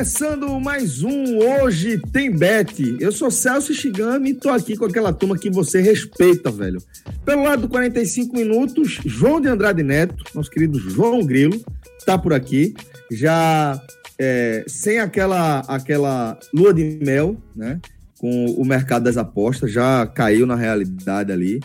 Começando 0.00 0.58
mais 0.58 1.02
um 1.02 1.36
Hoje 1.36 1.98
Tem 2.10 2.34
Bet. 2.34 2.96
Eu 2.98 3.12
sou 3.12 3.30
Celso 3.30 3.74
Shigami 3.74 4.30
e 4.30 4.34
tô 4.34 4.48
aqui 4.48 4.74
com 4.74 4.86
aquela 4.86 5.12
turma 5.12 5.36
que 5.36 5.50
você 5.50 5.82
respeita, 5.82 6.50
velho. 6.50 6.82
Pelo 7.22 7.42
lado 7.42 7.62
do 7.62 7.68
45 7.68 8.34
minutos, 8.34 8.98
João 9.04 9.42
de 9.42 9.48
Andrade 9.48 9.82
Neto, 9.82 10.24
nosso 10.34 10.50
querido 10.50 10.78
João 10.78 11.22
Grilo, 11.22 11.62
tá 12.06 12.16
por 12.16 12.32
aqui. 12.32 12.74
Já 13.12 13.78
é, 14.18 14.64
sem 14.66 14.98
aquela, 15.00 15.60
aquela 15.68 16.38
lua 16.54 16.72
de 16.72 16.98
mel, 17.02 17.36
né? 17.54 17.78
Com 18.18 18.46
o 18.46 18.64
mercado 18.64 19.02
das 19.02 19.18
apostas, 19.18 19.70
já 19.70 20.06
caiu 20.06 20.46
na 20.46 20.56
realidade 20.56 21.30
ali. 21.30 21.60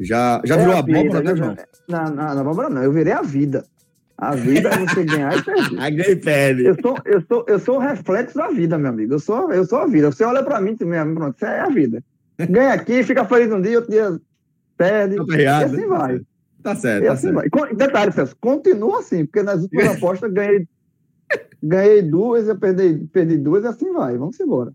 Já, 0.00 0.40
já 0.44 0.56
virou 0.56 0.74
É 0.74 0.76
a 0.76 0.78
abóbora, 0.78 1.02
vida, 1.02 1.22
né, 1.22 1.36
João? 1.36 1.56
Não, 1.88 2.04
não, 2.04 2.34
na 2.34 2.40
abóbora 2.40 2.70
não, 2.70 2.84
eu 2.84 2.92
virei 2.92 3.12
a 3.12 3.22
vida. 3.22 3.64
A 4.16 4.34
vida 4.34 4.68
é 4.68 4.78
você 4.78 5.04
ganhar 5.04 5.36
e 5.36 5.42
perder. 5.42 5.80
A 5.80 5.90
ganhei 5.90 6.16
pele. 6.16 6.68
Eu 6.68 6.76
sou, 6.80 6.96
eu, 7.04 7.20
sou, 7.26 7.44
eu 7.48 7.58
sou 7.58 7.76
o 7.76 7.80
reflexo 7.80 8.36
da 8.36 8.48
vida, 8.48 8.78
meu 8.78 8.90
amigo. 8.90 9.14
Eu 9.14 9.18
sou, 9.18 9.52
eu 9.52 9.64
sou 9.64 9.78
a 9.80 9.86
vida. 9.86 10.10
Você 10.10 10.24
olha 10.24 10.42
pra 10.42 10.60
mim, 10.60 10.76
mesmo, 10.80 11.14
pronto, 11.14 11.36
você 11.38 11.46
é 11.46 11.60
a 11.60 11.68
vida. 11.68 12.02
Ganha 12.48 12.72
aqui, 12.72 13.02
fica 13.02 13.24
feliz 13.24 13.52
um 13.52 13.60
dia, 13.60 13.76
outro 13.76 13.90
dia 13.90 14.20
perde. 14.76 15.16
Tá 15.16 15.36
e 15.38 15.46
assim 15.46 15.86
vai. 15.86 16.20
Tá 16.62 16.74
certo, 16.74 17.04
E 17.04 17.06
tá 17.06 17.12
assim 17.12 17.32
certo. 17.32 17.50
vai. 17.52 17.72
E 17.72 17.76
Detalhe, 17.76 18.12
Celso, 18.12 18.36
continua 18.40 19.00
assim, 19.00 19.24
porque 19.26 19.42
nas 19.42 19.62
últimas 19.62 19.88
apostas 19.96 20.32
ganhei, 20.32 20.66
ganhei 21.62 22.02
duas, 22.02 22.48
eu 22.48 22.56
perdi, 22.58 23.06
perdi 23.12 23.36
duas 23.36 23.64
e 23.64 23.66
assim 23.66 23.92
vai. 23.92 24.16
Vamos 24.16 24.38
embora. 24.40 24.72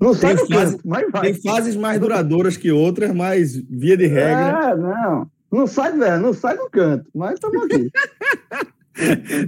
Não 0.00 0.14
Tem 0.14 0.34
do 0.34 0.46
fase- 0.46 0.78
mas 0.84 1.10
vai. 1.12 1.20
Tem 1.22 1.34
fases 1.34 1.76
mais 1.76 2.00
duradouras 2.00 2.56
que 2.56 2.72
outras, 2.72 3.12
mas 3.12 3.54
via 3.54 3.96
de 3.98 4.06
regra. 4.06 4.70
É, 4.70 4.76
não. 4.76 5.30
Não 5.50 5.66
sai, 5.66 5.96
velho, 5.96 6.22
não 6.22 6.32
sai 6.32 6.56
do 6.56 6.70
canto, 6.70 7.10
mas 7.14 7.34
estamos 7.34 7.64
aqui. 7.64 7.90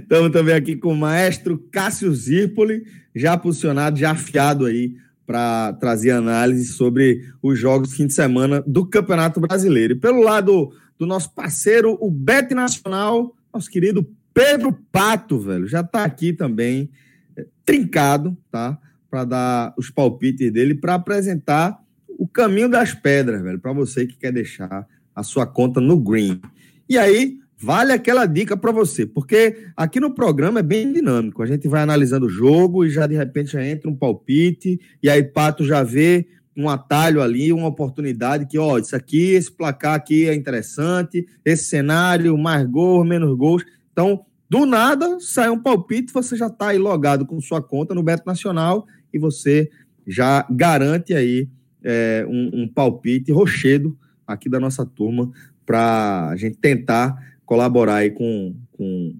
Estamos 0.01 0.31
também 0.31 0.55
aqui 0.55 0.75
com 0.75 0.93
o 0.93 0.97
maestro 0.97 1.57
Cássio 1.71 2.13
Zirpoli, 2.13 2.85
já 3.15 3.37
posicionado, 3.37 3.99
já 3.99 4.11
afiado 4.11 4.65
aí 4.65 4.95
para 5.25 5.73
trazer 5.73 6.11
análise 6.11 6.65
sobre 6.65 7.29
os 7.41 7.59
jogos 7.59 7.89
do 7.89 7.95
fim 7.95 8.07
de 8.07 8.13
semana 8.13 8.63
do 8.65 8.85
Campeonato 8.85 9.39
Brasileiro. 9.39 9.93
E 9.93 9.99
pelo 9.99 10.23
lado 10.23 10.73
do 10.97 11.05
nosso 11.05 11.33
parceiro, 11.33 11.97
o 12.01 12.09
Bet 12.09 12.53
Nacional, 12.53 13.35
nosso 13.53 13.69
querido 13.69 14.09
Pedro 14.33 14.73
Pato, 14.91 15.39
velho, 15.39 15.67
já 15.67 15.81
está 15.81 16.03
aqui 16.03 16.33
também, 16.33 16.89
eh, 17.37 17.45
trincado, 17.63 18.35
tá? 18.49 18.77
Para 19.09 19.23
dar 19.23 19.73
os 19.77 19.89
palpites 19.89 20.51
dele, 20.51 20.73
para 20.73 20.95
apresentar 20.95 21.79
o 22.17 22.27
caminho 22.27 22.69
das 22.69 22.93
pedras, 22.93 23.41
velho, 23.41 23.59
para 23.59 23.73
você 23.73 24.07
que 24.07 24.17
quer 24.17 24.31
deixar 24.31 24.87
a 25.15 25.23
sua 25.23 25.45
conta 25.45 25.79
no 25.79 25.97
Green. 25.97 26.41
E 26.89 26.97
aí, 26.97 27.37
vale 27.57 27.93
aquela 27.93 28.25
dica 28.25 28.57
para 28.57 28.71
você, 28.71 29.05
porque 29.05 29.67
aqui 29.75 29.99
no 29.99 30.13
programa 30.13 30.59
é 30.59 30.63
bem 30.63 30.91
dinâmico. 30.91 31.41
A 31.41 31.45
gente 31.45 31.67
vai 31.67 31.81
analisando 31.81 32.25
o 32.25 32.29
jogo 32.29 32.83
e 32.83 32.89
já 32.89 33.07
de 33.07 33.15
repente 33.15 33.53
já 33.53 33.65
entra 33.65 33.89
um 33.89 33.95
palpite, 33.95 34.79
e 35.01 35.09
aí 35.09 35.23
Pato 35.23 35.65
já 35.65 35.81
vê 35.81 36.27
um 36.55 36.69
atalho 36.69 37.21
ali, 37.21 37.51
uma 37.51 37.67
oportunidade 37.67 38.45
que, 38.45 38.57
ó, 38.57 38.77
isso 38.77 38.95
aqui, 38.95 39.31
esse 39.31 39.51
placar 39.51 39.95
aqui 39.95 40.27
é 40.27 40.35
interessante, 40.35 41.25
esse 41.43 41.63
cenário, 41.63 42.37
mais 42.37 42.67
gols, 42.67 43.07
menos 43.07 43.35
gols. 43.35 43.63
Então, 43.91 44.23
do 44.49 44.65
nada, 44.65 45.17
sai 45.19 45.49
um 45.49 45.59
palpite, 45.59 46.13
você 46.13 46.35
já 46.35 46.47
está 46.47 46.67
aí 46.67 46.77
logado 46.77 47.25
com 47.25 47.41
sua 47.41 47.61
conta 47.61 47.95
no 47.95 48.03
Beto 48.03 48.23
Nacional 48.27 48.85
e 49.11 49.17
você 49.17 49.69
já 50.05 50.45
garante 50.49 51.13
aí 51.13 51.49
é, 51.83 52.25
um, 52.29 52.61
um 52.61 52.67
palpite 52.67 53.31
rochedo 53.31 53.97
aqui 54.33 54.49
da 54.49 54.59
nossa 54.59 54.85
turma 54.85 55.31
para 55.65 56.29
a 56.29 56.35
gente 56.35 56.57
tentar 56.57 57.15
colaborar 57.45 57.97
aí 57.97 58.11
com, 58.11 58.55
com 58.71 59.15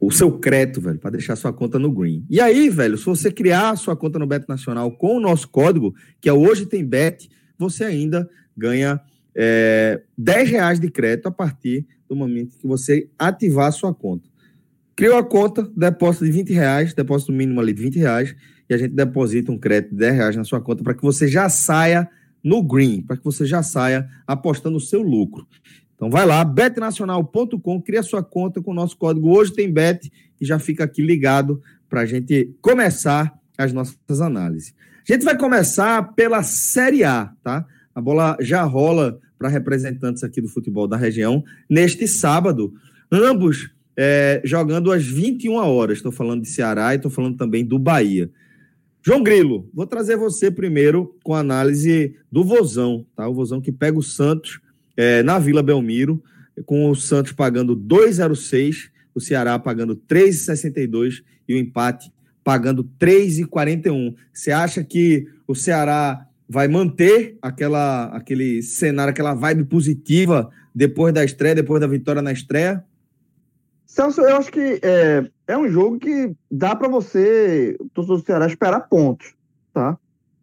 o 0.00 0.10
seu 0.10 0.38
crédito, 0.38 0.80
velho, 0.80 0.98
para 0.98 1.10
deixar 1.10 1.36
sua 1.36 1.52
conta 1.52 1.78
no 1.78 1.90
Green. 1.90 2.24
E 2.28 2.40
aí, 2.40 2.68
velho, 2.68 2.96
se 2.96 3.04
você 3.04 3.30
criar 3.30 3.76
sua 3.76 3.96
conta 3.96 4.18
no 4.18 4.26
Beto 4.26 4.46
Nacional 4.48 4.90
com 4.92 5.16
o 5.16 5.20
nosso 5.20 5.48
código, 5.48 5.94
que 6.20 6.28
é 6.28 6.32
Hoje 6.32 6.66
Tem 6.66 6.84
Bet, 6.84 7.28
você 7.58 7.84
ainda 7.84 8.28
ganha 8.56 9.00
é, 9.34 10.02
10 10.16 10.50
reais 10.50 10.80
de 10.80 10.90
crédito 10.90 11.26
a 11.26 11.30
partir 11.30 11.86
do 12.08 12.14
momento 12.14 12.56
que 12.58 12.66
você 12.66 13.08
ativar 13.18 13.72
sua 13.72 13.94
conta. 13.94 14.28
Criou 14.96 15.16
a 15.16 15.24
conta, 15.24 15.68
depósito 15.76 16.24
de 16.24 16.30
20 16.30 16.52
reais, 16.52 16.94
depósito 16.94 17.32
mínimo 17.32 17.60
ali 17.60 17.72
de 17.72 17.82
20 17.82 17.98
reais, 17.98 18.36
e 18.68 18.74
a 18.74 18.78
gente 18.78 18.92
deposita 18.92 19.50
um 19.50 19.58
crédito 19.58 19.90
de 19.90 19.96
10 19.96 20.14
reais 20.14 20.36
na 20.36 20.44
sua 20.44 20.60
conta 20.60 20.82
para 20.82 20.94
que 20.94 21.02
você 21.02 21.26
já 21.26 21.48
saia 21.48 22.08
no 22.44 22.62
green, 22.62 23.00
para 23.00 23.16
que 23.16 23.24
você 23.24 23.46
já 23.46 23.62
saia 23.62 24.06
apostando 24.26 24.76
o 24.76 24.80
seu 24.80 25.00
lucro. 25.00 25.46
Então 25.96 26.10
vai 26.10 26.26
lá, 26.26 26.44
betnacional.com, 26.44 27.80
cria 27.80 28.02
sua 28.02 28.22
conta 28.22 28.60
com 28.60 28.72
o 28.72 28.74
nosso 28.74 28.96
código 28.96 29.30
Hoje 29.30 29.54
Tem 29.54 29.72
Bet 29.72 30.12
e 30.38 30.44
já 30.44 30.58
fica 30.58 30.84
aqui 30.84 31.00
ligado 31.00 31.62
para 31.88 32.02
a 32.02 32.06
gente 32.06 32.54
começar 32.60 33.32
as 33.56 33.72
nossas 33.72 34.20
análises. 34.20 34.74
A 35.08 35.12
gente 35.12 35.24
vai 35.24 35.38
começar 35.38 36.14
pela 36.14 36.42
Série 36.42 37.04
A, 37.04 37.32
tá? 37.42 37.64
A 37.94 38.00
bola 38.00 38.36
já 38.40 38.62
rola 38.64 39.18
para 39.38 39.48
representantes 39.48 40.24
aqui 40.24 40.40
do 40.40 40.48
futebol 40.48 40.88
da 40.88 40.96
região 40.96 41.44
neste 41.70 42.08
sábado, 42.08 42.74
ambos 43.10 43.70
é, 43.96 44.40
jogando 44.44 44.90
às 44.90 45.04
21 45.04 45.54
horas. 45.54 45.98
Estou 45.98 46.12
falando 46.12 46.42
de 46.42 46.48
Ceará 46.48 46.92
e 46.92 46.96
estou 46.96 47.10
falando 47.10 47.36
também 47.36 47.64
do 47.64 47.78
Bahia. 47.78 48.30
João 49.06 49.22
Grilo, 49.22 49.68
vou 49.74 49.86
trazer 49.86 50.16
você 50.16 50.50
primeiro 50.50 51.14
com 51.22 51.34
a 51.34 51.40
análise 51.40 52.16
do 52.32 52.42
Vozão, 52.42 53.04
tá? 53.14 53.28
O 53.28 53.34
Vozão 53.34 53.60
que 53.60 53.70
pega 53.70 53.98
o 53.98 54.02
Santos 54.02 54.60
é, 54.96 55.22
na 55.22 55.38
Vila 55.38 55.62
Belmiro, 55.62 56.22
com 56.64 56.88
o 56.88 56.94
Santos 56.94 57.32
pagando 57.32 57.76
2,06, 57.76 58.88
o 59.14 59.20
Ceará 59.20 59.58
pagando 59.58 59.94
3,62 60.08 61.22
e 61.46 61.52
o 61.54 61.58
empate 61.58 62.10
pagando 62.42 62.82
3,41. 62.98 64.14
Você 64.32 64.50
acha 64.50 64.82
que 64.82 65.26
o 65.46 65.54
Ceará 65.54 66.26
vai 66.48 66.66
manter 66.66 67.36
aquela, 67.42 68.06
aquele 68.06 68.62
cenário, 68.62 69.10
aquela 69.10 69.34
vibe 69.34 69.64
positiva 69.64 70.48
depois 70.74 71.12
da 71.12 71.22
estreia, 71.22 71.54
depois 71.54 71.78
da 71.78 71.86
vitória 71.86 72.22
na 72.22 72.32
estreia? 72.32 72.82
Celso, 73.94 74.22
eu 74.22 74.36
acho 74.36 74.50
que 74.50 74.80
é, 74.82 75.24
é 75.46 75.56
um 75.56 75.68
jogo 75.68 76.00
que 76.00 76.34
dá 76.50 76.74
para 76.74 76.88
você, 76.88 77.76
o 77.78 77.88
torcedor 77.90 78.18
do 78.18 78.26
Ceará, 78.26 78.46
esperar 78.48 78.88
pontos, 78.88 79.36
tá? 79.72 79.96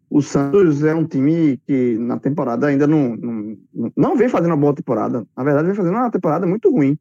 O 0.08 0.22
Santos 0.22 0.82
é 0.82 0.94
um 0.94 1.04
time 1.04 1.60
que 1.66 1.98
na 1.98 2.18
temporada 2.18 2.66
ainda 2.66 2.86
não, 2.86 3.14
não, 3.14 3.56
não 3.94 4.16
vem 4.16 4.30
fazendo 4.30 4.52
uma 4.52 4.56
boa 4.56 4.74
temporada. 4.74 5.26
Na 5.36 5.44
verdade, 5.44 5.66
vem 5.66 5.76
fazendo 5.76 5.94
uma 5.94 6.10
temporada 6.10 6.46
muito 6.46 6.70
ruim, 6.70 6.98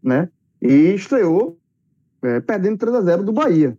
né? 0.00 0.28
E 0.62 0.94
estreou 0.94 1.58
é, 2.22 2.38
perdendo 2.38 2.78
3 2.78 2.94
a 2.94 3.00
0 3.00 3.24
do 3.24 3.32
Bahia. 3.32 3.76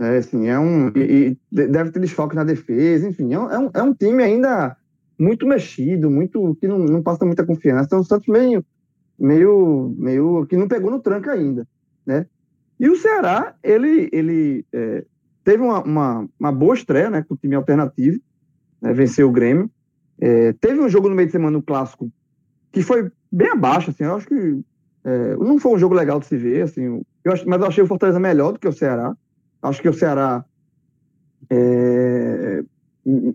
É, 0.00 0.16
assim, 0.16 0.48
é 0.48 0.58
um, 0.58 0.88
e, 0.96 1.36
e 1.52 1.66
deve 1.66 1.90
ter 1.90 2.00
desfalque 2.00 2.34
na 2.34 2.44
defesa, 2.44 3.06
enfim, 3.06 3.34
é 3.34 3.38
um, 3.38 3.70
é 3.74 3.82
um 3.82 3.92
time 3.92 4.22
ainda 4.22 4.74
muito 5.18 5.46
mexido, 5.46 6.10
muito 6.10 6.56
que 6.58 6.66
não, 6.66 6.78
não 6.78 7.02
passa 7.02 7.26
muita 7.26 7.44
confiança. 7.44 7.94
É 7.94 7.98
um 7.98 8.04
Santos 8.04 8.26
meio 8.26 8.64
meio, 9.18 9.94
meio 9.96 10.46
que 10.46 10.56
não 10.56 10.68
pegou 10.68 10.90
no 10.90 11.00
tranco 11.00 11.30
ainda, 11.30 11.66
né? 12.04 12.26
E 12.78 12.88
o 12.88 12.96
Ceará, 12.96 13.54
ele, 13.62 14.08
ele 14.12 14.66
é, 14.72 15.04
teve 15.44 15.62
uma, 15.62 15.82
uma, 15.82 16.28
uma, 16.38 16.52
boa 16.52 16.74
estreia, 16.74 17.08
né, 17.08 17.22
com 17.22 17.34
o 17.34 17.36
time 17.36 17.54
alternativo, 17.54 18.20
né, 18.82 18.92
venceu 18.92 19.28
o 19.28 19.32
Grêmio. 19.32 19.70
É, 20.20 20.52
teve 20.54 20.80
um 20.80 20.88
jogo 20.88 21.08
no 21.08 21.14
meio 21.14 21.26
de 21.26 21.32
semana 21.32 21.52
no 21.52 21.62
clássico 21.62 22.10
que 22.72 22.82
foi 22.82 23.10
bem 23.30 23.50
abaixo, 23.50 23.90
assim, 23.90 24.04
eu 24.04 24.16
acho 24.16 24.26
que 24.26 24.60
é, 25.04 25.36
não 25.36 25.58
foi 25.58 25.72
um 25.72 25.78
jogo 25.78 25.94
legal 25.94 26.18
de 26.18 26.26
se 26.26 26.36
ver, 26.36 26.62
assim, 26.62 27.00
eu 27.24 27.32
acho, 27.32 27.48
mas 27.48 27.60
eu 27.60 27.66
achei 27.68 27.84
o 27.84 27.86
Fortaleza 27.86 28.18
melhor 28.18 28.52
do 28.52 28.58
que 28.58 28.66
o 28.66 28.72
Ceará. 28.72 29.16
Acho 29.62 29.80
que 29.80 29.88
o 29.88 29.94
Ceará, 29.94 30.44
é, 31.48 32.62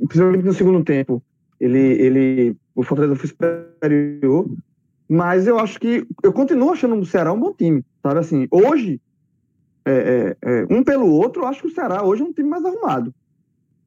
principalmente 0.08 0.46
no 0.46 0.54
segundo 0.54 0.84
tempo, 0.84 1.24
ele, 1.60 1.80
ele, 1.80 2.58
o 2.76 2.84
Fortaleza 2.84 3.16
foi 3.16 3.30
superior. 3.30 4.50
Mas 5.10 5.48
eu 5.48 5.58
acho 5.58 5.80
que. 5.80 6.06
Eu 6.22 6.32
continuo 6.32 6.72
achando 6.72 6.96
o 6.96 7.06
Ceará 7.06 7.34
um 7.34 7.40
bom 7.40 7.52
time. 7.52 7.84
Sabe 8.04 8.20
assim, 8.20 8.48
hoje, 8.52 9.02
é, 9.84 9.92
é, 9.92 10.38
é, 10.42 10.68
um 10.70 10.84
pelo 10.84 11.10
outro, 11.10 11.42
eu 11.42 11.48
acho 11.48 11.62
que 11.62 11.68
o 11.68 11.74
Ceará 11.74 12.04
hoje 12.04 12.22
é 12.22 12.26
um 12.26 12.32
time 12.32 12.48
mais 12.48 12.64
arrumado 12.64 13.14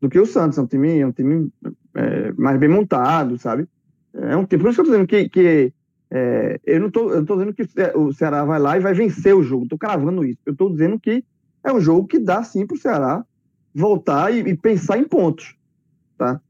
do 0.00 0.10
que 0.10 0.18
o 0.18 0.26
Santos. 0.26 0.58
É 0.58 0.62
um 0.62 0.66
time, 0.66 0.98
é 0.98 1.06
um 1.06 1.12
time 1.12 1.48
é, 1.94 2.32
mais 2.32 2.58
bem 2.58 2.68
montado, 2.68 3.38
sabe? 3.38 3.68
É 4.12 4.36
um 4.36 4.44
time. 4.44 4.60
Por 4.60 4.70
isso 4.70 4.76
que 4.76 4.80
eu 4.80 4.84
tô 4.84 4.90
dizendo 4.90 5.06
que. 5.06 5.28
que 5.28 5.72
é, 6.10 6.60
eu 6.66 6.80
não 6.80 6.90
tô, 6.90 7.10
eu 7.10 7.24
tô 7.24 7.36
dizendo 7.36 7.54
que 7.54 7.62
o 7.94 8.12
Ceará 8.12 8.44
vai 8.44 8.58
lá 8.58 8.76
e 8.76 8.80
vai 8.80 8.92
vencer 8.92 9.34
o 9.34 9.44
jogo. 9.44 9.68
Tô 9.68 9.78
cravando 9.78 10.24
isso. 10.24 10.40
Eu 10.44 10.56
tô 10.56 10.68
dizendo 10.68 10.98
que 10.98 11.24
é 11.64 11.72
um 11.72 11.80
jogo 11.80 12.08
que 12.08 12.18
dá 12.18 12.42
sim 12.42 12.66
pro 12.66 12.76
Ceará 12.76 13.24
voltar 13.72 14.34
e, 14.34 14.40
e 14.40 14.56
pensar 14.56 14.98
em 14.98 15.04
pontos. 15.04 15.56
Tá? 16.18 16.40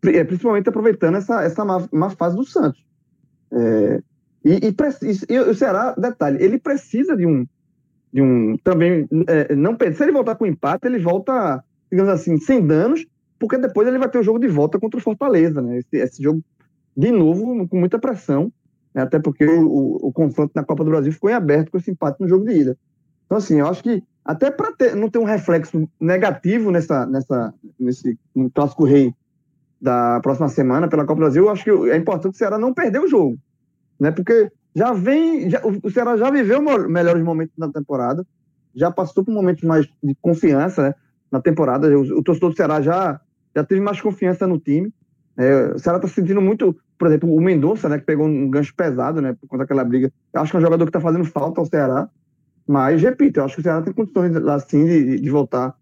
Principalmente 0.00 0.68
aproveitando 0.68 1.16
essa, 1.16 1.42
essa 1.42 1.64
má, 1.64 1.86
má 1.92 2.08
fase 2.08 2.36
do 2.36 2.44
Santos. 2.44 2.82
É, 3.52 4.02
e, 4.44 4.68
e, 4.68 5.34
e, 5.34 5.38
o 5.38 5.54
Ceará, 5.54 5.94
detalhe, 5.96 6.42
ele 6.42 6.58
precisa 6.58 7.16
de 7.16 7.26
um. 7.26 7.46
De 8.12 8.20
um 8.20 8.56
também. 8.58 9.08
É, 9.28 9.54
não, 9.54 9.76
se 9.76 10.02
ele 10.02 10.12
voltar 10.12 10.34
com 10.34 10.46
empate, 10.46 10.86
ele 10.86 10.98
volta, 10.98 11.62
digamos 11.90 12.12
assim, 12.12 12.36
sem 12.38 12.64
danos, 12.64 13.06
porque 13.38 13.56
depois 13.56 13.86
ele 13.86 13.98
vai 13.98 14.08
ter 14.08 14.18
o 14.18 14.22
jogo 14.22 14.38
de 14.38 14.48
volta 14.48 14.78
contra 14.78 14.98
o 14.98 15.02
Fortaleza, 15.02 15.62
né? 15.62 15.78
Esse, 15.78 15.96
esse 15.96 16.22
jogo, 16.22 16.42
de 16.96 17.10
novo, 17.10 17.66
com 17.68 17.78
muita 17.78 17.98
pressão, 17.98 18.52
né? 18.94 19.02
até 19.02 19.18
porque 19.18 19.44
o, 19.46 19.66
o, 19.66 20.08
o, 20.08 20.12
confronto 20.12 20.52
na 20.54 20.64
Copa 20.64 20.84
do 20.84 20.90
Brasil 20.90 21.12
ficou 21.12 21.30
em 21.30 21.34
aberto 21.34 21.70
com 21.70 21.78
esse 21.78 21.90
empate 21.90 22.20
no 22.20 22.28
jogo 22.28 22.44
de 22.44 22.52
ida. 22.52 22.76
Então, 23.24 23.38
assim, 23.38 23.60
eu 23.60 23.66
acho 23.66 23.82
que 23.82 24.02
até 24.24 24.50
para 24.50 24.72
não 24.94 25.08
ter 25.08 25.18
um 25.18 25.24
reflexo 25.24 25.88
negativo 25.98 26.70
nessa, 26.70 27.06
nessa, 27.06 27.54
nesse 27.78 28.18
Clássico 28.54 28.84
Rei 28.84 29.14
da 29.80 30.20
próxima 30.20 30.48
semana 30.48 30.86
pela 30.86 31.04
Copa 31.04 31.14
do 31.14 31.24
Brasil, 31.24 31.44
eu 31.44 31.50
acho 31.50 31.64
que 31.64 31.70
é 31.90 31.96
importante 31.96 32.34
o 32.34 32.38
Ceará 32.38 32.58
não 32.58 32.74
perder 32.74 33.00
o 33.00 33.08
jogo 33.08 33.38
né? 34.02 34.10
Porque 34.10 34.50
já 34.74 34.92
vem, 34.92 35.48
já, 35.48 35.62
o 35.64 35.88
Ceará 35.88 36.16
já 36.16 36.28
viveu 36.28 36.60
melhores 36.88 37.22
momentos 37.22 37.54
na 37.56 37.70
temporada, 37.70 38.26
já 38.74 38.90
passou 38.90 39.24
por 39.24 39.32
momentos 39.32 39.62
mais 39.62 39.86
de 40.02 40.16
confiança 40.20 40.82
né, 40.82 40.94
na 41.30 41.40
temporada. 41.40 41.88
O, 41.96 42.18
o, 42.18 42.22
torcedor 42.22 42.50
do 42.50 42.56
Ceará 42.56 42.82
já, 42.82 43.20
já 43.54 43.62
teve 43.62 43.80
mais 43.80 44.00
confiança 44.00 44.44
no 44.44 44.58
time. 44.58 44.92
É, 45.36 45.72
o 45.74 45.78
Ceará 45.78 45.98
está 45.98 46.08
sentindo 46.08 46.42
muito, 46.42 46.76
por 46.98 47.06
exemplo, 47.06 47.32
o 47.32 47.40
Mendonça, 47.40 47.88
né, 47.88 47.96
que 47.96 48.04
pegou 48.04 48.26
um 48.26 48.50
gancho 48.50 48.74
pesado, 48.74 49.22
né, 49.22 49.36
por 49.40 49.46
conta 49.46 49.62
daquela 49.62 49.84
briga. 49.84 50.12
Eu 50.34 50.40
acho 50.40 50.50
que 50.50 50.56
é 50.56 50.58
um 50.58 50.62
jogador 50.62 50.84
que 50.84 50.88
está 50.88 51.00
fazendo 51.00 51.24
falta 51.24 51.60
ao 51.60 51.66
Ceará. 51.66 52.08
Mas, 52.66 53.00
repito, 53.00 53.38
eu 53.38 53.44
acho 53.44 53.54
que 53.54 53.60
o 53.60 53.62
Ceará 53.62 53.82
tem 53.82 53.92
condições, 53.92 54.34
assim, 54.34 54.84
de, 54.84 55.20
de 55.20 55.30
voltar 55.30 55.76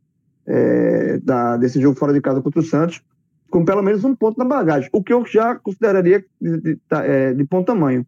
é, 0.46 1.19
da, 1.20 1.56
desse 1.56 1.81
jogo 1.81 1.99
fora 1.99 2.12
de 2.12 2.20
casa 2.20 2.43
contra 2.43 2.61
o 2.61 2.64
Santos 2.64 3.02
com 3.50 3.64
pelo 3.64 3.82
menos 3.82 4.05
um 4.05 4.14
ponto 4.14 4.38
na 4.38 4.44
bagagem, 4.44 4.88
o 4.93 5.02
que 5.02 5.12
eu 5.12 5.26
já 5.26 5.56
consideraria 5.56 6.25
de, 6.40 6.56
de, 6.58 6.75
de, 6.75 6.81
é, 6.93 7.34
de 7.34 7.44
bom 7.44 7.62
tamanho. 7.62 8.06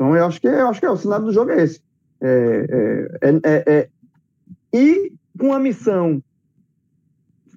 Então, 0.00 0.16
eu 0.16 0.24
acho 0.24 0.40
que, 0.40 0.46
eu 0.46 0.66
acho 0.66 0.80
que 0.80 0.86
é, 0.86 0.90
o 0.90 0.96
cenário 0.96 1.26
do 1.26 1.32
jogo 1.32 1.50
é 1.50 1.62
esse. 1.62 1.82
É, 2.22 3.18
é, 3.20 3.28
é, 3.28 3.40
é, 3.44 3.64
é 3.66 3.88
e 4.72 5.12
com 5.38 5.52
a 5.52 5.58
missão 5.60 6.22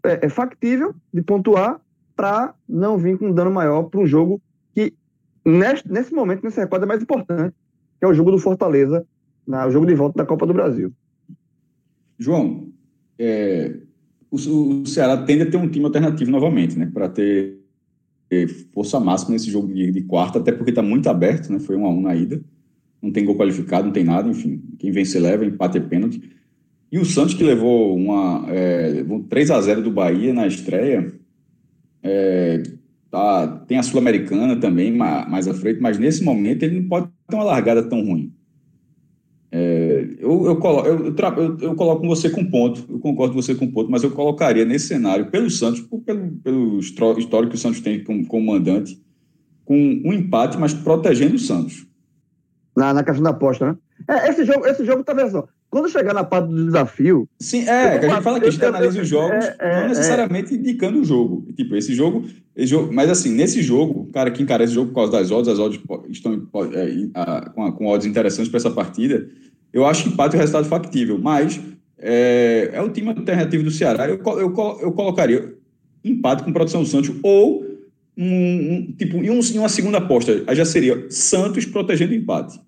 é, 0.04 0.28
factível 0.28 0.94
de 1.13 1.22
pontuar 1.22 1.80
para 2.18 2.54
não 2.68 2.98
vir 2.98 3.18
com 3.18 3.28
um 3.28 3.34
dano 3.34 3.50
maior 3.50 3.84
para 3.84 4.01
um 4.01 4.06
jogo 4.06 4.42
que, 4.74 4.94
nesse, 5.45 5.90
nesse 5.90 6.13
momento, 6.13 6.44
nesse 6.44 6.60
recorde, 6.60 6.84
é 6.84 6.88
mais 6.88 7.01
importante, 7.01 7.56
que 7.98 8.06
é 8.06 8.07
o 8.10 8.13
jogo 8.13 8.31
do 8.31 8.38
Fortaleza, 8.38 9.07
na, 9.48 9.66
o 9.66 9.72
jogo 9.72 9.86
de 9.86 9.96
volta 9.96 10.18
da 10.18 10.25
Copa 10.25 10.46
do 10.46 10.54
Brasil. 10.54 10.92
João, 12.19 12.68
é, 13.18 13.74
o, 14.30 14.36
o, 14.81 14.86
Ceará 14.86 15.16
tende 15.24 15.44
a 15.44 15.50
ter 15.50 15.56
um 15.56 15.69
time 15.69 15.86
alternativo 15.86 16.30
novamente, 16.30 16.78
né? 16.78 16.92
Para 16.94 17.07
ter, 17.07 17.62
força 18.74 19.00
máxima 19.00 19.34
nesse 19.34 19.50
jogo 19.50 19.74
de, 19.74 19.92
de 19.92 20.02
quarta, 20.02 20.40
até 20.40 20.52
porque 20.52 20.72
está 20.72 20.82
muito 20.82 21.10
aberto, 21.10 21.52
né? 21.52 21.60
Foi 21.60 21.76
um 21.76 21.86
a 21.86 21.90
um 21.90 22.02
na 22.02 22.16
ida. 22.16 22.42
Não 23.02 23.12
tem 23.12 23.26
gol 23.26 23.36
qualificado, 23.36 23.86
não 23.86 23.94
tem 23.94 24.04
nada, 24.04 24.30
enfim. 24.30 24.62
Quem 24.80 24.92
vence 24.92 25.20
leva, 25.20 25.46
empate 25.46 25.78
é 25.78 25.82
pênalti. 25.82 26.22
E 26.92 27.00
o 27.00 27.06
Santos 27.06 27.34
que 27.34 27.44
levou 27.44 27.96
uma 27.96 28.46
é, 28.50 29.04
3 29.30 29.52
a 29.52 29.60
0 29.60 29.82
do 29.82 29.92
Bahia 29.92 30.34
na 30.34 30.46
estreia, 30.46 31.14
é, 32.04 32.62
tá, 33.10 33.48
tem 33.68 33.78
a 33.78 33.84
Sul-Americana 33.84 34.56
também 34.58 34.92
mais 34.92 35.48
à 35.48 35.54
frente, 35.54 35.82
mas 35.82 35.98
nesse 35.98 36.24
momento 36.24 36.64
ele 36.64 36.80
não 36.80 36.88
pode 36.88 37.08
ter 37.28 37.36
uma 37.36 37.44
largada 37.44 37.84
tão 37.84 38.06
ruim. 38.06 38.32
É, 39.56 40.08
eu, 40.18 40.48
eu, 40.48 40.56
colo, 40.56 40.84
eu, 40.84 41.16
eu, 41.16 41.58
eu, 41.60 41.76
coloco 41.76 42.08
você 42.08 42.28
com 42.28 42.44
ponto, 42.44 42.84
eu 42.90 42.98
concordo 42.98 43.36
com 43.36 43.42
você 43.44 43.54
com 43.54 43.70
ponto, 43.70 43.92
mas 43.92 44.02
eu 44.02 44.10
colocaria 44.10 44.66
nesse 44.66 44.88
cenário, 44.88 45.30
pelo 45.30 45.48
Santos, 45.48 45.80
pelo, 46.04 46.32
pelo 46.38 46.80
histórico 46.80 47.50
que 47.50 47.56
o 47.56 47.60
Santos 47.60 47.80
tem 47.80 48.04
como, 48.04 48.26
como 48.26 48.52
mandante, 48.52 49.00
com 49.64 49.76
um 49.76 50.12
empate, 50.12 50.58
mas 50.58 50.74
protegendo 50.74 51.36
o 51.36 51.40
Santos. 51.40 51.86
Na, 52.76 52.96
na 52.96 53.04
questão 53.04 53.24
da 53.24 53.30
aposta, 53.30 53.68
né? 53.68 53.78
É, 54.10 54.30
esse 54.30 54.44
jogo, 54.44 54.66
esse 54.66 54.84
jogo 54.84 55.04
só. 55.30 55.48
Quando 55.74 55.90
chegar 55.90 56.14
na 56.14 56.24
parte 56.24 56.50
do 56.50 56.66
desafio. 56.66 57.28
Sim, 57.40 57.68
é, 57.68 57.98
que 57.98 58.06
a 58.06 58.10
gente 58.10 58.22
fala 58.22 58.40
que 58.40 58.46
a 58.46 58.52
gente 58.52 58.64
analisa 58.64 59.02
os 59.02 59.08
jogos, 59.08 59.44
é, 59.44 59.56
é, 59.58 59.81
não 59.81 59.88
necessariamente 59.88 60.54
é. 60.54 60.58
indicando 60.58 61.02
o 61.02 61.04
jogo. 61.04 61.48
Tipo, 61.58 61.75
esse 61.75 61.96
jogo, 61.96 62.25
esse 62.56 62.68
jogo. 62.68 62.94
Mas 62.94 63.10
assim, 63.10 63.31
nesse 63.34 63.64
jogo, 63.64 64.08
cara 64.14 64.30
que 64.30 64.44
encara 64.44 64.64
esse 64.64 64.72
jogo 64.72 64.90
por 64.90 64.98
causa 64.98 65.14
das 65.14 65.31
odds, 65.31 65.52
as 65.52 65.58
odds 65.58 65.81
estão 66.12 66.48
é, 66.75 67.50
com, 67.56 67.72
com 67.72 67.88
odds 67.88 68.06
interessantes 68.06 68.50
para 68.52 68.60
essa 68.60 68.70
partida. 68.70 69.28
Eu 69.74 69.84
acho 69.84 70.04
que 70.04 70.10
empate 70.10 70.36
é 70.36 70.38
o 70.38 70.42
resultado 70.42 70.68
factível, 70.68 71.18
mas 71.18 71.60
é, 71.98 72.70
é 72.72 72.80
o 72.80 72.90
time 72.90 73.08
alternativo 73.08 73.64
do 73.64 73.72
Ceará. 73.72 74.08
Eu, 74.08 74.22
eu, 74.24 74.80
eu 74.80 74.92
colocaria 74.92 75.56
empate 76.06 76.44
com 76.44 76.54
produção 76.54 76.84
do 76.84 76.88
Santos 76.88 77.10
ou 77.24 77.66
um, 78.16 78.75
um 78.75 78.92
tipo 78.96 79.18
em, 79.18 79.31
um, 79.31 79.40
em, 79.40 79.58
uma 79.58 79.70
segunda 79.70 79.98
aposta. 79.98 80.44
Aí 80.46 80.56
já 80.56 80.66
seria 80.66 81.08
Santos 81.10 81.66
protegendo 81.66 82.12
o 82.12 82.16
empate. 82.16 82.62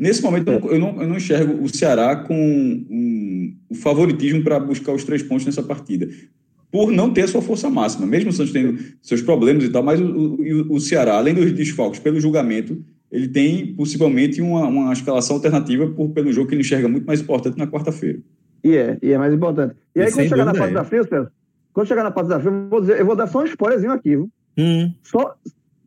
Nesse 0.00 0.22
momento, 0.22 0.50
eu, 0.50 0.78
não, 0.78 1.02
eu 1.02 1.06
não 1.06 1.16
enxergo 1.18 1.62
o 1.62 1.68
Ceará 1.68 2.16
com 2.16 2.34
um, 2.34 3.54
o 3.68 3.74
favoritismo 3.74 4.42
para 4.42 4.58
buscar 4.58 4.92
os 4.92 5.04
três 5.04 5.22
pontos 5.22 5.44
nessa 5.44 5.62
partida. 5.62 6.08
Por 6.70 6.90
não 6.90 7.12
ter 7.12 7.24
a 7.24 7.28
sua 7.28 7.42
força 7.42 7.68
máxima. 7.68 8.06
Mesmo 8.06 8.30
o 8.30 8.32
Santos 8.32 8.50
tendo 8.50 8.82
seus 9.02 9.20
problemas 9.20 9.62
e 9.62 9.68
tal, 9.68 9.82
mas 9.82 10.00
o, 10.00 10.06
o, 10.06 10.72
o 10.76 10.80
Ceará, 10.80 11.18
além 11.18 11.34
dos 11.34 11.52
desfalques 11.52 12.00
pelo 12.00 12.18
julgamento, 12.18 12.82
ele 13.12 13.28
tem 13.28 13.74
possivelmente 13.74 14.40
uma, 14.40 14.66
uma 14.68 14.90
escalação 14.90 15.36
alternativa 15.36 15.86
por, 15.88 16.08
pelo 16.12 16.32
jogo 16.32 16.48
que 16.48 16.54
ele 16.54 16.62
enxerga 16.62 16.88
muito 16.88 17.04
mais 17.04 17.20
importante 17.20 17.58
na 17.58 17.66
quarta-feira. 17.66 18.20
E 18.64 18.74
é, 18.74 18.96
e 19.02 19.12
é 19.12 19.18
mais 19.18 19.34
importante. 19.34 19.74
E, 19.94 19.98
e 19.98 20.02
aí, 20.02 20.12
quando 20.12 20.28
chegar 20.30 20.46
na 20.46 20.54
parte 20.54 20.70
é. 20.70 20.74
da 20.74 20.84
fila, 20.84 21.06
Celso, 21.06 21.30
quando 21.74 21.86
chegar 21.86 22.04
na 22.04 22.10
parte 22.10 22.28
da 22.28 22.40
fila, 22.40 22.54
eu 22.54 22.68
vou, 22.70 22.80
dizer, 22.80 23.00
eu 23.00 23.04
vou 23.04 23.16
dar 23.16 23.26
só 23.26 23.42
um 23.42 23.44
spoilerzinho 23.44 23.92
aqui, 23.92 24.16
viu? 24.16 24.30
Hum. 24.56 24.94
Só, 25.02 25.34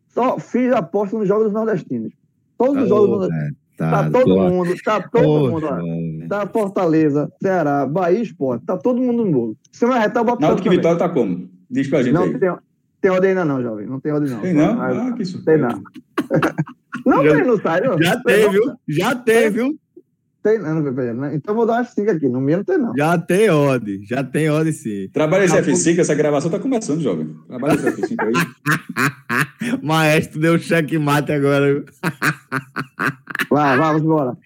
só 0.06 0.38
fiz 0.38 0.72
aposta 0.72 1.18
nos 1.18 1.26
jogos 1.26 1.46
dos 1.46 1.52
nordestinos. 1.52 2.12
Todos 2.56 2.84
os 2.84 2.88
jogos 2.88 3.10
dos 3.10 3.18
nordestinos. 3.18 3.63
Tá, 3.76 4.04
tá 4.04 4.10
todo 4.10 4.36
mundo, 4.36 4.74
tá 4.84 5.00
todo 5.00 5.28
oh, 5.28 5.50
mundo 5.50 5.66
lá. 5.66 5.80
Tá 6.28 6.46
Fortaleza, 6.46 7.30
Ceará, 7.42 7.84
Bahia 7.86 8.22
Esporte, 8.22 8.64
tá 8.64 8.76
todo 8.76 9.00
mundo 9.00 9.24
no 9.24 9.32
bolo. 9.32 9.56
Se 9.72 9.84
não 9.84 9.94
arretar, 9.94 10.24
bota 10.24 10.40
Na 10.40 10.52
última 10.52 10.74
vitória 10.74 10.98
tá 10.98 11.08
como? 11.08 11.48
Diz 11.68 11.88
pra 11.88 12.02
gente 12.02 12.14
não, 12.14 12.22
aí. 12.22 12.38
Tem, 12.38 12.54
tem 13.00 13.10
ordem 13.10 13.30
ainda 13.30 13.44
não, 13.44 13.60
jovem. 13.60 13.86
Não 13.86 13.98
tem 13.98 14.12
ordem 14.12 14.30
não. 14.30 14.40
Tem 14.40 14.52
não? 14.52 14.80
Ah, 14.80 15.12
que 15.12 15.22
isso. 15.22 15.44
Tem 15.44 15.58
não. 15.58 15.82
Não 17.04 17.22
já, 17.22 17.34
tem 17.34 17.44
no 17.44 17.60
site. 17.60 18.02
Já 18.02 18.22
tem, 18.22 18.50
viu? 18.50 18.62
Já 18.88 19.14
tem, 19.16 19.50
viu? 19.50 19.78
Tem, 20.44 20.58
não, 20.58 20.74
não, 20.74 21.34
então 21.34 21.54
vou 21.54 21.64
dar 21.64 21.80
uma 21.80 21.84
F5 21.86 22.10
aqui. 22.10 22.28
No 22.28 22.38
não 22.38 22.62
tem, 22.62 22.76
não. 22.76 22.94
Já 22.94 23.16
tem 23.16 23.48
odd. 23.48 24.04
Já 24.04 24.22
tem 24.22 24.50
odd, 24.50 24.70
sim. 24.74 25.08
Trabalha 25.10 25.46
esse 25.46 25.56
F5, 25.56 26.00
essa 26.00 26.14
gravação 26.14 26.50
tá 26.50 26.58
começando, 26.58 27.00
jovem. 27.00 27.34
Trabalha 27.48 27.72
esse 27.76 27.86
F5 27.86 28.14
aí. 28.20 29.80
Maestro 29.82 30.38
deu 30.38 30.58
checkmate 30.58 31.32
agora. 31.32 31.82
Vai, 33.50 33.78
vamos 33.78 34.02
embora. 34.02 34.36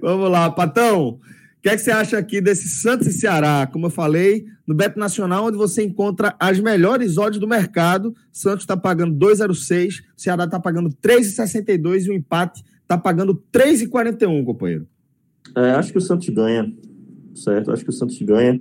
Vamos 0.00 0.30
lá, 0.30 0.50
Patão. 0.50 1.08
O 1.08 1.20
que, 1.60 1.68
é 1.68 1.76
que 1.76 1.82
você 1.82 1.90
acha 1.90 2.16
aqui 2.16 2.40
desse 2.40 2.70
Santos 2.70 3.06
e 3.08 3.12
Ceará? 3.12 3.68
Como 3.70 3.84
eu 3.86 3.90
falei, 3.90 4.46
no 4.66 4.74
Beto 4.74 4.98
Nacional, 4.98 5.44
onde 5.44 5.58
você 5.58 5.84
encontra 5.84 6.34
as 6.40 6.58
melhores 6.60 7.18
odds 7.18 7.38
do 7.38 7.46
mercado. 7.46 8.16
Santos 8.32 8.62
está 8.62 8.74
pagando 8.74 9.14
2,06, 9.14 10.02
Ceará 10.16 10.44
está 10.44 10.58
pagando 10.58 10.88
3,62 10.88 12.06
e 12.06 12.10
o 12.10 12.14
empate 12.14 12.64
está 12.80 12.96
pagando 12.96 13.34
3,41, 13.52 14.44
companheiro. 14.46 14.86
É, 15.54 15.72
acho 15.72 15.92
que 15.92 15.98
o 15.98 16.00
Santos 16.00 16.26
ganha, 16.28 16.72
certo? 17.34 17.70
Acho 17.70 17.84
que 17.84 17.90
o 17.90 17.92
Santos 17.92 18.20
ganha. 18.22 18.58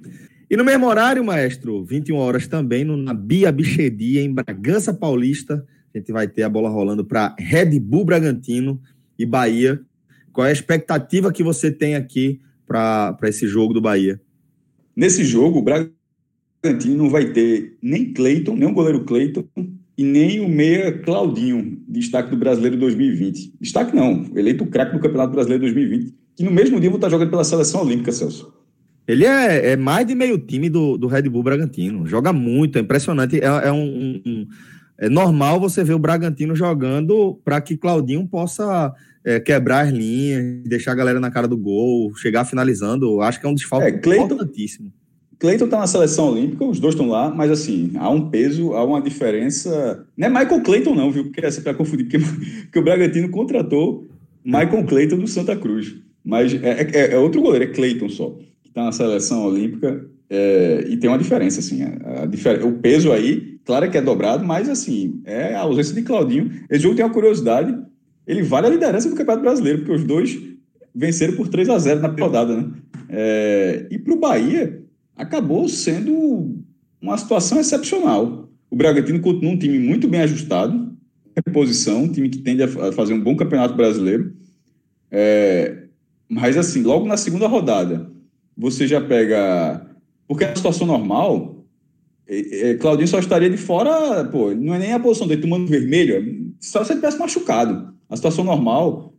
E 0.49 0.57
no 0.57 0.63
mesmo 0.63 0.87
horário, 0.87 1.23
maestro, 1.23 1.83
21 1.85 2.15
horas 2.15 2.47
também, 2.47 2.83
no 2.83 2.97
Nabia 2.97 3.51
Bichedia, 3.51 4.21
em 4.21 4.33
Bragança 4.33 4.93
Paulista, 4.93 5.63
a 5.93 5.97
gente 5.97 6.11
vai 6.11 6.27
ter 6.27 6.43
a 6.43 6.49
bola 6.49 6.69
rolando 6.69 7.05
para 7.05 7.35
Red 7.37 7.79
Bull 7.79 8.05
Bragantino 8.05 8.81
e 9.17 9.25
Bahia. 9.25 9.79
Qual 10.31 10.47
é 10.47 10.49
a 10.49 10.53
expectativa 10.53 11.31
que 11.31 11.43
você 11.43 11.69
tem 11.69 11.95
aqui 11.95 12.39
para 12.65 13.17
esse 13.23 13.47
jogo 13.47 13.73
do 13.73 13.81
Bahia? 13.81 14.19
Nesse 14.99 15.23
jogo, 15.23 15.59
o 15.59 15.61
Bragantino 15.61 16.97
não 16.97 17.09
vai 17.09 17.31
ter 17.31 17.77
nem 17.81 18.11
Cleiton, 18.11 18.53
nem 18.53 18.67
o 18.67 18.73
goleiro 18.73 19.05
Cleiton, 19.05 19.45
e 19.97 20.03
nem 20.03 20.41
o 20.41 20.49
meia 20.49 20.91
Claudinho, 20.91 21.81
destaque 21.87 22.29
do 22.29 22.35
Brasileiro 22.35 22.75
2020. 22.75 23.53
Destaque 23.61 23.95
não, 23.95 24.25
eleito 24.35 24.65
craque 24.65 24.91
do 24.91 24.99
Campeonato 24.99 25.31
Brasileiro 25.31 25.63
2020, 25.63 26.13
que 26.35 26.43
no 26.43 26.51
mesmo 26.51 26.81
dia 26.81 26.89
vou 26.89 26.97
estar 26.97 27.07
jogando 27.07 27.29
pela 27.29 27.45
Seleção 27.45 27.83
Olímpica, 27.83 28.11
Celso. 28.11 28.53
Ele 29.07 29.23
é, 29.23 29.71
é, 29.71 29.77
mais 29.77 30.05
de 30.05 30.13
meio 30.13 30.37
time 30.37 30.69
do, 30.69 30.97
do 30.97 31.07
Red 31.07 31.29
Bull 31.29 31.43
Bragantino. 31.43 32.05
Joga 32.05 32.33
muito, 32.33 32.77
é 32.77 32.81
impressionante. 32.81 33.39
É, 33.39 33.45
é 33.45 33.71
um, 33.71 34.21
um, 34.25 34.47
é 34.97 35.07
normal 35.07 35.61
você 35.61 35.81
ver 35.81 35.93
o 35.93 35.99
Bragantino 35.99 36.53
jogando 36.57 37.39
para 37.45 37.61
que 37.61 37.77
Claudinho 37.77 38.27
possa 38.27 38.93
é, 39.23 39.39
quebrar 39.39 39.85
as 39.85 39.91
linhas, 39.91 40.63
deixar 40.65 40.91
a 40.91 40.95
galera 40.95 41.19
na 41.19 41.31
cara 41.31 41.47
do 41.47 41.57
gol, 41.57 42.15
chegar 42.15 42.45
finalizando. 42.45 43.21
Acho 43.21 43.39
que 43.39 43.45
é 43.45 43.49
um 43.49 43.55
desfalque 43.55 43.87
é, 43.87 43.91
Clayton, 43.91 44.25
importantíssimo. 44.25 44.93
Cleiton 45.37 45.65
está 45.65 45.79
na 45.79 45.87
seleção 45.87 46.31
olímpica, 46.31 46.65
os 46.65 46.79
dois 46.79 46.93
estão 46.93 47.07
lá, 47.07 47.29
mas 47.33 47.49
assim, 47.49 47.91
há 47.95 48.09
um 48.09 48.29
peso, 48.29 48.73
há 48.73 48.83
uma 48.83 49.01
diferença. 49.01 50.05
Não 50.17 50.27
é 50.27 50.29
Michael 50.29 50.61
Cleiton, 50.61 50.95
não, 50.95 51.11
viu? 51.11 51.25
Porque 51.25 51.45
essa 51.45 51.59
é 51.59 51.63
para 51.63 51.73
confundir, 51.73 52.05
porque, 52.09 52.19
porque 52.63 52.79
o 52.79 52.83
Bragantino 52.83 53.29
contratou 53.29 54.07
Michael 54.43 54.85
Cleiton 54.85 55.17
do 55.17 55.27
Santa 55.27 55.55
Cruz. 55.55 55.95
Mas 56.23 56.53
é, 56.53 56.81
é, 56.81 57.13
é 57.13 57.17
outro 57.17 57.41
goleiro, 57.41 57.65
é 57.65 57.67
Cleiton 57.67 58.09
só 58.09 58.37
está 58.69 58.83
na 58.85 58.91
seleção 58.91 59.45
olímpica 59.45 60.05
é, 60.29 60.85
e 60.87 60.97
tem 60.97 61.09
uma 61.09 61.17
diferença, 61.17 61.59
assim, 61.59 61.81
a, 61.83 62.23
a 62.23 62.25
difer 62.25 62.65
o 62.65 62.73
peso 62.73 63.11
aí, 63.11 63.59
claro 63.65 63.89
que 63.89 63.97
é 63.97 64.01
dobrado, 64.01 64.45
mas 64.45 64.69
assim, 64.69 65.21
é 65.25 65.55
a 65.55 65.61
ausência 65.61 65.93
de 65.93 66.03
Claudinho. 66.03 66.51
Esse 66.69 66.83
jogo 66.83 66.95
tem 66.95 67.03
uma 67.03 67.13
curiosidade, 67.13 67.75
ele 68.29 68.43
vale 68.43 68.67
a 68.67 68.69
liderança 68.69 69.09
do 69.09 69.15
Campeonato 69.15 69.41
Brasileiro, 69.41 69.79
porque 69.79 69.91
os 69.91 70.03
dois 70.03 70.39
venceram 70.93 71.35
por 71.35 71.47
3 71.47 71.67
a 71.67 71.79
0 71.79 71.99
na 71.99 72.09
rodada, 72.09 72.55
né? 72.55 72.71
É, 73.09 73.87
e 73.89 73.97
para 73.97 74.13
o 74.13 74.19
Bahia, 74.19 74.83
acabou 75.15 75.67
sendo 75.67 76.55
uma 77.01 77.17
situação 77.17 77.59
excepcional. 77.59 78.47
O 78.69 78.75
Bragantino 78.75 79.19
continua 79.19 79.53
um 79.53 79.57
time 79.57 79.79
muito 79.79 80.07
bem 80.07 80.21
ajustado, 80.21 80.95
reposição, 81.35 82.03
um 82.03 82.11
time 82.11 82.29
que 82.29 82.37
tende 82.37 82.61
a 82.61 82.91
fazer 82.91 83.15
um 83.15 83.19
bom 83.19 83.35
campeonato 83.35 83.73
brasileiro. 83.73 84.31
É, 85.09 85.85
mas, 86.29 86.55
assim, 86.55 86.83
logo 86.83 87.07
na 87.07 87.17
segunda 87.17 87.47
rodada, 87.47 88.11
você 88.55 88.87
já 88.87 89.01
pega. 89.01 89.87
Porque 90.27 90.45
na 90.45 90.55
situação 90.55 90.85
normal, 90.85 91.65
é, 92.27 92.69
é, 92.69 92.73
Claudinho 92.75 93.07
só 93.07 93.17
estaria 93.17 93.49
de 93.49 93.57
fora, 93.57 94.23
pô, 94.25 94.53
não 94.53 94.75
é 94.75 94.77
nem 94.77 94.93
a 94.93 94.99
posição 94.99 95.27
dele 95.27 95.41
tomando 95.41 95.65
vermelho, 95.65 96.53
só 96.59 96.83
se 96.83 96.91
ele 96.91 96.99
tivesse 96.99 97.17
machucado. 97.17 97.97
A 98.09 98.15
situação 98.15 98.43
normal 98.43 99.13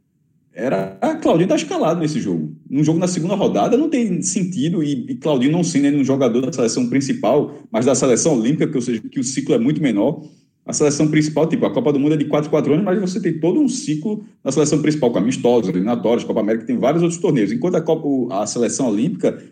era 0.53 0.99
a 1.01 1.15
Claudinho 1.15 1.49
tá 1.49 1.55
escalado 1.55 2.01
nesse 2.01 2.21
jogo. 2.21 2.53
Num 2.69 2.83
jogo 2.83 2.99
na 2.99 3.07
segunda 3.07 3.35
rodada 3.35 3.77
não 3.77 3.89
tem 3.89 4.21
sentido, 4.21 4.83
e, 4.83 5.07
e 5.09 5.15
Claudinho 5.15 5.53
não 5.53 5.63
sendo 5.63 5.97
um 5.97 6.05
jogador 6.05 6.41
da 6.41 6.53
seleção 6.53 6.89
principal, 6.89 7.55
mas 7.71 7.87
da 7.87 7.95
seleção 7.95 8.39
olímpica, 8.39 8.67
que, 8.67 8.77
ou 8.77 8.83
seja, 8.83 9.01
que 9.01 9.21
o 9.21 9.25
ciclo 9.25 9.55
é 9.55 9.59
muito 9.59 9.81
menor. 9.81 10.23
A 10.67 10.73
seleção 10.73 11.09
principal, 11.09 11.49
tipo, 11.49 11.65
a 11.65 11.73
Copa 11.73 11.93
do 11.93 11.99
Mundo 11.99 12.15
é 12.15 12.17
de 12.17 12.27
4 12.27 12.51
4 12.51 12.73
anos, 12.75 12.85
mas 12.85 13.01
você 13.01 13.21
tem 13.21 13.39
todo 13.39 13.61
um 13.61 13.69
ciclo 13.69 14.25
na 14.45 14.53
seleção 14.53 14.81
principal, 14.83 15.11
com 15.11 15.19
amistosos, 15.19 15.69
eliminatórios, 15.69 16.25
Copa 16.25 16.41
América, 16.41 16.67
tem 16.67 16.77
vários 16.77 17.03
outros 17.03 17.21
torneios. 17.21 17.51
Enquanto 17.51 17.77
a, 17.77 17.81
Copa, 17.81 18.43
a 18.43 18.47
seleção 18.47 18.89
olímpica, 18.89 19.43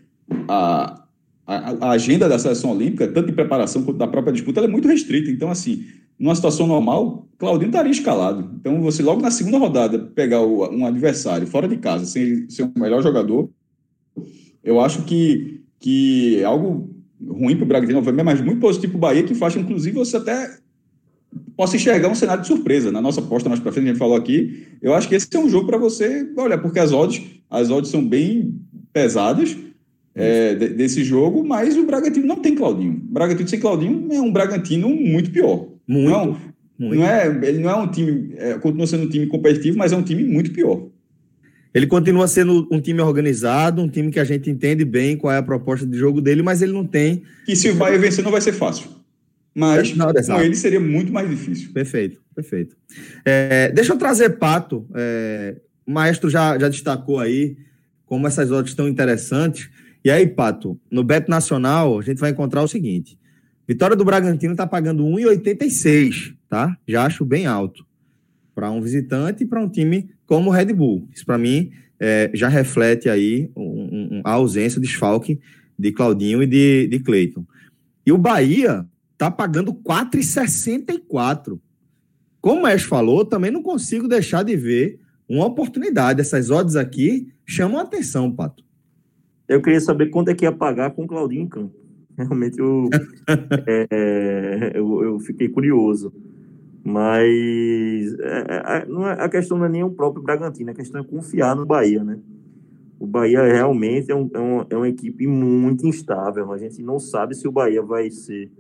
a, 0.47 1.03
a, 1.47 1.87
a, 1.87 1.91
agenda 1.91 2.29
da 2.29 2.39
seleção 2.39 2.71
olímpica, 2.73 3.09
tanto 3.09 3.29
de 3.29 3.33
preparação 3.33 3.83
quanto 3.83 3.97
da 3.97 4.07
própria 4.07 4.33
disputa, 4.33 4.61
é 4.61 4.69
muito 4.69 4.87
restrita. 4.87 5.31
Então, 5.31 5.51
assim, 5.51 5.87
numa 6.19 6.35
situação 6.35 6.67
normal, 6.67 7.29
Claudinho 7.39 7.69
estaria 7.69 7.93
escalado. 7.93 8.51
Então, 8.59 8.81
você 8.83 9.03
logo 9.03 9.23
na 9.23 9.31
segunda 9.31 9.59
rodada 9.59 9.99
pegar 9.99 10.41
o, 10.41 10.69
um 10.75 10.85
adversário 10.85 11.47
fora 11.47 11.69
de 11.69 11.77
casa, 11.77 12.05
sem 12.05 12.49
ser 12.51 12.65
o 12.65 12.73
melhor 12.79 13.03
jogador, 13.03 13.49
eu 14.65 14.81
acho 14.81 15.03
que, 15.03 15.63
que 15.79 16.41
é 16.41 16.45
algo 16.45 16.91
ruim 17.27 17.57
para 17.57 17.65
o 17.65 17.69
Bragantino, 17.69 18.03
mas 18.25 18.41
muito 18.41 18.61
positivo 18.61 18.93
para 18.93 18.99
o 18.99 19.01
Bahia, 19.01 19.23
que 19.23 19.35
faz, 19.35 19.55
inclusive, 19.57 19.97
você 19.97 20.17
até 20.17 20.59
possa 21.57 21.77
enxergar 21.77 22.09
um 22.09 22.15
cenário 22.15 22.43
de 22.43 22.49
surpresa. 22.49 22.91
Na 22.91 23.01
nossa 23.01 23.21
aposta 23.21 23.49
mais 23.49 23.61
para 23.61 23.71
frente, 23.71 23.87
a 23.87 23.89
gente 23.89 23.99
falou 23.99 24.17
aqui, 24.17 24.67
eu 24.83 24.95
acho 24.95 25.09
que 25.09 25.15
esse 25.15 25.29
é 25.33 25.39
um 25.39 25.49
jogo 25.49 25.67
para 25.67 25.79
você 25.79 26.29
olhar, 26.37 26.59
porque 26.59 26.81
as 26.81 26.93
odds, 26.93 27.23
as 27.49 27.71
odds 27.71 27.91
são 27.91 28.05
bem 28.05 28.55
pesadas 28.93 29.57
é, 30.15 30.55
desse 30.55 31.05
jogo, 31.05 31.47
mas 31.47 31.77
o 31.77 31.87
Bragantino 31.87 32.27
não 32.27 32.37
tem 32.37 32.57
Claudinho. 32.57 32.95
O 32.95 33.13
Bragantino 33.13 33.49
sem 33.49 33.61
Claudinho 33.61 34.09
é 34.13 34.21
um 34.21 34.33
Bragantino 34.33 34.89
muito 34.89 35.31
pior. 35.31 35.69
Muito. 35.89 36.11
Não, 36.11 36.39
muito. 36.79 37.01
não 37.01 37.09
é, 37.09 37.27
ele 37.49 37.59
não 37.59 37.71
é 37.71 37.77
um 37.77 37.91
time, 37.91 38.35
é, 38.37 38.55
continua 38.59 38.87
sendo 38.87 39.05
um 39.05 39.09
time 39.09 39.27
competitivo, 39.27 39.79
mas 39.79 39.91
é 39.91 39.97
um 39.97 40.03
time 40.03 40.23
muito 40.23 40.53
pior. 40.53 40.87
Ele 41.75 41.87
continua 41.87 42.27
sendo 42.29 42.69
um 42.71 42.81
time 42.81 43.01
organizado, 43.01 43.83
um 43.83 43.89
time 43.89 44.11
que 44.11 44.21
a 44.21 44.25
gente 44.25 44.51
entende 44.51 44.85
bem 44.85 45.17
qual 45.17 45.33
é 45.33 45.39
a 45.39 45.43
proposta 45.43 45.87
de 45.87 45.97
jogo 45.97 46.21
dele, 46.21 46.43
mas 46.43 46.63
ele 46.63 46.73
não 46.73 46.85
tem. 46.85 47.23
E 47.47 47.55
se 47.55 47.71
vai 47.73 47.97
vencer, 47.99 48.25
não 48.25 48.31
vai 48.31 48.41
ser 48.41 48.53
fácil. 48.53 48.91
Mas 49.55 49.95
não, 49.97 50.13
com 50.13 50.41
ele 50.41 50.55
seria 50.55 50.81
muito 50.81 51.13
mais 51.13 51.29
difícil. 51.29 51.73
Perfeito, 51.73 52.21
perfeito. 52.35 52.77
É, 53.25 53.71
deixa 53.73 53.93
eu 53.93 53.99
trazer 53.99 54.39
Pato. 54.39 54.87
É, 54.95 55.57
o 55.87 55.91
maestro 55.91 56.31
já, 56.31 56.59
já 56.59 56.69
destacou 56.69 57.19
aí 57.19 57.57
como 58.07 58.27
essas 58.27 58.51
odds 58.51 58.73
estão 58.73 58.89
interessantes. 58.89 59.69
E 60.05 60.11
aí, 60.11 60.27
Pato, 60.27 60.79
no 60.91 61.03
Beto 61.03 61.29
Nacional, 61.31 61.99
a 61.99 62.03
gente 62.03 62.19
vai 62.19 62.31
encontrar 62.31 62.63
o 62.63 62.69
seguinte: 62.69 63.19
Vitória 63.69 63.95
do 63.95 64.03
Bragantino 64.03 64.53
está 64.53 64.67
pagando 64.67 65.05
1,86, 65.05 66.35
tá? 66.49 66.75
Já 66.89 67.05
acho 67.05 67.23
bem 67.23 67.45
alto 67.45 67.87
para 68.55 68.71
um 68.71 68.81
visitante 68.81 69.45
e 69.45 69.47
para 69.47 69.61
um 69.61 69.69
time 69.69 70.09
como 70.25 70.49
o 70.49 70.53
Red 70.53 70.73
Bull. 70.73 71.07
Isso, 71.15 71.27
para 71.27 71.37
mim, 71.37 71.71
é, 72.01 72.31
já 72.33 72.49
reflete 72.49 73.11
aí 73.11 73.51
um, 73.55 73.63
um, 73.63 74.21
a 74.25 74.33
ausência, 74.33 74.79
o 74.79 74.83
desfalque 74.83 75.39
de 75.79 75.93
Claudinho 75.93 76.43
e 76.43 76.47
de, 76.47 76.89
de 76.89 76.99
Cleiton. 76.99 77.45
E 78.07 78.11
o 78.11 78.17
Bahia 78.17 78.87
tá 79.19 79.31
pagando 79.31 79.75
4,64. 79.75 81.61
Como 82.41 82.63
o 82.63 82.67
Ash 82.67 82.85
falou, 82.85 83.23
também 83.23 83.51
não 83.51 83.63
consigo 83.63 84.09
deixar 84.09 84.45
de 84.45 84.57
ver 84.57 84.99
uma 85.29 85.45
oportunidade. 85.45 86.23
Essas 86.23 86.49
odds 86.49 86.75
aqui 86.75 87.31
chamam 87.45 87.79
a 87.79 87.83
atenção, 87.83 88.33
Pato. 88.33 88.65
Eu 89.47 89.61
queria 89.61 89.81
saber 89.81 90.07
quanto 90.07 90.31
é 90.31 90.35
que 90.35 90.47
ia 90.47 90.53
pagar 90.53 90.93
com 90.93 91.05
o 91.05 91.07
Claudinho 91.07 91.43
em 91.43 91.49
campo. 91.49 91.88
Realmente 92.27 92.59
eu, 92.59 92.89
é, 93.67 94.73
eu, 94.75 95.03
eu, 95.05 95.21
fiquei 95.21 95.49
curioso. 95.49 96.13
Mas 96.85 98.19
é, 98.19 98.45
é, 98.49 98.87
não 98.87 99.07
é, 99.07 99.13
a 99.13 99.29
questão 99.29 99.57
não 99.57 99.67
é 99.67 99.69
nem 99.69 99.85
o 99.85 99.91
próprio 99.91 100.23
Bragantino, 100.23 100.71
a 100.71 100.75
questão 100.75 101.01
é 101.01 101.05
confiar 101.05 101.55
no 101.55 101.65
Bahia, 101.65 102.03
né? 102.03 102.19
O 102.99 103.07
Bahia 103.07 103.43
realmente 103.45 104.11
é, 104.11 104.15
um, 104.15 104.29
é, 104.35 104.39
uma, 104.39 104.67
é 104.71 104.77
uma 104.77 104.89
equipe 104.89 105.27
muito 105.27 105.87
instável. 105.87 106.51
A 106.53 106.59
gente 106.59 106.83
não 106.83 106.99
sabe 106.99 107.37
se 107.37 107.47
o 107.47 107.53
Bahia 107.53 107.83
vai 107.83 108.11
ser 108.11 108.51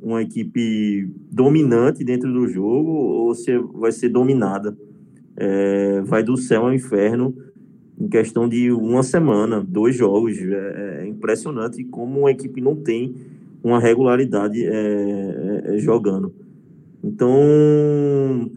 uma 0.00 0.22
equipe 0.22 1.10
dominante 1.32 2.04
dentro 2.04 2.32
do 2.32 2.46
jogo 2.46 2.90
ou 2.90 3.34
se 3.34 3.58
vai 3.58 3.90
ser 3.90 4.10
dominada. 4.10 4.76
É, 5.36 6.00
vai 6.02 6.22
do 6.22 6.36
céu 6.36 6.66
ao 6.66 6.72
inferno 6.72 7.34
em 7.98 8.08
questão 8.08 8.48
de 8.48 8.72
uma 8.72 9.02
semana, 9.02 9.64
dois 9.66 9.96
jogos. 9.96 10.36
É, 10.38 11.02
é 11.02 11.06
impressionante 11.06 11.84
como 11.84 12.20
uma 12.20 12.30
equipe 12.30 12.60
não 12.60 12.76
tem 12.76 13.14
uma 13.64 13.80
regularidade 13.80 14.62
é, 14.62 14.68
é, 14.68 15.74
é, 15.74 15.78
jogando. 15.78 16.34
Então, 17.02 18.50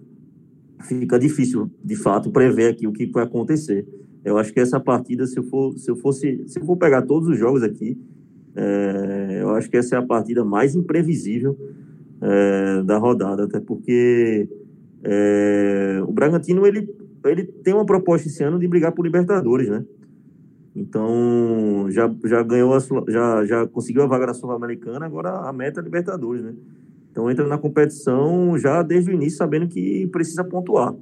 fica 0.81 1.17
difícil, 1.17 1.71
de 1.83 1.95
fato, 1.95 2.29
prever 2.29 2.71
aqui 2.71 2.85
o 2.85 2.91
que 2.91 3.05
vai 3.07 3.23
acontecer. 3.23 3.87
Eu 4.25 4.37
acho 4.37 4.51
que 4.51 4.59
essa 4.59 4.79
partida, 4.81 5.25
se 5.25 5.39
eu, 5.39 5.43
for, 5.43 5.77
se 5.77 5.89
eu 5.89 5.95
fosse, 5.95 6.43
se 6.47 6.59
eu 6.59 6.65
for 6.65 6.75
pegar 6.75 7.03
todos 7.03 7.29
os 7.29 7.37
jogos 7.37 7.63
aqui, 7.63 7.97
é, 8.53 9.39
eu 9.41 9.51
acho 9.51 9.69
que 9.69 9.77
essa 9.77 9.95
é 9.95 9.99
a 9.99 10.01
partida 10.01 10.43
mais 10.43 10.75
imprevisível 10.75 11.57
é, 12.21 12.83
da 12.83 12.97
rodada, 12.97 13.45
até 13.45 13.61
porque 13.61 14.49
o 16.05 16.11
Bragantino 16.11 16.67
ele, 16.67 16.89
ele 17.27 17.43
tem 17.43 17.73
uma 17.73 17.85
proposta 17.85 18.27
esse 18.27 18.43
ano 18.43 18.59
de 18.59 18.67
brigar 18.67 18.91
por 18.91 19.05
Libertadores, 19.05 19.69
né? 19.69 19.85
Então, 20.75 21.87
já, 21.89 22.13
já 22.25 22.43
ganhou, 22.43 22.73
a, 22.73 22.79
já, 23.09 23.45
já 23.45 23.67
conseguiu 23.67 24.03
a 24.03 24.07
vaga 24.07 24.27
na 24.27 24.33
Sul-Americana, 24.33 25.05
agora 25.05 25.31
a 25.31 25.51
meta 25.51 25.79
é 25.79 25.83
Libertadores, 25.83 26.43
né? 26.43 26.53
Então, 27.09 27.31
entra 27.31 27.47
na 27.47 27.57
competição 27.57 28.55
já 28.59 28.83
desde 28.83 29.09
o 29.09 29.13
início, 29.13 29.39
sabendo 29.39 29.67
que 29.67 30.05
precisa 30.07 30.43
pontuar. 30.43 30.93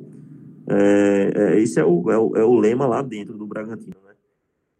É, 0.67 1.31
é, 1.35 1.59
esse 1.59 1.77
é 1.79 1.83
o, 1.83 2.09
é, 2.09 2.17
o, 2.17 2.37
é 2.37 2.43
o 2.45 2.55
lema 2.55 2.87
lá 2.87 3.01
dentro 3.01 3.37
do 3.37 3.45
Bragantino, 3.45 3.97
né? 4.05 4.13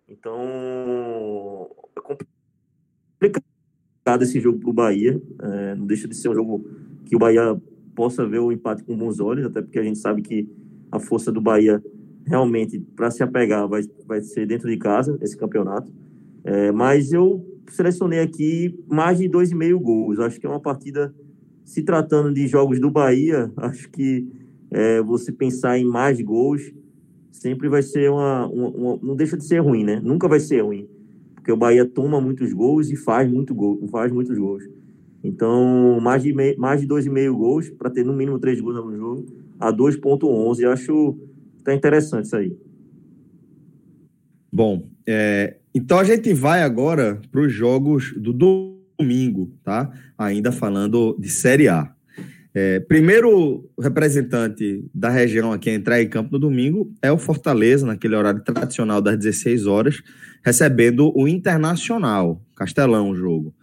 Então, 0.08 1.70
é 1.98 2.02
complicado 3.20 4.22
esse 4.22 4.40
jogo 4.40 4.60
para 4.60 4.70
o 4.70 4.74
Bahia. 4.74 5.22
É, 5.42 5.76
não 5.76 5.86
deixa 5.86 6.08
de 6.08 6.16
ser 6.16 6.30
um 6.30 6.36
jogo 6.36 6.66
que 7.06 7.16
o 7.16 7.20
Bahia 7.20 7.60
possa 7.94 8.26
ver 8.26 8.40
o 8.40 8.52
empate 8.52 8.84
com 8.84 8.98
bons 8.98 9.20
olhos, 9.20 9.46
até 9.46 9.62
porque 9.62 9.80
a 9.80 9.84
gente 9.84 10.00
sabe 10.00 10.22
que 10.22 10.48
a 10.96 11.00
força 11.00 11.32
do 11.32 11.42
Bahia 11.42 11.84
realmente 12.26 12.80
para 12.96 13.12
se 13.12 13.22
apegar 13.22 13.68
vai, 13.68 13.84
vai 14.06 14.22
ser 14.22 14.48
dentro 14.48 14.70
de 14.70 14.78
casa 14.78 15.18
esse 15.22 15.38
campeonato. 15.38 15.92
É, 16.44 16.72
mas 16.72 17.12
eu 17.12 17.46
selecionei 17.70 18.20
aqui 18.20 18.78
mais 18.88 19.20
de 19.20 19.28
dois 19.28 19.52
e 19.52 19.56
meio 19.56 19.80
gols. 19.80 20.20
Acho 20.20 20.40
que 20.40 20.46
é 20.46 20.50
uma 20.50 20.60
partida, 20.60 21.14
se 21.64 21.84
tratando 21.84 22.34
de 22.34 22.48
jogos 22.48 22.80
do 22.80 22.90
Bahia, 22.92 23.52
acho 23.58 23.90
que 23.90 24.28
é, 24.72 25.02
você 25.02 25.32
pensar 25.32 25.78
em 25.78 25.86
mais 25.86 26.20
gols 26.22 26.74
sempre 27.32 27.70
vai 27.70 27.84
ser 27.84 28.10
uma, 28.10 28.48
uma, 28.48 28.70
uma, 28.70 29.00
não 29.04 29.16
deixa 29.16 29.38
de 29.38 29.44
ser 29.44 29.60
ruim, 29.60 29.84
né? 29.84 30.00
Nunca 30.04 30.28
vai 30.28 30.40
ser 30.40 30.62
ruim, 30.62 30.88
porque 31.34 31.52
o 31.52 31.58
Bahia 31.58 31.86
toma 31.86 32.20
muitos 32.20 32.52
gols 32.54 32.90
e 32.90 32.96
faz 32.96 33.30
muito 33.30 33.54
gol, 33.54 33.88
faz 33.92 34.12
muitos 34.12 34.38
gols. 34.38 34.64
Então, 35.24 36.00
mais 36.00 36.24
de, 36.24 36.34
mais 36.58 36.82
de 36.82 36.88
dois 36.88 37.06
e 37.06 37.10
meio 37.10 37.36
gols, 37.36 37.70
para 37.70 37.90
ter 37.90 38.06
no 38.06 38.14
mínimo 38.14 38.40
três 38.40 38.62
gols 38.62 38.76
no 38.76 38.96
jogo, 38.96 39.26
a 39.60 39.72
2.11, 39.72 40.72
acho 40.72 41.18
tá 41.64 41.74
interessante 41.74 42.26
isso 42.26 42.36
aí. 42.36 42.56
Bom, 44.52 44.88
é, 45.06 45.58
então 45.74 46.00
a 46.00 46.04
gente 46.04 46.34
vai 46.34 46.62
agora 46.62 47.20
para 47.32 47.42
os 47.42 47.52
jogos 47.52 48.14
do 48.16 48.32
domingo, 48.32 49.52
tá? 49.64 49.92
Ainda 50.18 50.52
falando 50.52 51.18
de 51.20 51.30
Série 51.30 51.68
A. 51.68 51.94
É, 52.54 52.80
primeiro 52.80 53.70
representante 53.78 54.86
da 54.94 55.10
região 55.10 55.52
aqui 55.52 55.70
a 55.70 55.74
entrar 55.74 56.02
em 56.02 56.08
campo 56.08 56.32
no 56.32 56.40
domingo 56.40 56.90
é 57.02 57.12
o 57.12 57.18
Fortaleza, 57.18 57.86
naquele 57.86 58.16
horário 58.16 58.42
tradicional 58.42 59.02
das 59.02 59.18
16 59.18 59.68
horas, 59.68 60.02
recebendo 60.42 61.12
o 61.14 61.28
Internacional, 61.28 62.42
Castelão, 62.56 63.10
o 63.10 63.16
jogo. 63.16 63.54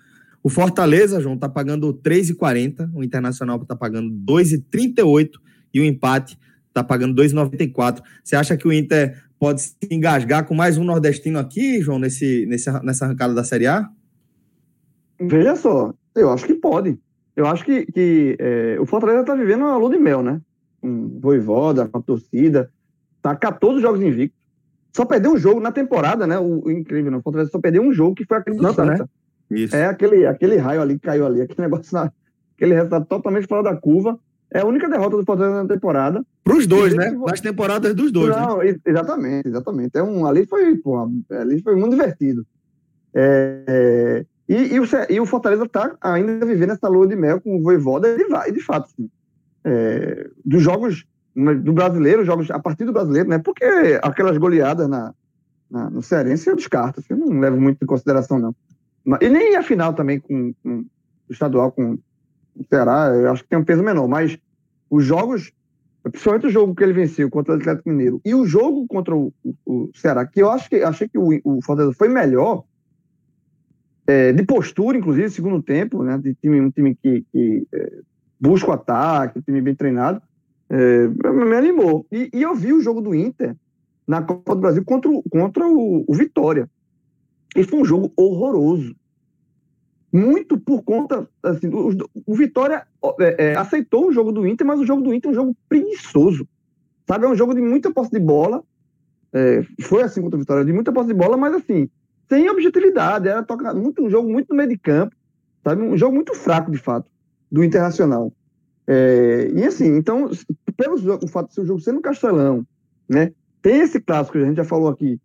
O 0.43 0.51
Fortaleza, 0.51 1.21
João, 1.21 1.37
está 1.37 1.49
pagando 1.49 1.95
3,40, 1.95 2.91
o 2.93 3.03
Internacional 3.03 3.63
está 3.63 3.75
pagando 3.75 4.11
2,38 4.11 5.31
e 5.73 5.81
o 5.81 5.85
empate 5.85 6.38
está 6.69 6.83
pagando 6.83 7.21
2,94. 7.21 8.02
Você 8.23 8.37
acha 8.37 8.57
que 8.57 8.67
o 8.67 8.73
Inter 8.73 9.23
pode 9.38 9.61
se 9.61 9.76
engasgar 9.91 10.45
com 10.47 10.55
mais 10.55 10.79
um 10.79 10.85
nordestino 10.85 11.38
aqui, 11.38 11.81
João, 11.83 11.99
nesse, 11.99 12.47
nesse, 12.47 12.71
nessa 12.83 13.05
arrancada 13.05 13.35
da 13.35 13.45
Série 13.45 13.67
A? 13.67 13.88
Veja 15.21 15.57
só, 15.57 15.93
eu 16.14 16.31
acho 16.31 16.47
que 16.47 16.55
pode. 16.55 16.99
Eu 17.35 17.47
acho 17.47 17.64
que, 17.64 17.87
que 17.87 18.37
é, 18.38 18.76
o 18.79 18.87
Fortaleza 18.87 19.21
está 19.21 19.35
vivendo 19.35 19.62
uma 19.62 19.76
lua 19.76 19.91
de 19.91 19.99
mel, 19.99 20.23
né? 20.23 20.41
Com 20.81 21.19
voivoda, 21.21 21.88
com 21.88 21.99
a 21.99 22.02
torcida. 22.02 22.71
Tá 23.21 23.35
14 23.35 23.81
jogos 23.81 24.02
invictos. 24.02 24.38
Só 24.95 25.07
perdeu 25.07 25.33
um 25.33 25.38
jogo 25.38 25.59
na 25.59 25.73
temporada, 25.73 26.26
né? 26.26 26.38
O, 26.38 26.64
o 26.67 26.71
incrível, 26.71 27.11
né? 27.11 27.17
O 27.17 27.23
Fortaleza 27.23 27.50
só 27.50 27.59
perdeu 27.59 27.83
um 27.83 27.93
jogo 27.93 28.14
que 28.14 28.26
foi 28.26 28.37
aquele 28.37 28.57
do 28.57 28.62
Santa. 28.62 28.85
Né? 28.85 29.05
Isso. 29.50 29.75
É 29.75 29.87
aquele, 29.87 30.26
aquele 30.26 30.57
raio 30.57 30.83
ali 30.83 30.95
que 30.95 31.07
caiu 31.07 31.26
ali, 31.26 31.41
aquele 31.41 31.62
negócio, 31.62 31.99
aquele 32.57 32.75
resultado 32.75 33.07
totalmente 33.07 33.47
fora 33.47 33.62
da 33.62 33.76
curva. 33.76 34.19
É 34.55 34.61
a 34.61 34.67
única 34.67 34.89
derrota 34.89 35.17
do 35.17 35.25
Fortaleza 35.25 35.63
na 35.63 35.69
temporada. 35.69 36.25
Para 36.45 36.57
os 36.57 36.67
dois, 36.67 36.95
né? 36.95 37.11
Nas 37.11 37.41
temporadas 37.41 37.95
dos 37.95 38.13
dois. 38.13 38.37
Não, 38.37 38.59
né? 38.59 38.77
exatamente, 38.85 39.49
exatamente. 39.49 39.97
É 39.97 40.03
um, 40.03 40.27
ali 40.27 40.47
foi, 40.47 40.77
porra, 40.77 41.11
ali 41.31 41.63
foi 41.63 41.75
muito 41.75 41.93
divertido. 41.93 42.47
É, 43.15 43.63
é, 43.67 44.27
e, 44.49 44.75
e, 44.75 44.81
o, 44.81 44.85
e 45.09 45.21
o 45.21 45.27
Fortaleza 45.27 45.65
está 45.65 45.97
ainda 46.01 46.45
vivendo 46.45 46.73
essa 46.73 46.89
lua 46.89 47.07
de 47.07 47.17
mel 47.17 47.41
com 47.41 47.57
o 47.57 47.63
Voivoda, 47.63 48.09
e 48.09 48.17
de, 48.17 48.53
de 48.53 48.61
fato, 48.61 48.91
sim. 48.95 49.09
É, 49.65 50.29
dos 50.45 50.63
jogos 50.63 51.07
do 51.35 51.73
brasileiro, 51.73 52.25
jogos 52.25 52.51
a 52.51 52.59
partir 52.59 52.85
do 52.85 52.93
brasileiro, 52.93 53.29
né? 53.29 53.38
Porque 53.38 53.65
aquelas 54.03 54.37
goleadas 54.37 54.87
na, 54.87 55.15
na 55.71 55.88
no 55.88 56.03
Cearense 56.03 56.51
eu 56.51 56.57
descarto, 56.57 57.01
assim, 57.01 57.15
eu 57.15 57.17
não 57.17 57.41
levo 57.41 57.59
muito 57.59 57.83
em 57.83 57.87
consideração, 57.87 58.38
não. 58.38 58.55
E 59.21 59.29
nem 59.31 59.57
a 59.57 59.62
final 59.62 59.95
também 59.95 60.21
com, 60.21 60.53
com 60.62 60.85
o 61.29 61.33
estadual 61.33 61.73
com 61.73 61.99
Ceará, 62.69 63.12
eu 63.15 63.31
acho 63.31 63.43
que 63.43 63.49
tem 63.49 63.59
um 63.59 63.65
peso 63.65 63.83
menor, 63.83 64.09
mas 64.09 64.38
os 64.91 65.05
jogos, 65.05 65.53
principalmente 66.03 66.47
o 66.47 66.51
jogo 66.51 66.75
que 66.75 66.83
ele 66.83 66.93
venceu 66.93 67.31
contra 67.31 67.55
o 67.55 67.57
Atlético 67.57 67.88
Mineiro 67.88 68.21
e 68.25 68.35
o 68.35 68.47
jogo 68.47 68.87
contra 68.87 69.15
o, 69.15 69.33
o, 69.45 69.55
o 69.65 69.91
Ceará, 69.95 70.27
que 70.27 70.41
eu 70.41 70.51
acho 70.51 70.69
que 70.69 70.77
achei 70.77 71.09
que 71.09 71.19
o, 71.19 71.31
o 71.45 71.62
Fortaleza 71.62 71.95
foi 71.97 72.09
melhor, 72.09 72.65
é, 74.07 74.33
de 74.33 74.43
postura, 74.45 74.99
inclusive, 74.99 75.31
segundo 75.31 75.62
tempo, 75.62 76.03
né, 76.03 76.19
de 76.19 76.35
time, 76.35 76.61
um 76.61 76.71
time 76.71 76.95
que, 76.95 77.25
que 77.33 77.67
é, 77.73 78.01
busca 78.41 78.71
o 78.71 78.75
ataque, 78.75 79.38
um 79.38 79.43
time 79.43 79.61
bem 79.61 79.75
treinado, 79.75 80.21
é, 80.69 81.07
me 81.07 81.55
animou. 81.55 82.07
E, 82.11 82.31
e, 82.33 82.43
eu 82.43 82.55
vi 82.55 82.73
o 82.73 82.81
jogo 82.81 83.01
do 83.01 83.15
Inter 83.15 83.57
na 84.07 84.23
Copa 84.23 84.55
do 84.55 84.61
Brasil 84.61 84.85
contra, 84.85 85.11
contra 85.31 85.67
o, 85.67 86.05
o 86.07 86.15
Vitória. 86.15 86.69
E 87.55 87.62
foi 87.62 87.81
um 87.81 87.85
jogo 87.85 88.12
horroroso. 88.17 88.95
Muito 90.12 90.59
por 90.59 90.83
conta. 90.83 91.27
Assim, 91.42 91.68
o, 91.68 91.90
o 92.27 92.35
Vitória 92.35 92.87
é, 93.20 93.46
é, 93.46 93.57
aceitou 93.57 94.09
o 94.09 94.12
jogo 94.12 94.31
do 94.31 94.46
Inter, 94.46 94.66
mas 94.66 94.79
o 94.79 94.85
jogo 94.85 95.03
do 95.03 95.14
Inter 95.14 95.31
é 95.31 95.33
um 95.33 95.35
jogo 95.35 95.57
preguiçoso. 95.68 96.46
Sabe? 97.09 97.25
É 97.25 97.29
um 97.29 97.35
jogo 97.35 97.55
de 97.55 97.62
muita 97.62 97.90
posse 97.90 98.11
de 98.11 98.18
bola. 98.18 98.62
É, 99.33 99.64
foi 99.81 100.03
assim 100.03 100.20
contra 100.20 100.37
o 100.37 100.40
Vitória, 100.40 100.64
de 100.64 100.72
muita 100.72 100.92
posse 100.92 101.09
de 101.09 101.14
bola, 101.14 101.37
mas 101.37 101.55
assim, 101.55 101.88
sem 102.29 102.51
objetividade. 102.51 103.27
Era 103.27 103.42
toca, 103.42 103.72
muito, 103.72 104.05
um 104.05 104.11
jogo 104.11 104.31
muito 104.31 104.51
no 104.51 104.57
meio 104.57 104.68
de 104.68 104.77
campo. 104.77 105.16
Sabe? 105.64 105.83
Um 105.83 105.96
jogo 105.96 106.14
muito 106.14 106.35
fraco, 106.35 106.70
de 106.70 106.79
fato, 106.79 107.11
do 107.51 107.64
Internacional. 107.64 108.33
É, 108.87 109.51
e 109.55 109.64
assim, 109.64 109.96
então, 109.96 110.29
pelo 110.77 110.96
o 110.96 111.29
fato 111.29 111.48
de 111.48 111.55
ser 111.55 111.61
um 111.62 111.66
jogo 111.66 111.81
sendo 111.81 112.01
Castelão, 112.01 112.66
né? 113.09 113.33
Tem 113.62 113.81
esse 113.81 114.01
clássico 114.01 114.38
a 114.38 114.44
gente 114.44 114.57
já 114.57 114.64
falou 114.64 114.88
aqui, 114.88 115.20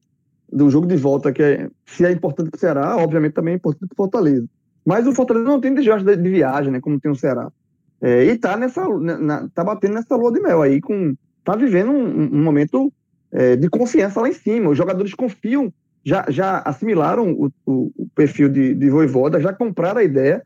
do 0.52 0.70
jogo 0.70 0.86
de 0.86 0.96
volta, 0.96 1.34
que 1.34 1.42
é, 1.42 1.70
se 1.86 2.06
é 2.06 2.12
importante 2.12 2.50
para 2.50 2.58
o 2.58 2.60
Ceará, 2.60 2.96
obviamente 2.98 3.34
também 3.34 3.54
é 3.54 3.58
importante 3.58 3.90
para 3.90 3.96
o 3.96 3.98
Fortaleza. 3.98 4.48
Mas 4.88 5.06
o 5.06 5.12
Fortaleza 5.12 5.46
não 5.46 5.60
tem 5.60 5.74
desgaste 5.74 6.06
de, 6.06 6.30
viagem, 6.30 6.72
né, 6.72 6.80
como 6.80 6.98
tem 6.98 7.12
o 7.12 7.16
Ceará. 7.16 7.52
É, 8.00 8.24
e 8.24 8.38
tá 8.38 8.56
nessa, 8.56 8.88
na, 8.88 9.50
tá 9.50 9.62
batendo 9.62 9.96
nessa 9.96 10.16
lua 10.16 10.32
de 10.32 10.40
mel 10.40 10.62
aí, 10.62 10.80
com, 10.80 11.14
tá 11.44 11.58
vivendo 11.58 11.92
um, 11.92 12.38
um 12.38 12.42
momento 12.42 12.90
é, 13.30 13.58
de 13.58 13.70
confiança 13.70 14.22
lá 14.22 14.30
em 14.30 14.34
cima. 14.34 14.70
Os 14.70 14.78
jogadores 14.78 15.14
confiam, 15.14 15.74
já, 16.06 16.24
já 16.30 16.60
assimilaram 16.60 17.34
o, 17.34 17.52
o, 17.66 17.92
o 17.98 18.10
perfil 18.16 18.48
de, 18.48 18.74
de 18.74 18.90
Voivoda, 18.90 19.42
já 19.42 19.52
compraram 19.52 20.00
a 20.00 20.06
ideia. 20.06 20.42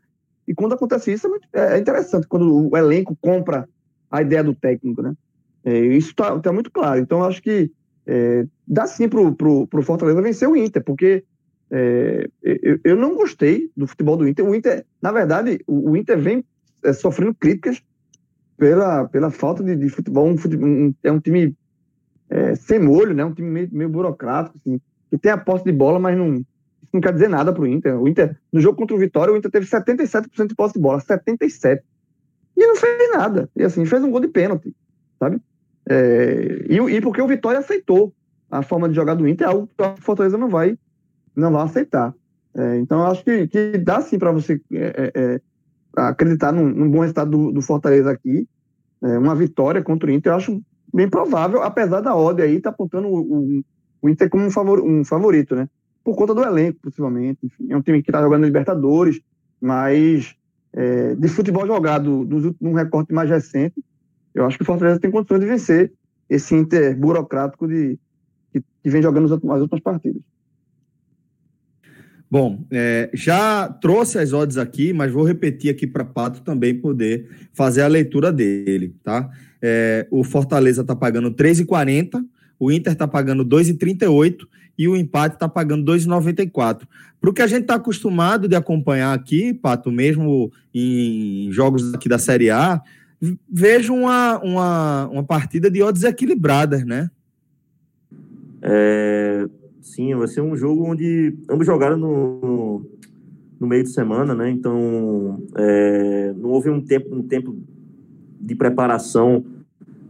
E 0.48 0.52
quando 0.52 0.72
acontece 0.72 1.12
isso, 1.12 1.28
é, 1.28 1.30
muito, 1.30 1.48
é 1.52 1.78
interessante, 1.78 2.26
quando 2.26 2.68
o 2.68 2.76
elenco 2.76 3.16
compra 3.20 3.68
a 4.10 4.22
ideia 4.22 4.42
do 4.42 4.56
técnico, 4.56 5.02
né? 5.02 5.14
É, 5.64 5.78
isso 5.78 6.10
está 6.10 6.36
tá 6.40 6.52
muito 6.52 6.68
claro. 6.68 6.98
Então, 6.98 7.22
acho 7.22 7.40
que 7.40 7.70
é, 8.04 8.44
dá 8.66 8.88
sim 8.88 9.08
para 9.08 9.20
o 9.20 9.82
Fortaleza 9.84 10.20
vencer 10.20 10.48
o 10.48 10.56
Inter, 10.56 10.82
porque 10.82 11.22
é, 11.74 12.28
eu, 12.42 12.78
eu, 12.84 12.96
não 12.96 13.14
gostei 13.14 13.70
do 13.74 13.86
futebol 13.86 14.14
do 14.14 14.28
Inter. 14.28 14.44
O 14.44 14.54
Inter, 14.54 14.84
na 15.00 15.10
verdade, 15.10 15.58
o, 15.66 15.92
o 15.92 15.96
Inter 15.96 16.18
vem 16.18 16.44
é, 16.84 16.92
sofrendo 16.92 17.34
críticas 17.34 17.82
pela, 18.58 19.08
pela 19.08 19.30
falta 19.30 19.64
de, 19.64 19.74
de 19.74 19.88
futebol. 19.88 20.28
Um, 20.28 20.36
um, 20.62 20.94
é 21.02 21.10
um 21.10 21.18
time 21.18 21.56
é, 22.28 22.54
sem 22.56 22.78
molho, 22.78 23.14
né? 23.14 23.24
um 23.24 23.32
time 23.32 23.48
meio, 23.48 23.68
meio 23.72 23.88
burocrático, 23.88 24.58
assim, 24.58 24.78
que 25.08 25.16
tem 25.16 25.32
a 25.32 25.38
posse 25.38 25.64
de 25.64 25.72
bola, 25.72 25.98
mas 25.98 26.14
não, 26.14 26.44
não 26.92 27.00
quer 27.00 27.14
dizer 27.14 27.28
nada 27.28 27.54
para 27.54 27.62
o 27.62 27.66
Inter. 27.66 27.98
O 27.98 28.06
Inter, 28.06 28.36
no 28.52 28.60
jogo 28.60 28.76
contra 28.76 28.94
o 28.94 28.98
Vitória, 28.98 29.32
o 29.32 29.36
Inter 29.36 29.50
teve 29.50 29.64
77% 29.64 30.48
de 30.48 30.54
posse 30.54 30.74
de 30.74 30.80
bola, 30.80 31.00
77%. 31.00 31.80
E 32.54 32.66
não 32.66 32.76
fez 32.76 33.10
nada. 33.14 33.48
E 33.56 33.62
assim, 33.62 33.86
fez 33.86 34.04
um 34.04 34.10
gol 34.10 34.20
de 34.20 34.28
pênalti, 34.28 34.76
sabe? 35.18 35.40
É, 35.88 36.66
e, 36.68 36.76
e, 36.76 37.00
porque 37.00 37.22
o 37.22 37.26
Vitória 37.26 37.60
aceitou 37.60 38.12
a 38.50 38.62
forma 38.62 38.90
de 38.90 38.94
jogar 38.94 39.14
do 39.14 39.26
Inter, 39.26 39.46
é 39.46 39.50
algo 39.50 39.66
que 39.66 39.82
o 39.82 39.96
Fortaleza 40.02 40.36
não 40.36 40.50
vai, 40.50 40.76
não 41.34 41.52
vai 41.52 41.64
aceitar. 41.64 42.14
É, 42.54 42.76
então, 42.78 43.00
eu 43.00 43.06
acho 43.06 43.24
que, 43.24 43.46
que 43.48 43.78
dá 43.78 44.00
sim 44.00 44.18
para 44.18 44.30
você 44.30 44.60
é, 44.72 45.12
é, 45.14 45.20
é, 45.20 45.40
acreditar 45.96 46.52
num, 46.52 46.68
num, 46.68 46.90
bom 46.90 47.00
resultado 47.00 47.30
do, 47.30 47.52
do 47.52 47.62
Fortaleza 47.62 48.10
aqui. 48.10 48.46
É, 49.02 49.18
uma 49.18 49.34
vitória 49.34 49.82
contra 49.82 50.08
o 50.08 50.12
Inter, 50.12 50.32
eu 50.32 50.36
acho 50.36 50.62
bem 50.92 51.08
provável, 51.08 51.62
apesar 51.62 52.00
da 52.00 52.14
ordem 52.14 52.44
aí, 52.44 52.60
tá 52.60 52.70
apontando 52.70 53.08
o, 53.08 53.20
o, 53.20 53.64
o 54.02 54.08
Inter 54.08 54.28
como 54.28 54.44
um, 54.44 54.50
favor, 54.50 54.80
um, 54.80 55.04
favorito, 55.04 55.56
né? 55.56 55.68
Por 56.04 56.14
conta 56.14 56.34
do 56.34 56.42
elenco, 56.42 56.78
possivelmente. 56.82 57.38
Enfim, 57.42 57.72
é 57.72 57.76
um 57.76 57.82
time 57.82 58.02
que 58.02 58.10
está 58.10 58.20
jogando 58.20 58.44
Libertadores, 58.44 59.20
mas 59.60 60.34
de 61.18 61.28
futebol 61.28 61.66
jogado 61.66 62.26
num 62.58 62.72
recorte 62.72 63.12
mais 63.12 63.28
recente, 63.28 63.74
eu 64.34 64.46
acho 64.46 64.56
que 64.56 64.62
o 64.62 64.66
Fortaleza 64.66 64.98
tem 64.98 65.10
condições 65.10 65.40
de 65.40 65.46
vencer 65.46 65.92
esse 66.30 66.54
Inter 66.54 66.96
burocrático 66.98 67.68
de, 67.68 67.98
que, 68.50 68.60
que 68.82 68.90
vem 68.90 69.02
jogando 69.02 69.26
as, 69.26 69.32
as 69.32 69.60
últimas 69.60 69.82
partidas. 69.82 70.22
Bom, 72.32 72.64
é, 72.70 73.10
já 73.12 73.68
trouxe 73.68 74.18
as 74.18 74.32
odds 74.32 74.56
aqui, 74.56 74.94
mas 74.94 75.12
vou 75.12 75.22
repetir 75.22 75.70
aqui 75.70 75.86
para 75.86 76.02
Pato 76.02 76.40
também 76.40 76.74
poder 76.74 77.28
fazer 77.52 77.82
a 77.82 77.86
leitura 77.86 78.32
dele, 78.32 78.96
tá? 79.02 79.28
É, 79.60 80.06
o 80.10 80.24
Fortaleza 80.24 80.80
está 80.80 80.96
pagando 80.96 81.30
3,40, 81.30 82.24
o 82.58 82.72
Inter 82.72 82.94
está 82.94 83.06
pagando 83.06 83.44
2,38 83.44 84.46
e 84.78 84.88
o 84.88 84.96
empate 84.96 85.34
está 85.34 85.46
pagando 85.46 85.92
2,94. 85.92 86.88
Para 87.20 87.28
o 87.28 87.34
que 87.34 87.42
a 87.42 87.46
gente 87.46 87.64
está 87.64 87.74
acostumado 87.74 88.48
de 88.48 88.56
acompanhar 88.56 89.12
aqui, 89.12 89.52
Pato, 89.52 89.92
mesmo 89.92 90.50
em 90.72 91.52
jogos 91.52 91.92
aqui 91.92 92.08
da 92.08 92.18
Série 92.18 92.48
A, 92.48 92.80
vejo 93.46 93.92
uma, 93.92 94.38
uma, 94.38 95.08
uma 95.08 95.22
partida 95.22 95.70
de 95.70 95.82
odds 95.82 96.02
equilibradas, 96.02 96.82
né? 96.82 97.10
É, 98.62 99.46
sim, 99.82 100.14
vai 100.14 100.28
ser 100.28 100.40
um 100.40 100.56
jogo 100.56 100.84
onde 100.84 101.36
ambos 101.50 101.66
jogaram 101.66 101.98
no, 101.98 102.86
no 103.60 103.66
meio 103.66 103.82
de 103.82 103.90
semana, 103.90 104.34
né? 104.34 104.50
Então 104.50 105.42
é, 105.56 106.32
não 106.36 106.50
houve 106.50 106.70
um 106.70 106.80
tempo, 106.80 107.14
um 107.14 107.22
tempo 107.22 107.56
de 108.40 108.54
preparação. 108.54 109.44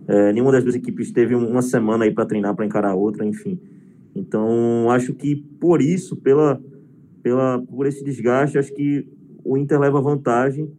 É, 0.07 0.33
nenhuma 0.33 0.53
das 0.53 0.63
duas 0.63 0.77
equipes 0.77 1.11
teve 1.11 1.35
uma 1.35 1.63
semana 1.63 2.05
aí 2.05 2.13
para 2.13 2.27
treinar 2.27 2.55
para 2.55 2.67
encarar 2.67 2.91
a 2.91 2.95
outra, 2.95 3.25
enfim. 3.25 3.59
Então 4.15 4.91
acho 4.91 5.15
que 5.15 5.37
por 5.37 5.81
isso, 5.81 6.17
pela, 6.17 6.61
pela, 7.23 7.61
por 7.61 7.87
esse 7.87 8.05
desgaste, 8.05 8.59
acho 8.59 8.73
que 8.75 9.07
o 9.43 9.57
Inter 9.57 9.81
leva 9.81 10.01
vantagem 10.01 10.71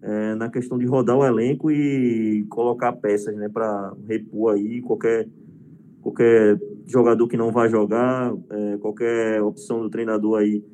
é, 0.00 0.34
na 0.34 0.48
questão 0.48 0.78
de 0.78 0.86
rodar 0.86 1.16
o 1.16 1.24
elenco 1.24 1.70
e 1.70 2.44
colocar 2.48 2.92
peças, 2.92 3.36
né, 3.36 3.48
para 3.48 3.92
repor 4.06 4.54
aí 4.54 4.80
qualquer 4.80 5.28
qualquer 6.02 6.58
jogador 6.86 7.28
que 7.28 7.36
não 7.36 7.52
vai 7.52 7.68
jogar, 7.68 8.34
é, 8.50 8.76
qualquer 8.78 9.42
opção 9.42 9.82
do 9.82 9.90
treinador 9.90 10.38
aí 10.38 10.64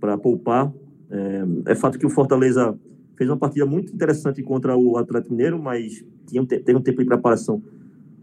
para 0.00 0.16
poupar. 0.16 0.72
É, 1.10 1.72
é, 1.72 1.74
fato 1.74 1.98
que 1.98 2.06
o 2.06 2.10
Fortaleza 2.10 2.78
fez 3.16 3.28
uma 3.28 3.36
partida 3.36 3.66
muito 3.66 3.92
interessante 3.92 4.42
contra 4.42 4.76
o 4.76 4.96
Atlético 4.96 5.34
Mineiro, 5.34 5.60
mas 5.60 6.04
tinha, 6.26 6.44
teve 6.46 6.76
um 6.76 6.82
tempo 6.82 7.00
de 7.00 7.06
preparação 7.06 7.62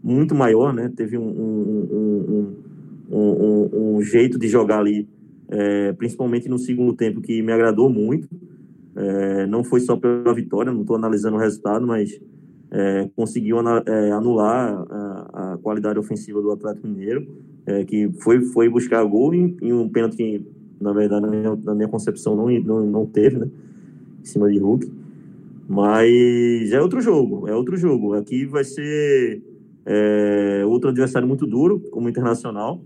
muito 0.02 0.34
maior, 0.34 0.72
né? 0.72 0.90
Teve 0.94 1.18
um, 1.18 1.28
um, 1.28 2.56
um, 3.10 3.96
um 3.96 4.02
jeito 4.02 4.38
de 4.38 4.48
jogar 4.48 4.78
ali, 4.78 5.08
é, 5.48 5.92
principalmente 5.92 6.48
no 6.48 6.58
segundo 6.58 6.94
tempo, 6.94 7.20
que 7.20 7.42
me 7.42 7.52
agradou 7.52 7.90
muito. 7.90 8.28
É, 8.94 9.46
não 9.46 9.62
foi 9.62 9.80
só 9.80 9.96
pela 9.96 10.32
vitória, 10.32 10.72
não 10.72 10.80
estou 10.80 10.96
analisando 10.96 11.36
o 11.36 11.40
resultado, 11.40 11.86
mas 11.86 12.18
é, 12.76 13.08
conseguiu 13.16 13.56
é, 13.86 14.10
anular 14.10 14.84
a, 14.90 15.54
a, 15.54 15.58
qualidade 15.58 15.98
ofensiva 15.98 16.42
do 16.42 16.50
Atlético 16.50 16.86
Mineiro, 16.86 17.26
é, 17.64 17.82
que 17.86 18.10
foi, 18.20 18.42
foi 18.42 18.68
buscar 18.68 19.02
gol 19.04 19.32
em, 19.32 19.56
em, 19.62 19.72
um 19.72 19.88
pênalti 19.88 20.16
que, 20.16 20.46
na 20.78 20.92
verdade, 20.92 21.22
na 21.22 21.28
minha, 21.28 21.56
na 21.56 21.74
minha 21.74 21.88
concepção, 21.88 22.36
não, 22.36 22.50
não, 22.60 22.84
não 22.84 23.06
teve, 23.06 23.38
né? 23.38 23.48
Em 24.20 24.26
cima 24.26 24.50
de 24.50 24.58
Hulk. 24.58 24.92
Mas 25.66 26.70
é 26.70 26.78
outro 26.80 27.00
jogo, 27.00 27.48
é 27.48 27.54
outro 27.54 27.78
jogo. 27.78 28.12
Aqui 28.12 28.44
vai 28.44 28.62
ser 28.62 29.42
é, 29.86 30.62
outro 30.66 30.90
adversário 30.90 31.26
muito 31.26 31.46
duro, 31.46 31.80
como 31.90 32.10
Internacional. 32.10 32.82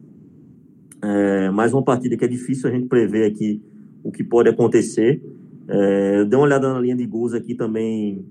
É, 1.02 1.50
mais 1.50 1.72
uma 1.72 1.82
partida 1.82 2.16
que 2.16 2.24
é 2.24 2.28
difícil 2.28 2.70
a 2.70 2.72
gente 2.72 2.86
prever 2.86 3.26
aqui 3.26 3.60
o 4.04 4.12
que 4.12 4.22
pode 4.22 4.48
acontecer. 4.48 5.20
É, 5.66 6.24
dê 6.26 6.36
uma 6.36 6.44
olhada 6.44 6.72
na 6.72 6.78
linha 6.78 6.94
de 6.94 7.04
gols 7.06 7.34
aqui 7.34 7.56
também 7.56 8.24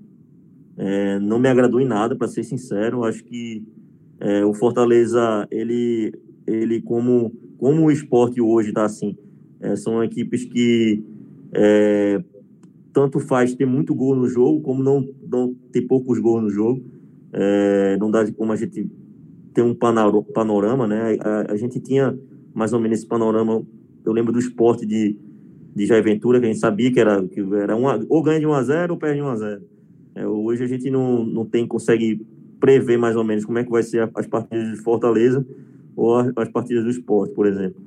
é, 0.82 1.18
não 1.18 1.38
me 1.38 1.46
agradou 1.46 1.78
em 1.78 1.84
nada, 1.84 2.16
para 2.16 2.26
ser 2.26 2.42
sincero. 2.42 3.04
Acho 3.04 3.22
que 3.22 3.62
é, 4.18 4.42
o 4.46 4.54
Fortaleza, 4.54 5.46
ele, 5.50 6.10
ele 6.46 6.80
como, 6.80 7.34
como 7.58 7.84
o 7.84 7.90
esporte 7.90 8.40
hoje 8.40 8.70
está 8.70 8.86
assim, 8.86 9.14
é, 9.60 9.76
são 9.76 10.02
equipes 10.02 10.46
que 10.46 11.04
é, 11.52 12.24
tanto 12.94 13.20
faz 13.20 13.54
ter 13.54 13.66
muito 13.66 13.94
gol 13.94 14.16
no 14.16 14.26
jogo, 14.26 14.62
como 14.62 14.82
não, 14.82 15.06
não 15.30 15.54
ter 15.70 15.82
poucos 15.82 16.18
gols 16.18 16.42
no 16.42 16.50
jogo. 16.50 16.82
É, 17.30 17.98
não 17.98 18.10
dá 18.10 18.26
como 18.32 18.50
a 18.50 18.56
gente 18.56 18.90
ter 19.52 19.60
um 19.60 19.74
panorama, 19.74 20.86
né? 20.86 21.18
A, 21.20 21.52
a, 21.52 21.56
gente 21.56 21.78
tinha 21.78 22.18
mais 22.54 22.72
ou 22.72 22.80
menos 22.80 23.00
esse 23.00 23.06
panorama. 23.06 23.62
Eu 24.02 24.14
lembro 24.14 24.32
do 24.32 24.38
esporte 24.38 24.86
de, 24.86 25.14
de 25.76 25.84
Jair 25.84 26.02
Ventura, 26.02 26.40
que 26.40 26.46
a 26.46 26.48
gente 26.48 26.58
sabia 26.58 26.90
que 26.90 26.98
era, 26.98 27.22
que 27.28 27.38
era 27.56 27.76
uma, 27.76 28.02
ou 28.08 28.22
ganha 28.22 28.40
de 28.40 28.46
1 28.46 28.52
a 28.54 28.62
0 28.62 28.94
ou 28.94 28.98
perde 28.98 29.16
de 29.16 29.22
1 29.22 29.28
a 29.28 29.36
0 29.36 29.79
é, 30.14 30.26
hoje 30.26 30.64
a 30.64 30.66
gente 30.66 30.90
não, 30.90 31.24
não 31.24 31.44
tem, 31.44 31.66
consegue 31.66 32.24
prever 32.58 32.98
mais 32.98 33.16
ou 33.16 33.24
menos 33.24 33.44
como 33.44 33.58
é 33.58 33.64
que 33.64 33.70
vai 33.70 33.82
ser 33.82 34.10
as 34.14 34.26
partidas 34.26 34.70
de 34.70 34.76
Fortaleza 34.82 35.44
ou 35.96 36.16
as 36.36 36.48
partidas 36.48 36.84
do 36.84 36.90
esporte, 36.90 37.34
por 37.34 37.46
exemplo. 37.46 37.80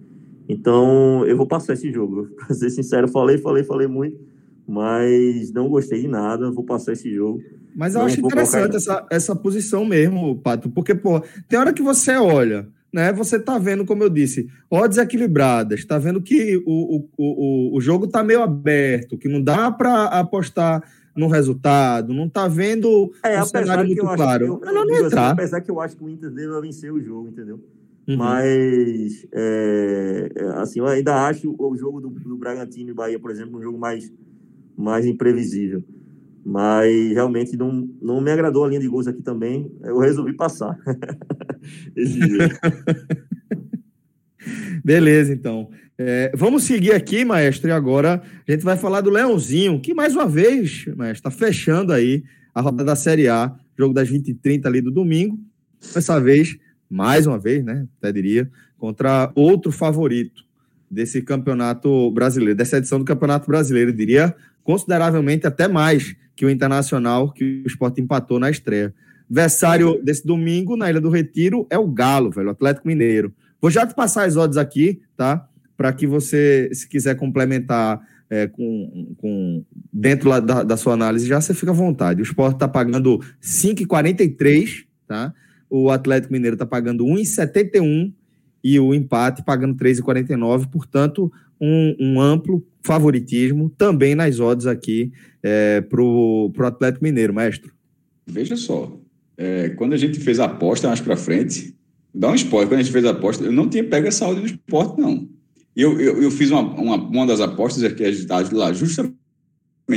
Então, 0.47 1.25
eu 1.25 1.37
vou 1.37 1.47
passar 1.47 1.73
esse 1.73 1.91
jogo. 1.91 2.27
Para 2.35 2.55
ser 2.55 2.69
sincero, 2.69 3.07
falei, 3.07 3.37
falei, 3.37 3.63
falei 3.63 3.87
muito, 3.87 4.19
mas 4.67 5.51
não 5.53 5.69
gostei 5.69 6.01
de 6.01 6.07
nada. 6.07 6.51
Vou 6.51 6.63
passar 6.63 6.93
esse 6.93 7.13
jogo. 7.13 7.41
Mas 7.75 7.93
eu 7.93 7.99
não 7.99 8.07
acho 8.07 8.19
interessante 8.19 8.75
essa, 8.75 9.05
essa 9.09 9.35
posição 9.35 9.85
mesmo, 9.85 10.35
Pato, 10.37 10.69
porque, 10.69 10.93
pô, 10.93 11.21
tem 11.47 11.57
hora 11.57 11.73
que 11.73 11.81
você 11.81 12.15
olha, 12.15 12.67
né? 12.93 13.11
Você 13.13 13.39
tá 13.39 13.57
vendo, 13.57 13.83
como 13.83 14.03
eu 14.03 14.09
disse, 14.09 14.47
odds 14.69 14.99
equilibradas, 14.99 15.83
tá 15.83 15.97
vendo 15.97 16.21
que 16.21 16.61
o, 16.67 16.97
o, 16.97 17.09
o, 17.17 17.77
o 17.77 17.81
jogo 17.81 18.07
tá 18.07 18.23
meio 18.23 18.43
aberto, 18.43 19.17
que 19.17 19.27
não 19.27 19.41
dá 19.41 19.71
para 19.71 20.05
apostar 20.05 20.83
no 21.15 21.27
resultado, 21.27 22.13
não 22.13 22.25
está 22.25 22.47
vendo 22.47 23.11
é, 23.23 23.41
um 23.41 23.45
cenário 23.45 23.85
muito 23.85 24.01
claro. 24.01 24.45
Eu, 24.45 24.61
eu, 24.63 24.73
não 24.73 24.89
entrar. 24.89 25.25
Assim, 25.25 25.33
apesar 25.33 25.61
que 25.61 25.71
eu 25.71 25.79
acho 25.79 25.95
que 25.95 26.03
o 26.03 26.09
Inter 26.09 26.31
deve 26.31 26.61
vencer 26.61 26.91
o 26.91 27.01
jogo, 27.01 27.29
entendeu? 27.29 27.59
Uhum. 28.07 28.17
Mas, 28.17 29.25
é, 29.31 30.31
é, 30.35 30.45
assim, 30.55 30.79
eu 30.79 30.87
ainda 30.87 31.27
acho 31.27 31.55
o 31.57 31.77
jogo 31.77 32.01
do, 32.01 32.09
do 32.09 32.37
Bragantino 32.37 32.89
e 32.89 32.93
Bahia, 32.93 33.19
por 33.19 33.31
exemplo, 33.31 33.59
um 33.59 33.61
jogo 33.61 33.77
mais, 33.77 34.11
mais 34.75 35.05
imprevisível. 35.05 35.83
Mas 36.45 37.13
realmente 37.13 37.55
não, 37.55 37.89
não 38.01 38.19
me 38.19 38.29
agradou 38.29 38.65
a 38.65 38.67
linha 38.67 38.81
de 38.81 38.87
gols 38.87 39.07
aqui 39.07 39.21
também. 39.21 39.71
Eu 39.81 39.97
resolvi 39.99 40.33
passar. 40.33 40.77
Beleza, 44.83 45.33
então. 45.33 45.69
É, 45.97 46.31
vamos 46.35 46.63
seguir 46.63 46.93
aqui, 46.93 47.23
maestro, 47.23 47.69
e 47.69 47.71
agora 47.71 48.21
a 48.47 48.51
gente 48.51 48.63
vai 48.63 48.75
falar 48.75 49.01
do 49.01 49.11
Leãozinho, 49.11 49.79
que 49.79 49.93
mais 49.93 50.15
uma 50.15 50.27
vez, 50.27 50.85
maestro, 50.95 51.29
está 51.29 51.31
fechando 51.31 51.93
aí 51.93 52.23
a 52.53 52.61
roda 52.61 52.83
da 52.83 52.95
Série 52.95 53.27
A, 53.27 53.53
jogo 53.77 53.93
das 53.93 54.09
20 54.09 54.27
e 54.29 54.33
30 54.33 54.67
ali 54.67 54.81
do 54.81 54.91
domingo. 54.91 55.39
Dessa 55.93 56.19
vez, 56.19 56.57
mais 56.89 57.27
uma 57.27 57.37
vez, 57.37 57.63
né? 57.63 57.87
Até 57.97 58.11
diria, 58.11 58.49
contra 58.77 59.31
outro 59.35 59.71
favorito 59.71 60.43
desse 60.89 61.21
campeonato 61.21 62.11
brasileiro, 62.11 62.55
dessa 62.55 62.77
edição 62.77 62.99
do 62.99 63.05
Campeonato 63.05 63.47
Brasileiro, 63.47 63.91
diria 63.91 64.35
consideravelmente 64.63 65.45
até 65.45 65.67
mais 65.67 66.15
que 66.35 66.45
o 66.45 66.49
Internacional, 66.49 67.31
que 67.31 67.63
o 67.65 67.67
Sport 67.67 67.97
empatou 67.99 68.39
na 68.39 68.49
estreia. 68.49 68.93
Versário 69.29 70.01
desse 70.03 70.25
domingo, 70.25 70.75
na 70.77 70.89
Ilha 70.89 71.01
do 71.01 71.09
Retiro, 71.09 71.65
é 71.69 71.77
o 71.77 71.87
Galo, 71.87 72.29
velho, 72.29 72.47
o 72.47 72.51
Atlético 72.51 72.87
Mineiro. 72.87 73.33
Vou 73.59 73.71
já 73.71 73.85
te 73.85 73.95
passar 73.95 74.25
as 74.25 74.37
odds 74.37 74.57
aqui, 74.57 75.01
tá? 75.17 75.47
Para 75.75 75.91
que 75.91 76.05
você, 76.05 76.69
se 76.73 76.87
quiser 76.87 77.15
complementar 77.15 78.01
é, 78.29 78.47
com, 78.47 79.15
com, 79.17 79.63
dentro 79.91 80.29
da, 80.41 80.63
da, 80.63 80.77
sua 80.77 80.93
análise, 80.93 81.27
já 81.27 81.39
você 81.39 81.53
fica 81.53 81.71
à 81.71 81.73
vontade. 81.73 82.21
O 82.21 82.23
Sport 82.23 82.53
está 82.53 82.67
pagando 82.67 83.19
5,43, 83.41 84.85
tá? 85.07 85.33
O 85.69 85.89
Atlético 85.89 86.33
Mineiro 86.33 86.55
está 86.55 86.65
pagando 86.65 87.05
1,71 87.05 88.13
e 88.63 88.79
o 88.79 88.93
empate 88.93 89.43
pagando 89.43 89.75
3,49, 89.75 90.69
portanto, 90.69 91.31
um, 91.59 91.95
um, 91.99 92.21
amplo 92.21 92.65
favoritismo 92.81 93.69
também 93.69 94.15
nas 94.15 94.39
odds 94.39 94.67
aqui 94.67 95.11
é, 95.41 95.81
para 95.81 96.01
o 96.01 96.51
Atlético 96.59 97.03
Mineiro, 97.03 97.33
mestre. 97.33 97.71
Veja 98.25 98.55
só, 98.55 98.97
é, 99.37 99.69
quando 99.69 99.93
a 99.93 99.97
gente 99.97 100.19
fez 100.19 100.39
a 100.39 100.45
aposta 100.45 100.87
mais 100.87 101.01
para 101.01 101.17
frente, 101.17 101.75
Dá 102.13 102.29
um 102.29 102.35
spoiler. 102.35 102.69
Quando 102.69 102.79
a 102.79 102.83
gente 102.83 102.91
fez 102.91 103.05
a 103.05 103.09
aposta, 103.09 103.43
eu 103.43 103.51
não 103.51 103.67
tinha 103.67 103.83
pego 103.83 104.07
essa 104.07 104.25
ordem 104.27 104.43
do 104.43 104.47
esporte, 104.47 105.01
não. 105.01 105.27
Eu, 105.75 105.99
eu, 105.99 106.21
eu 106.21 106.31
fiz 106.31 106.51
uma, 106.51 106.61
uma, 106.61 106.95
uma 106.95 107.25
das 107.25 107.39
apostas 107.39 107.91
que 107.93 108.03
estava 108.03 108.55
lá, 108.55 108.71
justamente 108.73 109.17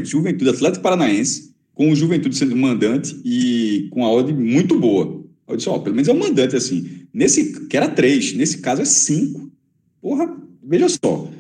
Juventude 0.05 0.51
Atlético 0.51 0.83
Paranaense, 0.83 1.55
com 1.75 1.91
o 1.91 1.97
Juventude 1.97 2.37
sendo 2.37 2.57
mandante 2.57 3.21
e 3.25 3.89
com 3.91 4.05
a 4.05 4.09
ordem 4.09 4.35
muito 4.35 4.79
boa. 4.79 5.23
Eu 5.47 5.57
disse, 5.57 5.69
ó, 5.69 5.79
pelo 5.79 5.95
menos 5.95 6.09
é 6.09 6.13
um 6.13 6.19
mandante 6.19 6.57
assim. 6.57 7.07
Nesse, 7.13 7.67
que 7.67 7.77
era 7.77 7.89
três, 7.89 8.33
nesse 8.33 8.59
caso 8.59 8.83
é 8.83 8.85
cinco. 8.85 9.51
Porra, 10.01 10.35
veja 10.63 10.89
só. 10.89 11.31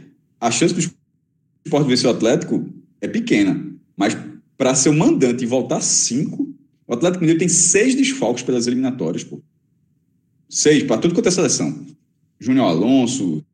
A 0.40 0.51
chance 0.51 0.75
do 0.75 0.81
esporte 1.64 1.88
vencer 1.88 2.07
o 2.07 2.12
Atlético 2.12 2.68
é 3.01 3.09
pequena. 3.09 3.72
Mas 3.96 4.16
para 4.57 4.75
ser 4.75 4.90
o 4.90 4.94
mandante 4.94 5.44
e 5.44 5.46
voltar 5.46 5.81
cinco, 5.81 6.55
o 6.87 6.94
Atlético 6.94 7.20
Mineiro 7.20 7.38
tem 7.38 7.49
seis 7.49 7.94
desfalques 7.94 8.44
pelas 8.44 8.66
eliminatórias, 8.66 9.25
pô. 9.25 9.40
Seis, 10.49 10.83
para 10.85 10.99
tudo 10.99 11.14
quanto 11.14 11.29
é 11.29 11.33
seleção. 11.33 11.85
Júnior 12.38 12.68
Alonso, 12.68 13.44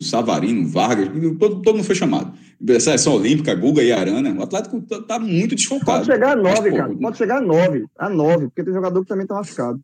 Savarino, 0.00 0.68
Vargas, 0.68 1.08
todo, 1.38 1.62
todo 1.62 1.76
mundo 1.76 1.84
foi 1.84 1.94
chamado. 1.94 2.32
Seleção 2.80 3.14
Olímpica, 3.14 3.54
Guga 3.54 3.82
e 3.82 3.92
Arana. 3.92 4.32
O 4.32 4.42
Atlético 4.42 4.80
tá, 4.82 5.00
tá 5.02 5.18
muito 5.18 5.54
desfocado. 5.54 6.04
Pode 6.04 6.06
chegar 6.06 6.32
a 6.32 6.36
nove, 6.36 6.72
cara. 6.72 6.94
Pode 6.94 7.16
chegar 7.16 7.38
a 7.38 7.40
nove. 7.40 7.86
A 7.98 8.08
nove, 8.08 8.46
porque 8.46 8.64
tem 8.64 8.74
jogador 8.74 9.00
que 9.02 9.08
também 9.08 9.26
tá 9.26 9.34
machucado. 9.34 9.80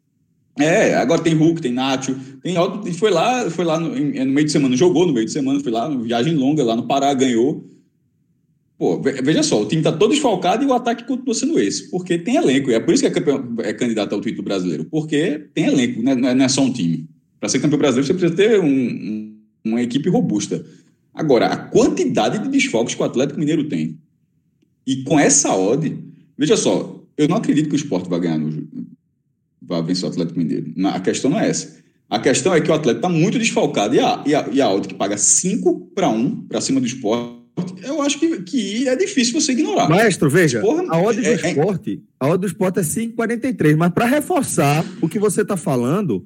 É, 0.58 0.94
agora 0.94 1.20
tem 1.20 1.34
Hulk, 1.34 1.60
tem 1.60 1.72
Nacho, 1.72 2.16
tem 2.40 2.54
foi 2.92 3.10
lá, 3.10 3.50
foi 3.50 3.64
lá 3.64 3.78
no, 3.78 3.88
no, 3.88 4.32
meio 4.32 4.46
de 4.46 4.52
semana, 4.52 4.76
jogou 4.76 5.04
no 5.04 5.12
meio 5.12 5.26
de 5.26 5.32
semana, 5.32 5.58
foi 5.58 5.72
lá, 5.72 5.88
viagem 5.88 6.36
longa 6.36 6.62
lá 6.62 6.76
no 6.76 6.86
Pará, 6.86 7.12
ganhou. 7.12 7.68
Pô, 8.78 9.00
veja 9.00 9.42
só, 9.42 9.62
o 9.62 9.66
time 9.66 9.80
está 9.80 9.90
todo 9.90 10.10
desfalcado 10.10 10.62
e 10.62 10.66
o 10.66 10.72
ataque 10.72 11.04
continua 11.04 11.34
sendo 11.34 11.58
esse, 11.58 11.90
porque 11.90 12.18
tem 12.18 12.36
elenco. 12.36 12.70
E 12.70 12.74
é 12.74 12.80
por 12.80 12.94
isso 12.94 13.02
que 13.02 13.08
é, 13.08 13.10
campeão, 13.10 13.56
é 13.58 13.72
candidato 13.72 14.14
ao 14.14 14.20
título 14.20 14.44
brasileiro, 14.44 14.84
porque 14.84 15.48
tem 15.52 15.66
elenco, 15.66 16.02
né? 16.02 16.14
não 16.14 16.44
é 16.44 16.48
só 16.48 16.62
um 16.62 16.72
time. 16.72 17.08
Para 17.40 17.48
ser 17.48 17.58
campeão 17.58 17.78
brasileiro, 17.78 18.06
você 18.06 18.14
precisa 18.14 18.36
ter 18.36 18.60
um, 18.60 19.33
uma 19.64 19.82
equipe 19.82 20.08
robusta. 20.08 20.64
Agora, 21.12 21.46
a 21.46 21.56
quantidade 21.56 22.38
de 22.38 22.48
desfalques 22.48 22.94
que 22.94 23.02
o 23.02 23.04
Atlético 23.04 23.38
Mineiro 23.38 23.68
tem, 23.68 23.98
e 24.86 25.02
com 25.04 25.18
essa 25.18 25.54
odd, 25.54 25.96
veja 26.36 26.56
só, 26.56 27.02
eu 27.16 27.28
não 27.28 27.36
acredito 27.36 27.68
que 27.68 27.74
o 27.74 27.76
esporte 27.76 28.08
vai 28.08 28.20
ganhar 28.20 28.38
no 28.38 28.68
vai 29.66 29.82
vencer 29.82 30.04
o 30.04 30.12
Atlético 30.12 30.38
Mineiro. 30.38 30.74
A 30.88 31.00
questão 31.00 31.30
não 31.30 31.40
é 31.40 31.48
essa. 31.48 31.82
A 32.10 32.18
questão 32.18 32.52
é 32.52 32.60
que 32.60 32.70
o 32.70 32.74
Atlético 32.74 33.06
está 33.06 33.08
muito 33.08 33.38
desfalcado 33.38 33.94
e 33.94 34.00
a, 34.00 34.22
e 34.26 34.34
a, 34.34 34.48
e 34.52 34.60
a 34.60 34.70
odd 34.70 34.86
que 34.86 34.94
paga 34.94 35.16
5 35.16 35.92
para 35.94 36.08
1 36.10 36.42
para 36.48 36.60
cima 36.60 36.80
do 36.80 36.86
esporte 36.86 37.44
eu 37.82 38.02
acho 38.02 38.18
que, 38.18 38.42
que 38.42 38.88
é 38.88 38.96
difícil 38.96 39.40
você 39.40 39.52
ignorar. 39.52 39.88
Maestro, 39.88 40.28
veja, 40.28 40.60
Porra, 40.60 40.84
a 40.88 41.00
odd 41.00 41.20
do 41.20 41.26
é, 41.26 41.32
é 41.32 41.34
esporte, 41.34 42.02
é... 42.02 42.24
a 42.24 42.28
odd 42.28 42.40
do 42.40 42.46
esporte 42.46 42.80
é 42.80 42.82
5,43, 42.82 43.76
mas 43.76 43.92
para 43.92 44.06
reforçar 44.06 44.84
o 45.00 45.08
que 45.08 45.18
você 45.18 45.42
está 45.42 45.56
falando, 45.56 46.24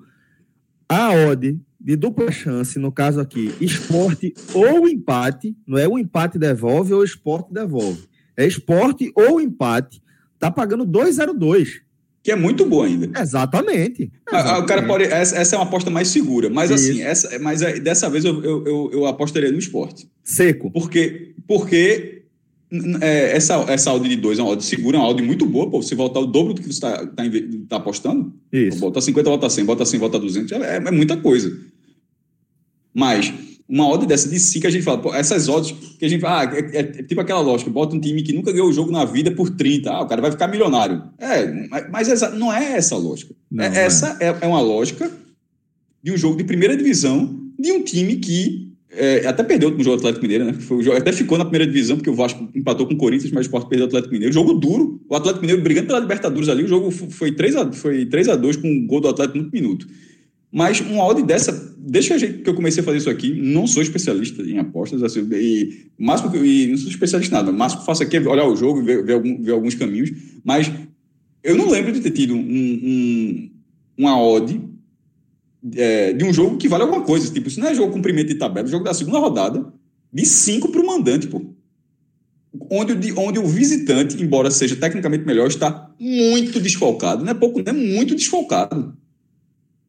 a 0.89 1.13
odd 1.13 1.59
de 1.81 1.97
dupla 1.97 2.31
chance, 2.31 2.79
no 2.79 2.91
caso 2.91 3.21
aqui, 3.21 3.55
esporte 3.61 4.35
ou 4.53 4.89
empate, 4.89 5.57
não 5.67 5.79
é 5.79 5.87
o 5.87 5.99
empate 5.99 6.39
devolve 6.39 6.93
ou 6.93 7.01
o 7.01 7.05
esporte 7.05 7.53
devolve. 7.53 8.09
É 8.37 8.47
esporte 8.47 9.13
ou 9.15 9.41
empate, 9.41 10.03
tá 10.39 10.51
pagando 10.51 10.87
2,02 10.87 11.83
que 12.29 12.33
é 12.33 12.37
muito 12.37 12.67
boa 12.67 12.85
ainda. 12.85 13.07
Exatamente. 13.19 14.13
exatamente. 14.29 14.63
O 14.63 14.67
cara 14.67 14.83
pode. 14.87 15.05
Essa, 15.05 15.37
essa, 15.37 15.57
é 15.57 15.59
uma 15.59 15.65
aposta 15.65 15.89
mais 15.89 16.09
segura. 16.09 16.51
Mas 16.51 16.71
Isso. 16.71 16.91
assim, 16.91 17.03
essa, 17.03 17.39
mas 17.39 17.63
é, 17.63 17.81
dessa 17.81 18.11
vez 18.11 18.23
eu, 18.23 18.45
eu, 18.45 18.67
eu, 18.67 18.91
eu 18.93 19.07
apostaria 19.07 19.51
no 19.51 19.59
esporte. 19.59 20.07
Seco. 20.23 20.71
Porque, 20.71 21.33
porque 21.47 22.18
é, 23.01 23.37
essa, 23.37 23.55
essa 23.69 23.91
Audi 23.91 24.09
de 24.09 24.17
2 24.17 24.39
é 24.39 24.43
uma 24.43 24.51
Audi 24.51 24.65
segura, 24.65 24.97
é 24.97 25.01
uma 25.01 25.07
Audi 25.07 25.23
muito 25.23 25.47
boa, 25.47 25.71
pô. 25.71 25.83
Você 25.83 25.95
voltar 25.95 26.21
o 26.21 26.27
dobro 26.27 26.55
do 26.55 26.61
que 26.61 26.67
você 26.67 26.75
está 26.75 27.07
tá, 27.07 27.23
tá 27.69 27.77
apostando. 27.77 28.33
Isso. 28.53 28.79
Volta 28.79 29.01
50, 29.01 29.29
volta 29.29 29.51
100, 29.51 29.65
volta 29.65 29.85
100, 29.85 30.01
volta 30.01 30.19
200, 30.19 30.53
é, 30.53 30.77
é 30.77 30.91
muita 30.91 31.17
coisa. 31.17 31.57
Mas 32.93 33.33
uma 33.69 33.87
odd 33.87 34.07
dessa 34.07 34.29
de 34.29 34.41
5 34.41 34.67
a 34.67 34.71
gente 34.71 34.83
fala, 34.83 34.99
pô, 34.99 35.15
essas 35.15 35.49
odds 35.49 35.75
que 35.99 36.05
a 36.05 36.09
gente 36.09 36.21
fala, 36.21 36.41
ah, 36.41 36.57
é, 36.57 36.59
é, 36.59 36.81
é, 36.81 37.03
tipo 37.03 37.21
aquela 37.21 37.41
lógica, 37.41 37.71
bota 37.71 37.95
um 37.95 38.01
time 38.01 38.23
que 38.23 38.33
nunca 38.33 38.51
ganhou 38.51 38.69
o 38.69 38.73
jogo 38.73 38.91
na 38.91 39.05
vida 39.05 39.31
por 39.31 39.51
30, 39.51 39.91
ah, 39.91 40.03
o 40.03 40.07
cara 40.07 40.23
vai 40.23 40.31
ficar 40.31 40.49
milionário. 40.49 41.03
É, 41.19 41.47
mas 41.91 42.09
essa, 42.09 42.31
não 42.31 42.53
é 42.53 42.73
essa 42.73 42.95
a 42.95 42.99
lógica. 42.99 43.35
Não, 43.51 43.65
é, 43.65 43.85
essa 43.85 44.17
é. 44.21 44.37
é. 44.41 44.47
uma 44.47 44.61
lógica 44.61 45.11
de 46.03 46.13
um 46.13 46.17
jogo 46.17 46.37
de 46.37 46.45
primeira 46.45 46.77
divisão 46.77 47.39
de 47.59 47.73
um 47.73 47.83
time 47.83 48.17
que 48.17 48.68
é, 48.91 49.27
até 49.27 49.43
perdeu 49.43 49.71
no 49.71 49.83
jogo 49.85 49.97
do 49.97 50.01
Atlético 50.01 50.23
Mineiro, 50.23 50.45
né? 50.45 50.55
Foi, 50.55 50.83
jogo, 50.83 50.97
até 50.97 51.13
ficou 51.13 51.37
na 51.37 51.45
primeira 51.45 51.67
divisão, 51.67 51.97
porque 51.97 52.09
o 52.09 52.15
Vasco 52.15 52.49
empatou 52.55 52.87
com 52.87 52.95
o 52.95 52.97
Corinthians, 52.97 53.31
mas 53.33 53.47
o 53.47 53.49
Sport 53.49 53.69
perdeu 53.69 53.87
o 53.87 53.89
Atlético 53.89 54.13
Mineiro. 54.13 54.33
Jogo 54.33 54.55
duro, 54.55 55.01
o 55.09 55.15
Atlético 55.15 55.43
Mineiro 55.43 55.63
brigando 55.63 55.89
pela 55.89 56.01
Libertadores 56.01 56.49
ali, 56.49 56.65
o 56.65 56.69
jogo 56.69 56.91
foi 56.91 57.33
3 57.33 57.57
a, 57.57 57.73
foi 57.73 58.07
3 58.07 58.29
a 58.31 58.37
2 58.37 58.57
com 58.57 58.69
o 58.69 58.87
gol 58.87 59.01
do 59.01 59.09
Atlético 59.09 59.39
no 59.39 59.51
minuto. 59.53 59.87
Mas 60.51 60.81
uma 60.81 61.05
odd 61.05 61.23
dessa, 61.23 61.77
desde 61.77 62.29
que 62.39 62.49
eu 62.49 62.55
comecei 62.55 62.81
a 62.81 62.85
fazer 62.85 62.99
isso 62.99 63.11
aqui, 63.11 63.35
não 63.35 63.67
sou 63.67 63.83
especialista 63.83 64.43
em 64.43 64.59
apostas, 64.59 65.03
assim, 65.03 65.29
e, 65.35 65.89
máximo, 65.99 66.35
e 66.43 66.69
não 66.69 66.77
sou 66.79 66.89
especialista 66.89 67.35
em 67.35 67.39
nada, 67.39 67.51
o 67.51 67.55
máximo 67.55 67.83
que 67.83 67.87
faço 67.87 68.03
aqui 68.03 68.17
é 68.17 68.21
olhar 68.21 68.47
o 68.47 68.57
jogo, 68.57 68.83
ver, 68.83 69.05
ver, 69.05 69.13
algum, 69.13 69.43
ver 69.43 69.53
alguns 69.53 69.75
caminhos, 69.75 70.11
mas 70.43 70.73
eu 71.45 71.55
não 71.55 71.69
lembro 71.69 71.93
de 71.93 72.01
ter 72.01 72.13
tido 72.13 72.35
um, 72.35 72.39
um, 72.39 73.51
uma 73.99 74.19
odd 74.19 74.59
é, 75.77 76.13
de 76.13 76.25
um 76.25 76.33
jogo 76.33 76.57
que 76.57 76.69
vale 76.69 76.83
alguma 76.85 77.03
coisa, 77.03 77.33
tipo, 77.33 77.49
isso 77.49 77.61
não 77.61 77.69
é 77.69 77.75
jogo 77.75 77.93
cumprimento 77.93 78.29
de 78.29 78.37
tabela, 78.37 78.67
é 78.67 78.71
jogo 78.71 78.85
da 78.85 78.95
segunda 78.95 79.19
rodada, 79.19 79.73
de 80.13 80.25
5 80.25 80.69
para 80.71 80.81
o 80.81 80.87
mandante, 80.87 81.27
pô. 81.27 81.43
Onde, 82.71 83.13
onde 83.13 83.39
o 83.39 83.47
visitante, 83.47 84.21
embora 84.23 84.51
seja 84.51 84.75
tecnicamente 84.75 85.25
melhor, 85.25 85.49
está 85.49 85.91
muito 86.01 86.59
desfalcado, 86.61 87.25
não 87.25 87.31
é 87.31 87.35
pouco, 87.35 87.63
não 87.63 87.71
é 87.71 87.73
muito 87.73 88.15
desfalcado 88.15 88.97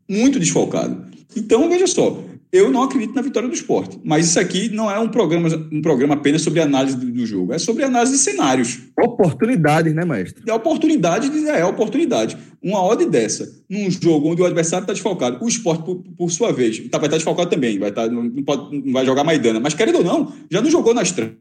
muito 0.10 0.39
desfalcado. 0.39 1.06
Então, 1.36 1.70
veja 1.70 1.86
só, 1.86 2.24
eu 2.51 2.71
não 2.71 2.83
acredito 2.83 3.13
na 3.13 3.21
vitória 3.21 3.47
do 3.47 3.53
esporte. 3.53 3.99
Mas 4.03 4.27
isso 4.27 4.39
aqui 4.39 4.69
não 4.69 4.89
é 4.89 4.99
um 4.99 5.09
programa, 5.09 5.47
um 5.71 5.81
programa 5.81 6.15
apenas 6.15 6.41
sobre 6.41 6.59
análise 6.59 6.97
do, 6.97 7.25
jogo, 7.25 7.53
é 7.53 7.59
sobre 7.59 7.83
análise 7.83 8.13
de 8.13 8.17
cenários. 8.17 8.79
Oportunidades, 8.99 9.93
né, 9.93 10.03
maestro? 10.03 10.43
É 10.47 10.53
oportunidade, 10.53 11.29
é, 11.47 11.59
é 11.59 11.65
oportunidade. 11.65 12.38
Uma 12.62 12.83
odd 12.83 13.05
dessa, 13.05 13.47
num 13.69 13.89
jogo 13.89 14.29
onde 14.29 14.41
o 14.41 14.45
adversário 14.45 14.83
está 14.83 14.93
desfalcado, 14.93 15.43
o 15.43 15.47
esporte, 15.47 15.83
por, 15.83 16.03
por 16.17 16.31
sua 16.31 16.51
vez, 16.51 16.79
tá, 16.89 16.97
vai 16.97 17.07
estar 17.07 17.09
tá 17.09 17.17
desfalcado 17.17 17.49
também, 17.49 17.77
vai 17.77 17.91
tá, 17.91 18.07
não, 18.09 18.29
pode, 18.43 18.75
não 18.83 18.93
vai 18.93 19.05
jogar 19.05 19.23
Maidana, 19.23 19.59
mas 19.59 19.73
querendo 19.73 19.99
ou 19.99 20.03
não, 20.03 20.33
já 20.49 20.62
não 20.62 20.69
jogou 20.69 20.93
na 20.93 21.03
estreia. 21.03 21.38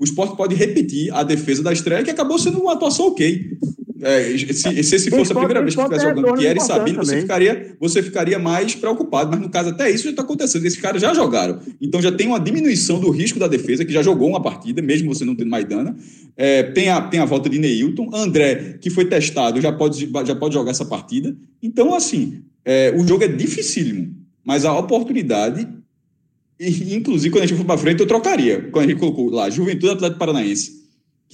O 0.00 0.04
esporte 0.04 0.36
pode 0.36 0.54
repetir 0.54 1.14
a 1.14 1.22
defesa 1.22 1.62
da 1.62 1.72
estreia, 1.72 2.02
que 2.02 2.10
acabou 2.10 2.38
sendo 2.38 2.58
uma 2.58 2.72
atuação 2.72 3.06
ok. 3.06 3.56
É, 4.04 4.36
se, 4.36 4.82
se 4.84 4.96
esse 4.96 5.10
fosse 5.10 5.32
a 5.32 5.34
primeira 5.34 5.62
vez 5.62 5.74
que 5.74 5.80
estivesse 5.80 6.04
jogando 6.04 6.34
Pierre 6.34 6.58
e 6.58 6.60
Sabino, 6.60 6.98
você 6.98 7.20
ficaria, 7.22 7.76
você 7.80 8.02
ficaria 8.02 8.38
mais 8.38 8.74
preocupado. 8.74 9.30
Mas 9.30 9.40
no 9.40 9.48
caso, 9.48 9.70
até 9.70 9.90
isso 9.90 10.04
já 10.04 10.10
está 10.10 10.22
acontecendo. 10.22 10.66
Esses 10.66 10.78
caras 10.78 11.00
já 11.00 11.14
jogaram. 11.14 11.58
Então 11.80 12.02
já 12.02 12.12
tem 12.12 12.26
uma 12.26 12.38
diminuição 12.38 13.00
do 13.00 13.10
risco 13.10 13.38
da 13.38 13.48
defesa, 13.48 13.82
que 13.82 13.92
já 13.92 14.02
jogou 14.02 14.28
uma 14.28 14.42
partida, 14.42 14.82
mesmo 14.82 15.12
você 15.12 15.24
não 15.24 15.34
tendo 15.34 15.48
Maidana. 15.48 15.96
É, 16.36 16.64
tem, 16.64 16.90
a, 16.90 17.00
tem 17.00 17.18
a 17.18 17.24
volta 17.24 17.48
de 17.48 17.58
Neilton. 17.58 18.10
André, 18.12 18.76
que 18.78 18.90
foi 18.90 19.06
testado, 19.06 19.58
já 19.58 19.72
pode, 19.72 20.10
já 20.26 20.36
pode 20.36 20.52
jogar 20.52 20.72
essa 20.72 20.84
partida. 20.84 21.34
Então, 21.62 21.94
assim, 21.94 22.42
é, 22.62 22.94
o 22.94 23.06
jogo 23.06 23.24
é 23.24 23.28
dificílimo. 23.28 24.14
Mas 24.44 24.66
a 24.66 24.78
oportunidade 24.78 25.66
e, 26.60 26.94
inclusive, 26.94 27.30
quando 27.30 27.44
a 27.44 27.46
gente 27.46 27.56
for 27.56 27.64
para 27.64 27.78
frente, 27.78 28.00
eu 28.00 28.06
trocaria. 28.06 28.68
Quando 28.70 28.84
a 28.84 28.88
gente 28.88 29.00
colocou 29.00 29.30
lá, 29.30 29.48
Juventude 29.48 29.92
Atlético 29.92 30.18
Paranaense 30.18 30.83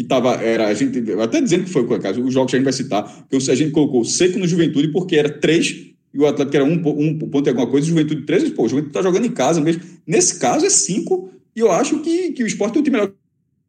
que 0.01 0.05
estava, 0.05 0.35
era, 0.37 0.69
a 0.69 0.73
gente, 0.73 0.99
até 1.23 1.43
dizendo 1.43 1.65
que 1.65 1.71
foi 1.71 1.83
o 1.83 2.01
caso, 2.01 2.23
os 2.25 2.33
jogos 2.33 2.51
que 2.51 2.57
a 2.57 2.59
gente 2.59 2.65
vai 2.65 2.73
citar, 2.73 3.27
que 3.29 3.37
a 3.37 3.55
gente 3.55 3.71
colocou 3.71 4.03
seco 4.03 4.39
no 4.39 4.47
Juventude 4.47 4.89
porque 4.89 5.15
era 5.15 5.29
três 5.29 5.89
e 6.13 6.19
o 6.19 6.27
Atlético 6.27 6.57
era 6.57 6.65
um, 6.65 6.73
um 6.73 7.19
ponto 7.19 7.47
e 7.47 7.51
alguma 7.51 7.67
coisa, 7.67 7.87
o 7.87 7.91
Juventude 7.91 8.23
três, 8.23 8.49
pô, 8.51 8.65
o 8.65 8.69
Juventude 8.69 8.91
está 8.91 9.03
jogando 9.03 9.27
em 9.27 9.31
casa 9.31 9.61
mesmo. 9.61 9.83
Nesse 10.07 10.41
caso 10.41 10.65
é 10.65 10.71
cinco, 10.71 11.31
e 11.55 11.61
eu 11.61 11.71
acho 11.71 11.99
que, 12.01 12.33
que 12.33 12.43
o 12.43 12.47
esporte 12.47 12.73
tem 12.73 12.81
um 12.81 12.85
time 12.85 12.97
melhor 12.97 13.13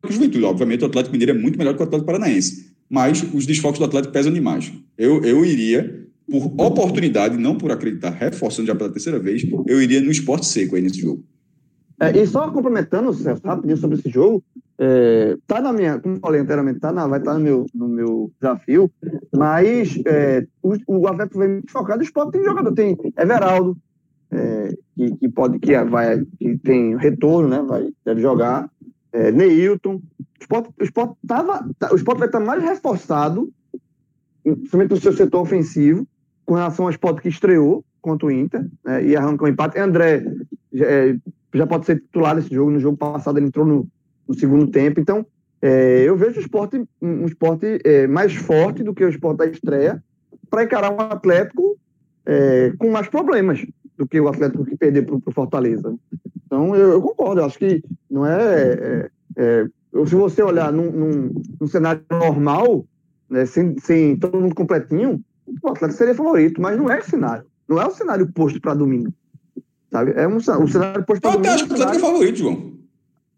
que 0.01 0.09
o 0.09 0.11
Juventude. 0.13 0.45
Obviamente 0.45 0.83
o 0.83 0.87
Atlético 0.87 1.11
Mineiro 1.11 1.37
é 1.37 1.41
muito 1.41 1.57
melhor 1.59 1.75
que 1.75 1.81
o 1.81 1.83
Atlético 1.83 2.05
Paranaense, 2.05 2.71
mas 2.89 3.21
os 3.33 3.45
desfalques 3.45 3.79
do 3.79 3.85
Atlético 3.85 4.13
pesam 4.13 4.31
demais. 4.31 4.71
Eu, 4.97 5.21
eu 5.25 5.45
iria, 5.45 6.07
por 6.29 6.45
oportunidade, 6.65 7.37
não 7.37 7.57
por 7.57 7.71
acreditar, 7.71 8.11
reforçando 8.11 8.67
já 8.67 8.75
pela 8.75 8.89
terceira 8.89 9.19
vez, 9.19 9.43
eu 9.67 9.81
iria 9.81 9.99
no 9.99 10.11
esporte 10.11 10.45
seco 10.45 10.77
aí 10.77 10.81
nesse 10.81 11.01
jogo. 11.01 11.25
É, 12.01 12.17
e 12.17 12.25
só 12.25 12.49
complementando, 12.49 13.13
Celso, 13.13 13.43
rapidinho 13.45 13.77
sobre 13.77 13.99
esse 13.99 14.09
jogo, 14.09 14.43
é, 14.83 15.37
tá 15.45 15.61
na 15.61 15.71
minha, 15.71 15.99
como 15.99 16.19
falei 16.19 16.41
anteriormente, 16.41 16.79
tá 16.79 16.91
na, 16.91 17.05
vai 17.05 17.19
estar 17.19 17.33
tá 17.33 17.37
no, 17.37 17.43
meu, 17.43 17.65
no 17.71 17.87
meu 17.87 18.31
desafio, 18.41 18.91
mas 19.31 19.95
é, 20.07 20.43
o, 20.59 20.73
o 20.87 21.07
Atlético 21.07 21.37
vem 21.37 21.49
muito 21.49 21.71
focado, 21.71 21.99
o 21.99 22.03
esporte 22.03 22.31
tem 22.31 22.43
jogador, 22.43 22.73
tem 22.73 22.97
Everaldo, 23.15 23.77
é, 24.31 24.73
que, 24.95 25.17
que, 25.17 25.29
pode, 25.29 25.59
que, 25.59 25.79
vai, 25.83 26.25
que 26.39 26.57
tem 26.57 26.97
retorno, 26.97 27.47
né, 27.47 27.61
vai, 27.61 27.93
deve 28.03 28.21
jogar, 28.21 28.71
é, 29.13 29.31
Neilton, 29.31 29.97
o 29.97 30.01
esporte, 30.39 30.69
o 30.79 30.83
esporte, 30.83 31.15
tava, 31.27 31.69
tá, 31.77 31.93
o 31.93 31.95
esporte 31.95 32.17
vai 32.17 32.27
estar 32.27 32.39
mais 32.39 32.63
reforçado, 32.63 33.53
principalmente 34.41 34.89
no 34.89 34.99
seu 34.99 35.13
setor 35.13 35.41
ofensivo, 35.41 36.07
com 36.43 36.55
relação 36.55 36.85
ao 36.85 36.91
esporte 36.91 37.21
que 37.21 37.29
estreou 37.29 37.85
contra 38.01 38.25
o 38.25 38.31
Inter, 38.31 38.67
né, 38.83 39.05
e 39.05 39.15
arrancou 39.15 39.47
um 39.47 39.51
empate, 39.51 39.77
André 39.77 40.25
é, 40.73 41.15
já 41.53 41.67
pode 41.67 41.85
ser 41.85 41.97
titular 41.97 42.35
desse 42.35 42.51
jogo, 42.51 42.71
no 42.71 42.79
jogo 42.79 42.97
passado 42.97 43.37
ele 43.37 43.45
entrou 43.45 43.63
no 43.63 43.87
no 44.27 44.33
segundo 44.33 44.67
tempo. 44.67 44.99
Então, 44.99 45.25
é, 45.61 46.03
eu 46.03 46.15
vejo 46.15 46.37
o 46.37 46.41
esporte 46.41 46.83
um 47.01 47.25
esporte 47.25 47.79
é, 47.83 48.07
mais 48.07 48.33
forte 48.35 48.83
do 48.83 48.93
que 48.93 49.03
o 49.03 49.09
esporte 49.09 49.37
da 49.37 49.45
estreia 49.45 50.03
para 50.49 50.63
encarar 50.63 50.91
um 50.91 50.99
Atlético 50.99 51.77
é, 52.25 52.73
com 52.77 52.89
mais 52.89 53.07
problemas 53.07 53.65
do 53.97 54.07
que 54.07 54.19
o 54.19 54.27
Atlético 54.27 54.65
que 54.65 54.75
perder 54.75 55.05
para 55.05 55.15
o 55.15 55.33
Fortaleza. 55.33 55.95
Então, 56.45 56.75
eu, 56.75 56.91
eu, 56.91 57.01
concordo. 57.01 57.41
Eu 57.41 57.45
acho 57.45 57.59
que 57.59 57.83
não 58.09 58.25
é, 58.25 58.73
é, 58.73 59.09
é 59.37 59.65
se 60.05 60.15
você 60.15 60.41
olhar 60.41 60.71
num, 60.71 60.91
num, 60.91 61.41
num 61.59 61.67
cenário 61.67 62.01
normal, 62.09 62.85
né, 63.29 63.45
sem, 63.45 63.77
sem 63.77 64.17
todo 64.17 64.39
mundo 64.39 64.55
completinho, 64.55 65.21
o 65.61 65.69
Atlético 65.69 65.97
seria 65.97 66.15
favorito, 66.15 66.61
mas 66.61 66.77
não 66.77 66.89
é 66.89 66.99
o 66.99 67.03
cenário. 67.03 67.45
Não 67.67 67.81
é 67.81 67.85
o 67.85 67.91
cenário 67.91 68.31
posto 68.31 68.59
para 68.59 68.73
domingo. 68.73 69.13
Sabe? 69.91 70.13
É 70.15 70.27
um, 70.27 70.37
o 70.37 70.41
cenário 70.41 71.05
posto 71.05 71.21
para 71.21 71.31
domingo. 71.31 71.47
Eu 71.47 71.53
até 71.53 71.53
acho 71.53 71.65
que 71.65 71.71
o 71.71 71.75
Atlético 71.75 71.97
é 71.97 72.09
favorito, 72.09 72.37
João. 72.37 72.70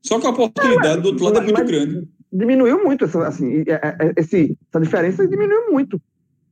Só 0.04 0.20
que 0.20 0.28
a 0.28 0.32
oportunidade 0.32 1.02
do 1.02 1.10
outro 1.10 1.26
lado 1.26 1.38
é 1.38 1.42
muito 1.42 1.66
grande. 1.66 2.08
Diminuiu 2.32 2.84
muito 2.84 3.06
essa, 3.06 3.28
assim, 3.28 3.64
é, 3.68 3.74
é, 3.74 4.14
esse, 4.18 4.58
essa 4.70 4.82
diferença 4.82 5.28
diminuiu 5.28 5.72
muito. 5.72 6.02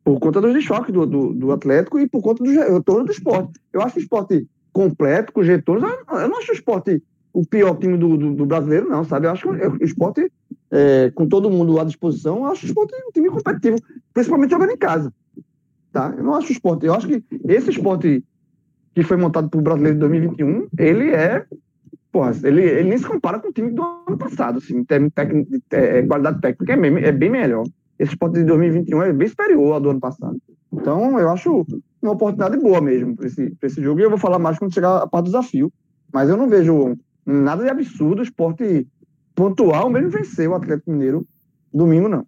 Por 0.04 0.20
conta 0.20 0.42
dos 0.42 0.54
desfoques 0.54 0.94
do, 0.94 1.06
do, 1.06 1.34
do, 1.34 1.52
Atlético 1.52 2.00
e 2.00 2.08
por 2.08 2.22
conta 2.22 2.44
do 2.44 2.50
retorno 2.50 3.06
do 3.06 3.12
esporte. 3.12 3.60
Eu 3.72 3.82
acho 3.82 3.98
o 3.98 4.02
esporte 4.02 4.48
completo, 4.72 5.34
com 5.34 5.42
retornos, 5.42 5.92
eu 6.10 6.30
não 6.30 6.40
acho 6.40 6.52
o 6.52 6.56
esporte 6.56 7.04
o 7.34 7.46
pior 7.46 7.78
time 7.78 7.98
do, 7.98 8.18
do, 8.18 8.34
do 8.34 8.46
brasileiro, 8.46 8.90
não, 8.90 9.04
sabe? 9.04 9.26
Eu 9.26 9.32
acho 9.32 9.44
que 9.44 9.50
o 9.50 9.84
esporte, 9.84 10.32
é, 10.70 11.12
com 11.12 11.28
todo 11.28 11.50
mundo 11.50 11.80
à 11.80 11.84
disposição, 11.84 12.38
eu 12.38 12.46
acho 12.46 12.66
o 12.66 12.68
esporte 12.68 12.94
um 13.08 13.12
time 13.12 13.30
competitivo, 13.30 13.78
principalmente 14.14 14.52
jogando 14.52 14.72
em 14.72 14.78
casa. 14.78 15.14
Tá? 15.92 16.14
Eu 16.18 16.24
não 16.24 16.36
acho 16.36 16.50
o 16.50 16.52
esporte. 16.52 16.86
Eu 16.86 16.94
acho 16.94 17.08
que 17.08 17.24
esse 17.48 17.70
esporte 17.70 18.24
que 18.94 19.04
foi 19.04 19.18
montado 19.18 19.50
para 19.50 19.60
o 19.60 19.64
brasileiro 19.64 19.96
de 19.96 20.00
2021, 20.02 20.68
ele 20.78 21.12
é 21.12 21.46
Porra, 22.12 22.34
ele, 22.44 22.62
ele 22.62 22.90
nem 22.90 22.98
se 22.98 23.06
compara 23.06 23.40
com 23.40 23.50
o 23.50 23.54
time 23.54 23.72
do 23.72 23.82
ano 23.82 24.18
passado, 24.18 24.58
assim, 24.58 24.78
em 24.78 24.84
termos 24.84 25.12
de 25.48 25.62
é, 25.72 26.04
qualidade 26.04 26.42
técnica, 26.42 26.74
é 26.74 26.78
bem, 26.78 26.98
é 26.98 27.12
bem 27.12 27.30
melhor. 27.30 27.64
Esse 27.98 28.12
esporte 28.12 28.34
de 28.34 28.44
2021 28.44 29.04
é 29.04 29.14
bem 29.14 29.28
superior 29.28 29.74
ao 29.74 29.80
do 29.80 29.90
ano 29.92 30.00
passado. 30.00 30.38
Então, 30.74 31.20
eu 31.20 31.30
acho 31.30 31.66
uma 32.02 32.14
oportunidade 32.14 32.58
boa 32.58 32.82
mesmo 32.82 33.16
para 33.16 33.28
esse, 33.28 33.56
esse 33.62 33.82
jogo. 33.82 34.00
E 34.00 34.04
eu 34.04 34.10
vou 34.10 34.18
falar 34.18 34.40
mais 34.40 34.58
quando 34.58 34.74
chegar 34.74 34.98
a 34.98 35.08
parte 35.08 35.26
do 35.26 35.32
desafio. 35.32 35.72
Mas 36.12 36.30
eu 36.30 36.36
não 36.36 36.50
vejo 36.50 36.98
nada 37.26 37.64
de 37.64 37.70
absurdo 37.70 38.20
o 38.20 38.24
esporte 38.24 38.88
pontual, 39.36 39.90
mesmo 39.90 40.10
vencer 40.10 40.50
o 40.50 40.56
Atlético 40.56 40.92
Mineiro 40.92 41.26
domingo, 41.74 42.10
não. 42.10 42.26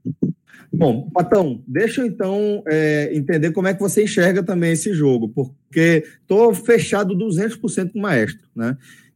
Bom, 0.71 1.09
Patão, 1.13 1.61
deixa 1.67 2.01
eu 2.01 2.07
então 2.07 2.63
é, 2.67 3.15
entender 3.15 3.51
como 3.51 3.67
é 3.67 3.73
que 3.73 3.79
você 3.79 4.03
enxerga 4.03 4.41
também 4.41 4.71
esse 4.71 4.93
jogo, 4.93 5.29
porque 5.29 6.03
estou 6.21 6.53
fechado 6.53 7.15
200% 7.15 7.91
com 7.91 7.99
o 7.99 8.01
Maestro, 8.01 8.47
né? 8.55 8.75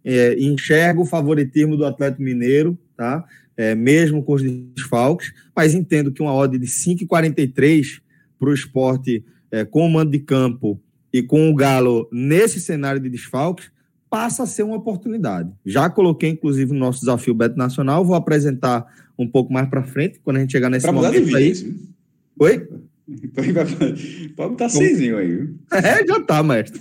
É, 0.10 0.40
enxergo 0.40 1.02
o 1.02 1.06
favoritismo 1.06 1.76
do 1.76 1.86
Atlético 1.86 2.24
Mineiro, 2.24 2.78
tá? 2.96 3.26
É, 3.58 3.76
mesmo 3.76 4.24
com 4.24 4.36
os 4.36 4.42
desfalques, 4.42 5.34
mas 5.54 5.74
entendo 5.76 6.14
que 6.14 6.22
uma 6.22 6.34
odd 6.34 6.58
de 6.58 6.66
5,43 6.66 8.00
para 8.40 8.50
o 8.50 8.54
esporte 8.54 9.22
é, 9.52 9.66
com 9.66 9.86
o 9.86 9.90
mando 9.90 10.12
de 10.12 10.20
campo 10.20 10.80
e 11.12 11.22
com 11.22 11.50
o 11.50 11.56
Galo 11.56 12.08
nesse 12.10 12.62
cenário 12.62 13.02
de 13.02 13.10
desfalques 13.10 13.70
passa 14.10 14.44
a 14.44 14.46
ser 14.46 14.64
uma 14.64 14.78
oportunidade. 14.78 15.52
Já 15.66 15.90
coloquei, 15.90 16.30
inclusive, 16.30 16.72
no 16.72 16.80
nosso 16.80 17.02
desafio 17.02 17.34
Beto 17.34 17.58
Nacional, 17.58 18.06
vou 18.06 18.16
apresentar 18.16 18.86
um 19.20 19.28
pouco 19.28 19.52
mais 19.52 19.68
para 19.68 19.84
frente, 19.84 20.22
quando 20.24 20.38
a 20.38 20.40
gente 20.40 20.52
chegar 20.52 20.70
nesse 20.70 20.86
pra 20.86 20.94
momento 20.94 21.20
mudar 21.20 21.30
de 21.30 21.36
aí. 21.36 21.52
Isso. 21.52 21.76
Oi? 22.40 22.68
Pode 24.36 24.50
botar 24.52 24.70
seiszinho 24.70 25.18
aí. 25.18 25.50
É, 25.72 26.06
já 26.06 26.22
tá, 26.22 26.42
mestre. 26.44 26.80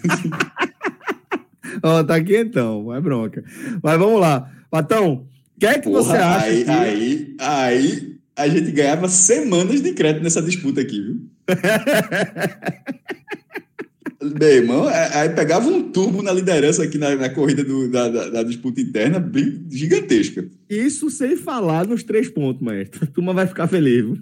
Ó, 1.82 2.02
tá 2.02 2.16
aqui 2.16 2.36
então, 2.36 2.94
é 2.94 3.00
bronca. 3.00 3.42
Mas 3.82 3.98
vamos 3.98 4.20
lá. 4.20 4.50
Patão, 4.70 5.26
o 5.56 5.60
que 5.60 5.66
é 5.66 5.78
que 5.78 5.88
Porra, 5.88 6.02
você 6.02 6.16
acha? 6.16 6.46
Aí, 6.46 6.64
que... 6.64 6.70
aí, 6.70 7.36
aí, 7.40 8.16
a 8.36 8.48
gente 8.48 8.70
ganhava 8.72 9.08
semanas 9.08 9.82
de 9.82 9.92
crédito 9.92 10.22
nessa 10.22 10.42
disputa 10.42 10.80
aqui, 10.80 11.00
viu? 11.00 11.20
Meu 14.38 14.48
irmão, 14.48 14.90
é, 14.90 15.18
aí 15.18 15.28
pegava 15.28 15.68
um 15.68 15.90
turbo 15.90 16.22
na 16.22 16.32
liderança 16.32 16.82
aqui 16.82 16.98
na, 16.98 17.14
na 17.14 17.28
corrida 17.28 17.62
do, 17.62 17.88
da, 17.88 18.08
da, 18.08 18.28
da, 18.30 18.42
disputa 18.42 18.80
interna, 18.80 19.20
bem 19.20 19.64
gigantesca. 19.70 20.44
Isso 20.68 21.10
sem 21.10 21.36
falar 21.36 21.86
nos 21.86 22.02
três 22.02 22.28
pontos, 22.28 22.62
maestro. 22.62 23.04
A 23.04 23.06
turma 23.06 23.32
vai 23.32 23.46
ficar 23.46 23.68
feliz. 23.68 24.04
Viu? 24.04 24.18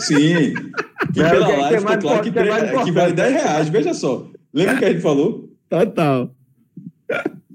Sim. 0.00 0.54
Que 1.12 1.20
é, 1.20 1.28
pela 1.28 1.48
live 1.48 1.82
claro 2.00 2.22
que, 2.22 2.30
que, 2.30 2.84
que 2.84 2.92
vale 2.92 3.12
10 3.12 3.32
reais. 3.34 3.68
Veja 3.68 3.92
só. 3.92 4.30
Lembra 4.54 4.76
o 4.76 4.78
que 4.78 4.84
a 4.84 4.92
gente 4.92 5.02
falou? 5.02 5.52
Total. 5.68 6.34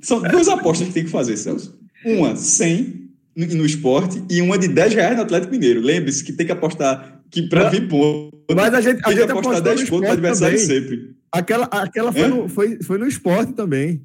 São 0.02 0.22
duas 0.22 0.48
apostas 0.48 0.88
que 0.88 0.94
tem 0.94 1.04
que 1.04 1.10
fazer, 1.10 1.38
Celso. 1.38 1.78
Uma 2.06 2.36
100 2.36 3.08
no, 3.36 3.66
esporte 3.66 4.24
e 4.30 4.42
uma 4.42 4.58
de 4.58 4.68
10 4.68 4.94
reais 4.96 5.16
no 5.16 5.24
Atlético 5.24 5.52
Mineiro. 5.52 5.82
Lembre-se 5.82 6.24
que 6.24 6.34
tem 6.34 6.46
que 6.46 6.52
apostar 6.52 7.22
que 7.30 7.44
para 7.44 7.70
vir 7.70 7.88
ponto. 7.88 8.36
Mas 8.56 8.74
a 8.74 8.82
gente, 8.82 9.02
a 9.04 9.12
gente 9.12 9.32
apostar 9.32 9.62
10 9.62 9.90
pontos 9.90 10.08
no 10.08 10.14
adversário 10.14 10.60
também. 10.60 10.82
sempre. 10.82 11.16
Aquela, 11.32 11.66
aquela 11.66 12.12
foi, 12.12 12.28
no, 12.28 12.48
foi, 12.48 12.80
foi 12.82 12.98
no 12.98 13.08
esporte 13.08 13.54
também. 13.54 14.02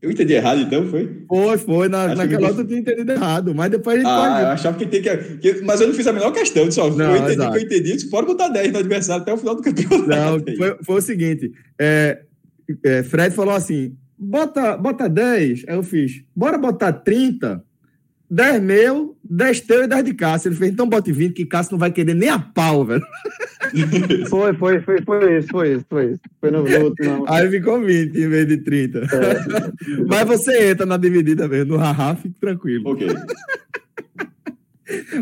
Eu 0.00 0.10
entendi 0.10 0.32
errado, 0.32 0.60
então, 0.62 0.86
foi? 0.86 1.24
Foi, 1.28 1.58
foi. 1.58 1.88
Na, 1.88 2.14
naquela 2.14 2.48
outra 2.48 2.62
eu 2.62 2.66
tinha 2.66 2.80
entendido 2.80 3.12
errado, 3.12 3.54
mas 3.54 3.70
depois 3.70 3.96
a 3.96 3.98
gente 3.98 4.08
ah, 4.08 4.16
pode... 4.16 4.42
eu 4.42 4.48
achava 4.48 4.78
que 4.78 4.86
tem 4.86 5.02
que, 5.02 5.16
que... 5.36 5.62
Mas 5.62 5.80
eu 5.80 5.88
não 5.88 5.94
fiz 5.94 6.06
a 6.06 6.12
menor 6.12 6.32
questão, 6.32 6.70
só 6.70 6.88
não, 6.88 7.10
eu 7.10 7.16
entendi 7.16 7.32
exato. 7.32 7.52
que 7.52 7.58
eu 7.58 7.62
entendi. 7.62 8.00
Você 8.00 8.06
pode 8.06 8.26
botar 8.26 8.48
10 8.48 8.72
no 8.72 8.78
adversário 8.78 9.22
até 9.22 9.32
o 9.32 9.36
final 9.36 9.54
do 9.56 9.62
campeonato. 9.62 10.06
Não, 10.08 10.56
foi, 10.56 10.76
foi 10.82 10.96
o 10.96 11.02
seguinte, 11.02 11.52
é, 11.78 12.22
é, 12.82 13.02
Fred 13.02 13.34
falou 13.34 13.54
assim, 13.54 13.94
bota, 14.20 14.76
bota 14.76 15.08
10, 15.08 15.64
aí 15.66 15.74
eu 15.74 15.82
fiz, 15.82 16.22
bora 16.36 16.58
botar 16.58 16.92
30, 16.92 17.64
10 18.30 18.62
meu, 18.62 19.16
10 19.24 19.60
teu 19.62 19.82
e 19.82 19.88
10 19.88 20.04
de 20.04 20.14
Cássio. 20.14 20.48
Ele 20.48 20.56
fez, 20.56 20.70
então 20.70 20.88
bote 20.88 21.10
20, 21.10 21.34
que 21.34 21.46
Cássio 21.46 21.72
não 21.72 21.78
vai 21.78 21.90
querer 21.90 22.14
nem 22.14 22.28
a 22.28 22.38
pau, 22.38 22.84
velho. 22.84 23.02
Foi, 24.28 24.52
foi, 24.54 24.80
foi, 24.80 25.00
foi 25.02 25.38
isso, 25.38 25.48
foi 25.48 25.74
isso, 25.74 25.86
foi 25.88 26.12
isso. 26.12 26.20
Foi 26.40 26.50
no, 26.50 26.64
no, 26.64 27.24
Aí 27.28 27.48
ficou 27.48 27.80
20 27.80 28.16
em 28.16 28.28
vez 28.28 28.48
de 28.48 28.56
30. 28.56 28.98
É. 28.98 29.04
Mas 30.08 30.26
você 30.26 30.70
entra 30.70 30.84
na 30.84 30.96
dividida 30.96 31.46
mesmo, 31.46 31.74
no 31.74 31.78
haha, 31.78 32.16
fique 32.16 32.34
tranquilo. 32.40 32.90
Ok. 32.90 33.06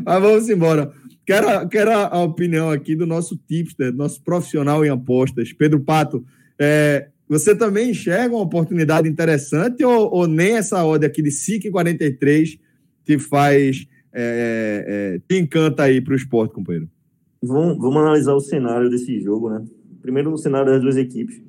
Mas 0.03 0.23
vamos 0.23 0.49
embora. 0.49 0.91
Quero, 1.27 1.69
quero 1.69 1.93
a 1.93 2.23
opinião 2.23 2.71
aqui 2.71 2.97
do 2.97 3.05
nosso 3.05 3.37
tipster, 3.37 3.93
nosso 3.93 4.23
profissional 4.23 4.83
em 4.83 4.89
apostas, 4.89 5.53
Pedro 5.53 5.81
Pato. 5.81 6.25
É, 6.59 7.09
você 7.29 7.55
também 7.55 7.91
enxerga 7.91 8.35
uma 8.35 8.43
oportunidade 8.43 9.09
interessante 9.09 9.85
ou, 9.85 10.13
ou 10.13 10.27
nem 10.27 10.57
essa 10.57 10.83
ordem 10.83 11.09
aqui 11.09 11.23
de 11.23 11.31
5,43 11.31 12.59
te 13.05 13.19
faz, 13.19 13.87
é, 14.13 14.85
é, 14.87 15.21
te 15.29 15.41
encanta 15.41 15.85
aí 15.85 16.01
para 16.01 16.13
o 16.13 16.17
esporte, 16.17 16.55
companheiro? 16.55 16.89
Vamos, 17.43 17.79
vamos 17.79 17.97
analisar 17.97 18.35
o 18.35 18.41
cenário 18.41 18.91
desse 18.91 19.21
jogo, 19.21 19.51
né? 19.51 19.65
Primeiro, 20.03 20.33
o 20.33 20.39
cenário 20.39 20.73
das 20.73 20.81
duas 20.81 20.97
equipes. 20.97 21.41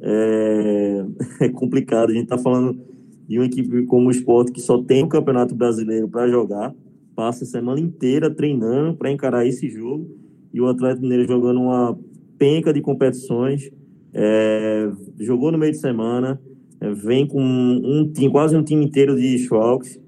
É, 0.00 1.04
é 1.46 1.48
complicado, 1.48 2.10
a 2.10 2.12
gente 2.12 2.24
está 2.24 2.38
falando 2.38 2.80
de 3.28 3.38
uma 3.38 3.46
equipe 3.46 3.84
como 3.86 4.08
o 4.08 4.10
esporte 4.10 4.52
que 4.52 4.60
só 4.60 4.82
tem 4.82 5.02
o 5.02 5.08
Campeonato 5.08 5.54
Brasileiro 5.54 6.08
para 6.08 6.28
jogar, 6.28 6.74
passa 7.14 7.44
a 7.44 7.46
semana 7.46 7.80
inteira 7.80 8.30
treinando 8.30 8.96
para 8.96 9.10
encarar 9.10 9.46
esse 9.46 9.68
jogo, 9.68 10.08
e 10.52 10.60
o 10.60 10.68
Atlético 10.68 11.02
Mineiro 11.02 11.26
jogando 11.26 11.60
uma 11.60 11.98
penca 12.38 12.72
de 12.72 12.80
competições, 12.80 13.70
é, 14.18 14.90
jogou 15.20 15.52
no 15.52 15.58
meio 15.58 15.72
de 15.72 15.78
semana, 15.78 16.40
é, 16.80 16.90
vem 16.90 17.26
com 17.26 17.42
um 17.42 18.10
quase 18.30 18.56
um 18.56 18.64
time 18.64 18.86
inteiro 18.86 19.14
de 19.14 19.36
desfalques, 19.36 20.00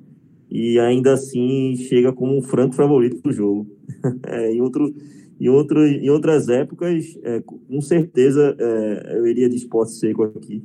e 0.50 0.78
ainda 0.78 1.12
assim 1.12 1.76
chega 1.76 2.10
como 2.10 2.34
um 2.34 2.40
franco 2.40 2.74
favorito 2.74 3.20
do 3.22 3.30
jogo. 3.30 3.66
é, 4.26 4.50
em, 4.50 4.62
outro, 4.62 4.94
em, 5.38 5.48
outro, 5.50 5.86
em 5.86 6.08
outras 6.08 6.48
épocas, 6.48 7.18
é, 7.22 7.40
com 7.40 7.80
certeza 7.82 8.56
é, 8.58 9.18
eu 9.18 9.26
iria 9.26 9.48
de 9.48 9.56
esporte 9.56 9.92
seco 9.92 10.22
aqui, 10.22 10.64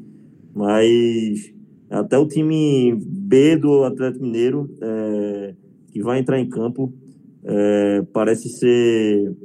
mas 0.55 1.53
até 1.89 2.17
o 2.17 2.25
time 2.25 2.95
B 2.95 3.57
do 3.57 3.83
Atlético 3.83 4.23
Mineiro, 4.23 4.69
é, 4.81 5.53
que 5.91 6.01
vai 6.01 6.19
entrar 6.19 6.39
em 6.39 6.47
campo, 6.47 6.93
é, 7.43 8.03
parece 8.13 8.47
ser 8.47 9.35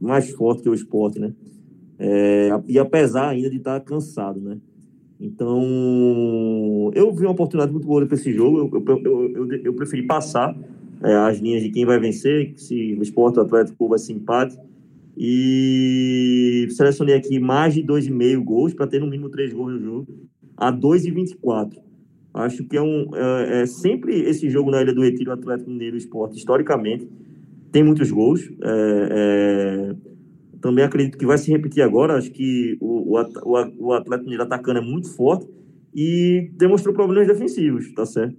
mais 0.00 0.30
forte 0.30 0.62
que 0.62 0.68
o 0.68 0.74
esporte, 0.74 1.18
né? 1.18 1.34
É, 1.98 2.48
e 2.66 2.78
apesar 2.78 3.28
ainda 3.28 3.48
de 3.48 3.56
estar 3.56 3.80
cansado, 3.80 4.40
né? 4.40 4.58
Então, 5.20 6.90
eu 6.94 7.12
vi 7.12 7.22
uma 7.22 7.32
oportunidade 7.32 7.72
muito 7.72 7.86
boa 7.86 8.04
para 8.04 8.14
esse 8.14 8.32
jogo. 8.32 8.70
Eu, 8.74 8.84
eu, 8.86 9.28
eu, 9.34 9.52
eu 9.64 9.74
preferi 9.74 10.02
passar 10.02 10.56
é, 11.02 11.14
as 11.14 11.38
linhas 11.38 11.62
de 11.62 11.70
quem 11.70 11.84
vai 11.84 11.98
vencer, 11.98 12.52
se 12.56 12.94
o 12.98 13.02
esporte 13.02 13.38
Atlético 13.38 13.88
vai 13.88 13.98
ser 13.98 14.12
empate. 14.12 14.58
E 15.16 16.66
selecionei 16.70 17.14
aqui 17.14 17.38
mais 17.38 17.74
de 17.74 17.82
2,5 17.82 18.42
gols, 18.42 18.74
para 18.74 18.86
ter 18.86 19.00
no 19.00 19.06
mínimo 19.06 19.30
3 19.30 19.52
gols 19.52 19.74
no 19.74 19.80
jogo, 19.80 20.06
a 20.56 20.72
2,24. 20.72 21.78
Acho 22.34 22.64
que 22.64 22.76
é, 22.76 22.82
um, 22.82 23.08
é, 23.14 23.62
é, 23.62 23.66
sempre 23.66 24.20
esse 24.22 24.50
jogo 24.50 24.70
na 24.70 24.82
Ilha 24.82 24.92
do 24.92 25.02
Retiro, 25.02 25.30
Atlético 25.30 25.70
Mineiro 25.70 25.96
Esporte, 25.96 26.36
historicamente, 26.36 27.08
tem 27.70 27.84
muitos 27.84 28.10
gols. 28.10 28.50
É, 28.60 29.94
é 30.00 30.13
também 30.64 30.82
acredito 30.82 31.18
que 31.18 31.26
vai 31.26 31.36
se 31.36 31.50
repetir 31.50 31.82
agora. 31.82 32.16
Acho 32.16 32.30
que 32.30 32.78
o, 32.80 33.18
o, 33.18 33.86
o 33.86 33.92
Atlético 33.92 34.24
Mineiro 34.24 34.44
atacando 34.44 34.78
é 34.78 34.82
muito 34.82 35.14
forte 35.14 35.46
e 35.94 36.50
demonstrou 36.54 36.94
problemas 36.94 37.28
defensivos, 37.28 37.92
tá 37.92 38.06
certo? 38.06 38.34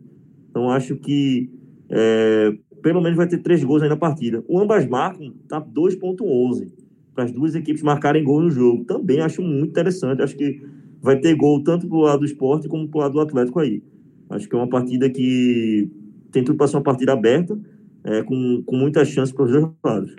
Então 0.50 0.72
acho 0.72 0.96
que 0.96 1.52
é, 1.88 2.52
pelo 2.82 3.00
menos 3.00 3.16
vai 3.16 3.28
ter 3.28 3.38
três 3.44 3.64
gols 3.64 3.84
aí 3.84 3.90
na 3.90 3.96
partida. 3.96 4.44
O 4.48 4.60
ambas 4.60 4.88
marcam, 4.88 5.36
tá 5.48 5.62
2.11 5.62 6.72
para 7.14 7.26
as 7.26 7.32
duas 7.32 7.54
equipes 7.54 7.84
marcarem 7.84 8.24
gol 8.24 8.42
no 8.42 8.50
jogo. 8.50 8.84
Também 8.86 9.20
acho 9.20 9.44
muito 9.44 9.70
interessante. 9.70 10.24
Acho 10.24 10.36
que 10.36 10.60
vai 11.04 11.20
ter 11.20 11.36
gol 11.36 11.64
tanto 11.64 11.88
pro 11.88 12.00
lado 12.00 12.22
do 12.22 12.26
esporte 12.26 12.68
como 12.68 12.88
pro 12.88 13.02
lado 13.02 13.14
do 13.14 13.20
Atlético 13.20 13.60
aí. 13.60 13.84
Acho 14.32 14.50
que 14.50 14.56
é 14.56 14.58
uma 14.58 14.68
partida 14.68 15.08
que 15.12 15.92
tem 16.32 16.44
tudo 16.44 16.58
para 16.58 16.66
ser 16.66 16.78
uma 16.78 16.84
partida 16.84 17.14
aberta, 17.14 17.56
é, 18.04 18.24
com, 18.24 18.64
com 18.66 18.76
muita 18.76 19.06
chance 19.06 19.32
para 19.32 19.46
os 19.46 19.52
dois 19.52 19.68
lados. 19.86 20.16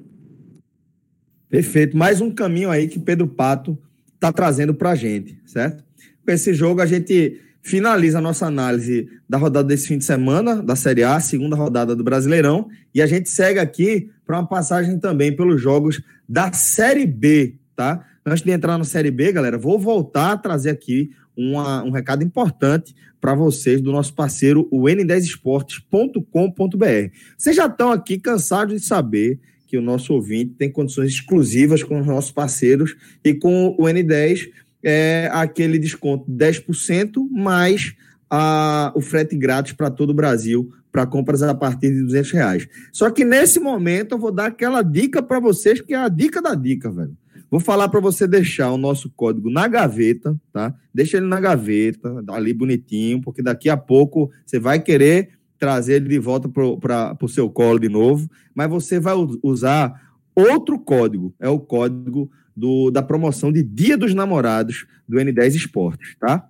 Perfeito. 1.49 1.97
Mais 1.97 2.21
um 2.21 2.31
caminho 2.31 2.71
aí 2.71 2.89
que 2.89 2.99
Pedro 2.99 3.29
Pato 3.29 3.79
está 4.15 4.33
trazendo 4.33 4.75
para 4.75 4.91
a 4.91 4.95
gente, 4.95 5.39
certo? 5.47 5.85
Com 6.25 6.33
esse 6.33 6.53
jogo, 6.53 6.81
a 6.81 6.87
gente 6.87 7.41
finaliza 7.63 8.19
a 8.19 8.21
nossa 8.21 8.47
análise 8.47 9.09
da 9.29 9.39
rodada 9.39 9.69
desse 9.69 9.89
fim 9.89 9.99
de 9.99 10.05
semana, 10.05 10.63
da 10.63 10.77
Série 10.77 11.03
A, 11.03 11.19
segunda 11.21 11.57
rodada 11.57 11.97
do 11.97 12.05
Brasileirão, 12.05 12.69
e 12.95 13.03
a 13.03 13.07
gente 13.07 13.29
segue 13.29 13.59
aqui 13.59 14.11
para 14.25 14.39
uma 14.39 14.47
passagem 14.47 14.99
também 14.99 15.35
pelos 15.35 15.61
jogos 15.61 16.01
da 16.29 16.53
Série 16.53 17.07
B, 17.07 17.55
tá? 17.75 18.05
Antes 18.25 18.43
de 18.43 18.51
entrar 18.51 18.77
na 18.77 18.85
Série 18.85 19.11
B, 19.11 19.33
galera, 19.33 19.59
vou 19.59 19.79
voltar 19.79 20.33
a 20.33 20.37
trazer 20.37 20.71
aqui 20.71 21.11
uma, 21.37 21.85
um 21.85 21.91
recado 21.91 22.25
importante 22.25 22.95
para 23.21 23.35
vocês 23.35 23.81
do 23.81 23.93
nosso 23.93 24.15
parceiro, 24.15 24.67
o 24.71 24.83
n10esportes.com.br. 24.83 27.11
Vocês 27.37 27.57
já 27.57 27.67
estão 27.67 27.93
aqui 27.93 28.19
cansados 28.19 28.81
de 28.81 28.87
saber 28.87 29.39
que 29.67 29.77
o 29.77 29.83
nosso 29.83 30.13
ouvinte 30.15 30.55
tem 30.57 30.71
condições 30.71 31.13
exclusivas 31.13 31.83
com 31.83 32.01
os 32.01 32.07
nossos 32.07 32.31
parceiros 32.31 32.97
e 33.25 33.35
com 33.35 33.75
o 33.79 33.85
N10 33.85 34.51
é 34.83 35.29
aquele 35.33 35.79
desconto 35.79 36.31
de 36.31 36.37
10% 36.37 37.29
mais 37.31 37.95
a, 38.31 38.93
o 38.95 39.01
frete 39.01 39.37
grátis 39.37 39.73
para 39.73 39.91
todo 39.91 40.11
o 40.11 40.15
Brasil 40.15 40.73
para 40.97 41.07
compras 41.07 41.43
a 41.43 41.55
partir 41.55 41.93
de 41.93 42.03
200 42.05 42.31
reais. 42.31 42.69
Só 42.91 43.11
que 43.11 43.23
nesse 43.23 43.61
momento 43.61 44.15
eu 44.15 44.19
vou 44.19 44.33
dar 44.33 44.47
aquela 44.47 44.81
dica 44.81 45.23
para 45.23 45.39
vocês, 45.39 45.81
que 45.81 45.93
é 45.93 45.99
a 45.99 46.09
dica 46.09 46.41
da 46.41 46.55
dica, 46.55 46.91
velho. 46.91 47.15
Vou 47.51 47.61
falar 47.61 47.89
para 47.89 48.01
você 48.01 48.27
deixar 48.27 48.73
o 48.73 48.79
nosso 48.79 49.11
código 49.11 49.51
na 49.51 49.69
gaveta, 49.69 50.35
tá? 50.53 50.75
Deixa 50.95 51.19
ele 51.19 51.27
na 51.27 51.39
gaveta, 51.39 52.25
ali 52.29 52.53
bonitinho, 52.53 53.21
porque 53.21 53.43
daqui 53.43 53.69
a 53.69 53.77
pouco 53.77 54.31
você 54.45 54.59
vai 54.59 54.81
querer 54.81 55.36
trazer 55.59 55.95
ele 55.95 56.09
de 56.09 56.19
volta 56.19 56.49
para 56.49 57.17
o 57.21 57.29
seu 57.29 57.49
colo 57.49 57.79
de 57.79 57.89
novo, 57.89 58.29
mas 58.55 58.69
você 58.69 59.01
vai 59.01 59.15
usar 59.43 60.01
outro 60.35 60.79
código, 60.79 61.35
é 61.41 61.49
o 61.49 61.59
código 61.59 62.31
do, 62.55 62.91
da 62.91 63.03
promoção 63.03 63.53
de 63.53 63.63
Dia 63.63 63.97
dos 63.97 64.15
Namorados 64.15 64.87
do 65.09 65.17
N10 65.19 65.55
Esportes, 65.55 66.17
tá? 66.19 66.49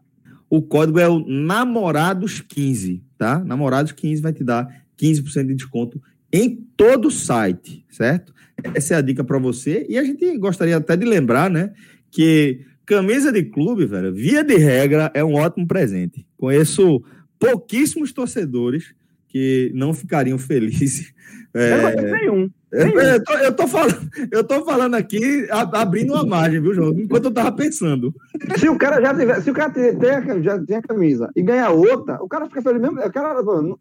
O 0.49 0.63
código 0.63 0.99
é 0.99 1.09
o 1.09 1.25
Namorados15, 1.25 3.03
tá? 3.19 3.41
Namorados15 3.45 4.21
vai 4.21 4.33
te 4.33 4.45
dar 4.45 4.85
15% 5.01 5.47
de 5.47 5.55
desconto 5.55 6.01
em 6.33 6.65
todo 6.77 7.09
o 7.09 7.11
site, 7.11 7.85
certo? 7.89 8.33
Essa 8.75 8.95
é 8.95 8.97
a 8.99 9.01
dica 9.01 9.23
para 9.23 9.39
você. 9.39 9.87
E 9.89 9.99
a 9.99 10.05
gente 10.05 10.37
gostaria 10.39 10.77
até 10.77 10.97
de 10.97 11.05
lembrar, 11.05 11.51
né, 11.51 11.73
que 12.11 12.61
camisa 12.85 13.33
de 13.33 13.43
clube, 13.43 13.87
velho, 13.87 14.15
via 14.15 14.45
de 14.45 14.57
regra, 14.57 15.11
é 15.13 15.25
um 15.25 15.35
ótimo 15.35 15.67
presente. 15.67 16.27
Conheço 16.37 17.03
pouquíssimos 17.39 18.13
torcedores 18.13 18.95
que 19.37 19.71
não 19.75 19.93
ficariam 19.93 20.39
felizes. 20.39 21.13
É, 21.55 22.03
nenhum. 22.03 22.51
Eu, 22.71 23.01
eu, 23.01 23.25
tô, 23.25 23.33
eu, 23.33 23.53
tô, 23.55 23.67
falando, 23.67 24.11
eu 24.31 24.45
tô 24.45 24.65
falando 24.65 24.95
aqui, 24.95 25.47
abrindo 25.51 26.13
uma 26.13 26.27
margem, 26.27 26.61
viu, 26.61 26.75
João? 26.75 26.91
Enquanto 26.91 27.27
eu 27.27 27.31
tava 27.31 27.51
pensando. 27.53 28.15
Se 28.59 28.69
o 28.69 28.77
cara 28.77 29.01
já 29.01 29.15
tiver, 29.15 29.41
se 29.41 29.51
o 29.51 29.55
cara 29.55 29.71
tem, 29.71 29.97
tem, 29.97 30.43
já 30.43 30.59
tem 30.63 30.77
a 30.77 30.83
camisa 30.83 31.31
e 31.35 31.43
ganha 31.43 31.71
outra, 31.71 32.23
o 32.23 32.29
cara 32.29 32.47
fica 32.47 32.61
feliz 32.61 32.81
mesmo. 32.81 33.01
O 33.01 33.11
cara, 33.11 33.43
não, 33.43 33.79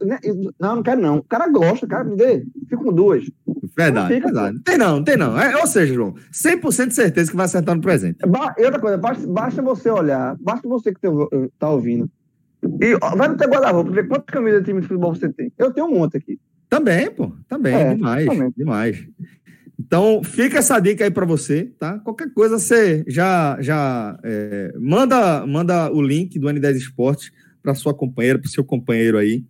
não 0.58 0.84
quero 0.84 1.02
não. 1.02 1.18
O 1.18 1.24
cara 1.24 1.50
gosta, 1.50 1.86
o 1.86 1.90
cara 1.90 2.06
me 2.06 2.16
dê, 2.16 2.46
fica 2.70 2.78
com 2.78 2.94
duas. 2.94 3.30
Verdade, 3.76 4.14
fica, 4.14 4.28
verdade. 4.28 4.60
Tem 4.64 4.78
não, 4.78 5.04
tem 5.04 5.18
não. 5.18 5.38
É, 5.38 5.58
ou 5.58 5.68
seja, 5.68 5.94
João, 5.94 6.14
100% 6.32 6.88
de 6.88 6.96
certeza 6.96 7.32
que 7.32 7.36
vai 7.36 7.46
acertar 7.46 7.76
no 7.76 7.82
presente. 7.82 8.20
E 8.58 8.64
outra 8.64 8.80
coisa, 8.80 8.98
basta, 8.98 9.28
basta 9.28 9.62
você 9.62 9.90
olhar, 9.90 10.38
basta 10.40 10.68
você 10.70 10.94
que 10.94 11.02
tá 11.60 11.70
ouvindo, 11.70 12.10
e 12.82 12.98
ó, 13.02 13.16
vai 13.16 13.28
no 13.28 13.38
teu 13.38 13.50
guarda-roupa, 13.50 13.92
ver 13.92 14.08
quantas 14.08 14.34
camisas 14.34 14.60
de 14.60 14.66
time 14.66 14.82
de 14.82 14.88
futebol 14.88 15.16
você 15.16 15.30
tem. 15.30 15.52
Eu 15.58 15.72
tenho 15.72 15.88
um 15.88 16.00
monte 16.00 16.18
aqui. 16.18 16.40
Também, 16.70 17.12
pô. 17.12 17.32
Também, 17.48 17.74
é, 17.74 17.96
demais. 17.96 18.26
Também. 18.26 18.54
Demais. 18.58 19.08
Então, 19.80 20.24
fica 20.24 20.60
essa 20.60 20.80
dica 20.80 21.04
aí 21.04 21.12
para 21.12 21.26
você, 21.26 21.72
tá? 21.78 22.00
Qualquer 22.00 22.34
coisa, 22.34 22.58
você 22.58 23.04
já, 23.08 23.58
já 23.62 24.18
é, 24.24 24.74
manda, 24.80 25.46
manda 25.46 25.92
o 25.92 26.02
link 26.02 26.40
do 26.40 26.48
N10 26.48 26.76
Esportes 26.76 27.32
para 27.62 27.76
sua 27.76 27.94
companheira, 27.94 28.40
para 28.40 28.50
seu 28.50 28.64
companheiro 28.64 29.18
aí. 29.18 29.44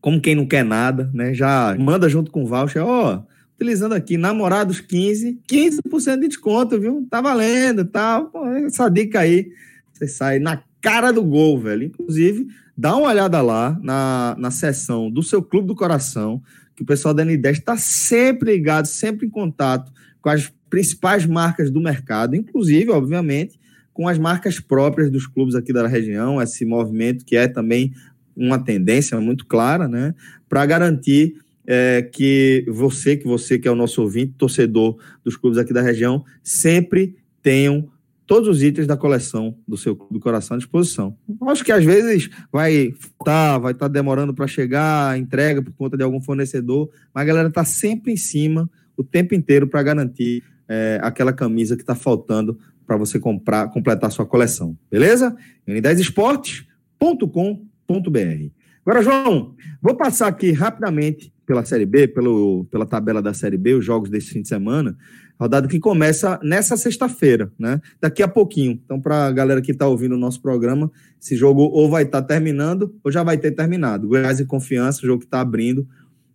Como 0.00 0.20
quem 0.20 0.34
não 0.34 0.46
quer 0.46 0.64
nada, 0.64 1.10
né? 1.12 1.34
Já 1.34 1.76
manda 1.78 2.08
junto 2.08 2.30
com 2.30 2.44
o 2.44 2.46
voucher, 2.46 2.82
ó, 2.82 3.16
oh, 3.16 3.34
utilizando 3.54 3.94
aqui, 3.94 4.16
namorados 4.16 4.80
15, 4.80 5.40
15% 5.50 6.20
de 6.20 6.28
desconto, 6.28 6.80
viu? 6.80 7.06
Tá 7.10 7.20
valendo, 7.20 7.84
tá? 7.84 8.20
Pô, 8.20 8.46
essa 8.48 8.88
dica 8.88 9.20
aí, 9.20 9.50
você 9.92 10.06
sai 10.06 10.38
na 10.38 10.62
cara 10.84 11.10
do 11.10 11.24
gol, 11.24 11.58
velho. 11.58 11.84
Inclusive, 11.84 12.46
dá 12.76 12.94
uma 12.94 13.08
olhada 13.08 13.40
lá 13.40 13.78
na, 13.82 14.36
na 14.38 14.50
seção 14.50 15.10
do 15.10 15.22
seu 15.22 15.42
Clube 15.42 15.66
do 15.66 15.74
Coração, 15.74 16.42
que 16.76 16.82
o 16.82 16.86
pessoal 16.86 17.14
da 17.14 17.24
N10 17.24 17.52
está 17.52 17.76
sempre 17.78 18.52
ligado, 18.52 18.84
sempre 18.84 19.26
em 19.26 19.30
contato 19.30 19.90
com 20.20 20.28
as 20.28 20.52
principais 20.68 21.24
marcas 21.24 21.70
do 21.70 21.80
mercado, 21.80 22.36
inclusive, 22.36 22.90
obviamente, 22.90 23.58
com 23.94 24.06
as 24.06 24.18
marcas 24.18 24.60
próprias 24.60 25.10
dos 25.10 25.26
clubes 25.26 25.54
aqui 25.54 25.72
da 25.72 25.86
região, 25.86 26.42
esse 26.42 26.66
movimento 26.66 27.24
que 27.24 27.36
é 27.36 27.48
também 27.48 27.92
uma 28.36 28.58
tendência 28.58 29.18
muito 29.20 29.46
clara, 29.46 29.88
né, 29.88 30.14
para 30.48 30.66
garantir 30.66 31.36
é, 31.66 32.02
que 32.02 32.66
você, 32.68 33.16
que 33.16 33.26
você 33.26 33.58
que 33.58 33.68
é 33.68 33.70
o 33.70 33.76
nosso 33.76 34.02
ouvinte, 34.02 34.34
torcedor 34.36 34.98
dos 35.24 35.36
clubes 35.36 35.58
aqui 35.58 35.72
da 35.72 35.80
região, 35.80 36.24
sempre 36.42 37.16
tenham 37.40 37.88
todos 38.26 38.48
os 38.48 38.62
itens 38.62 38.86
da 38.86 38.96
coleção 38.96 39.56
do 39.66 39.76
seu 39.76 39.94
do 40.10 40.18
coração 40.18 40.54
à 40.54 40.58
disposição. 40.58 41.16
Acho 41.42 41.64
que 41.64 41.72
às 41.72 41.84
vezes 41.84 42.30
vai 42.52 42.94
tá, 43.24 43.58
vai 43.58 43.72
estar 43.72 43.88
tá 43.88 43.92
demorando 43.92 44.34
para 44.34 44.46
chegar 44.46 45.18
entrega 45.18 45.62
por 45.62 45.72
conta 45.72 45.96
de 45.96 46.02
algum 46.02 46.20
fornecedor, 46.20 46.90
mas 47.12 47.22
a 47.22 47.26
galera 47.26 47.48
está 47.48 47.64
sempre 47.64 48.12
em 48.12 48.16
cima 48.16 48.68
o 48.96 49.04
tempo 49.04 49.34
inteiro 49.34 49.66
para 49.66 49.82
garantir 49.82 50.42
é, 50.68 50.98
aquela 51.02 51.32
camisa 51.32 51.76
que 51.76 51.82
está 51.82 51.94
faltando 51.94 52.58
para 52.86 52.96
você 52.96 53.18
comprar, 53.18 53.68
completar 53.68 54.10
sua 54.10 54.26
coleção. 54.26 54.76
Beleza? 54.90 55.34
n10esportes.com.br. 55.66 58.50
Agora, 58.86 59.02
João, 59.02 59.54
vou 59.80 59.96
passar 59.96 60.28
aqui 60.28 60.52
rapidamente 60.52 61.32
pela 61.46 61.64
Série 61.64 61.86
B, 61.86 62.08
pelo, 62.08 62.66
pela 62.70 62.86
tabela 62.86 63.22
da 63.22 63.32
Série 63.32 63.56
B, 63.56 63.74
os 63.74 63.84
jogos 63.84 64.10
desse 64.10 64.30
fim 64.30 64.42
de 64.42 64.48
semana. 64.48 64.96
Rodada 65.38 65.66
que 65.66 65.80
começa 65.80 66.38
nessa 66.42 66.76
sexta-feira, 66.76 67.52
né? 67.58 67.80
Daqui 68.00 68.22
a 68.22 68.28
pouquinho. 68.28 68.80
Então, 68.84 69.00
para 69.00 69.26
a 69.26 69.32
galera 69.32 69.60
que 69.60 69.72
está 69.72 69.86
ouvindo 69.86 70.14
o 70.14 70.18
nosso 70.18 70.40
programa, 70.40 70.90
esse 71.20 71.36
jogo 71.36 71.62
ou 71.62 71.90
vai 71.90 72.04
estar 72.04 72.22
tá 72.22 72.28
terminando 72.28 72.94
ou 73.02 73.10
já 73.10 73.22
vai 73.22 73.36
ter 73.36 73.50
terminado. 73.50 74.06
Goiás 74.06 74.38
e 74.38 74.44
Confiança, 74.44 75.02
o 75.02 75.06
jogo 75.06 75.20
que 75.20 75.26
está 75.26 75.40
abrindo 75.40 75.86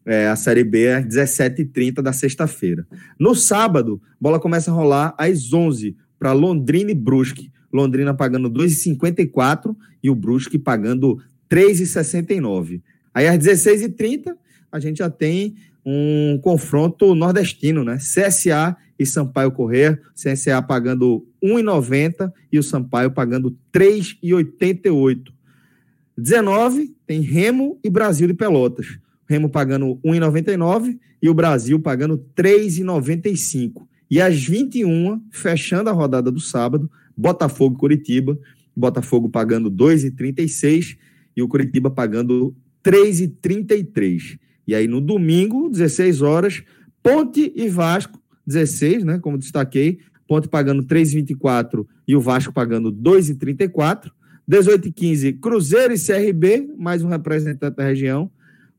é, 0.06 0.28
a 0.28 0.36
Série 0.36 0.64
B 0.64 0.86
é 0.86 1.02
17h30 1.02 2.02
da 2.02 2.12
sexta-feira. 2.12 2.88
No 3.20 3.36
sábado, 3.36 4.02
bola 4.20 4.40
começa 4.40 4.72
a 4.72 4.74
rolar 4.74 5.14
às 5.18 5.54
11 5.54 5.96
para 6.18 6.34
Londrina 6.34 6.92
e 6.92 6.96
Brusque. 6.96 7.52
Londrina 7.72 8.14
pagando 8.14 8.50
2,54 8.50 9.76
e 10.02 10.10
o 10.10 10.16
Brusque 10.16 10.58
pagando 10.58 11.22
3,69. 11.50 12.82
Aí 13.14 13.28
às 13.28 13.38
16h30 13.38 14.36
a 14.72 14.80
gente 14.80 14.98
já 14.98 15.10
tem 15.10 15.56
um 15.86 16.40
confronto 16.42 17.14
nordestino, 17.16 17.84
né? 17.84 17.98
CSA 17.98 18.76
e 19.00 19.06
Sampaio 19.06 19.52
Correr, 19.52 20.02
CSA 20.14 20.62
pagando 20.62 21.26
1,90 21.42 22.32
e 22.52 22.60
o 22.60 22.64
Sampaio 22.64 23.12
pagando 23.12 23.58
3,88. 23.74 25.32
19 26.18 26.94
tem 27.08 27.22
Remo 27.22 27.80
e 27.82 27.90
Brasil 27.90 28.28
de 28.28 28.34
Pelotas. 28.34 29.00
Remo 29.26 29.50
pagando 29.50 29.98
1,99 30.06 31.00
e 31.22 31.30
o 31.30 31.34
Brasil 31.34 31.80
pagando 31.80 32.24
3,95. 32.36 33.88
E 34.12 34.20
às 34.20 34.44
21, 34.44 35.22
fechando 35.32 35.90
a 35.90 35.94
rodada 35.94 36.30
do 36.30 36.40
sábado, 36.40 36.92
Botafogo 37.16 37.76
e 37.76 37.80
Curitiba, 37.80 38.38
Botafogo 38.76 39.30
pagando 39.30 39.72
2,36 39.72 40.98
e 41.38 41.42
o 41.42 41.48
Curitiba 41.48 41.90
pagando 41.90 42.54
3,33. 42.84 44.40
E 44.68 44.76
aí 44.76 44.88
no 44.88 45.00
domingo, 45.00 45.70
16 45.70 46.22
horas, 46.22 46.64
Ponte 47.02 47.52
e 47.56 47.70
Vasco, 47.70 48.19
16, 48.50 49.04
né? 49.04 49.20
Como 49.20 49.38
destaquei, 49.38 50.00
Ponte 50.28 50.48
pagando 50.48 50.84
3,24 50.84 51.88
e 52.08 52.16
o 52.16 52.22
Vasco 52.22 52.54
pagando 52.54 52.92
2,34. 52.92 54.12
18 54.48 54.88
e 54.88 54.92
15, 54.92 55.34
Cruzeiro 55.34 55.94
e 55.94 56.00
CRB, 56.00 56.74
mais 56.76 57.04
um 57.04 57.08
representante 57.08 57.76
da 57.76 57.84
região, 57.84 58.32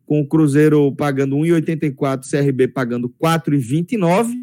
com 0.05 0.21
o 0.21 0.27
Cruzeiro 0.27 0.91
pagando 0.93 1.37
1,84, 1.37 2.29
CRB 2.29 2.66
pagando 2.66 3.09
4,29. 3.09 4.35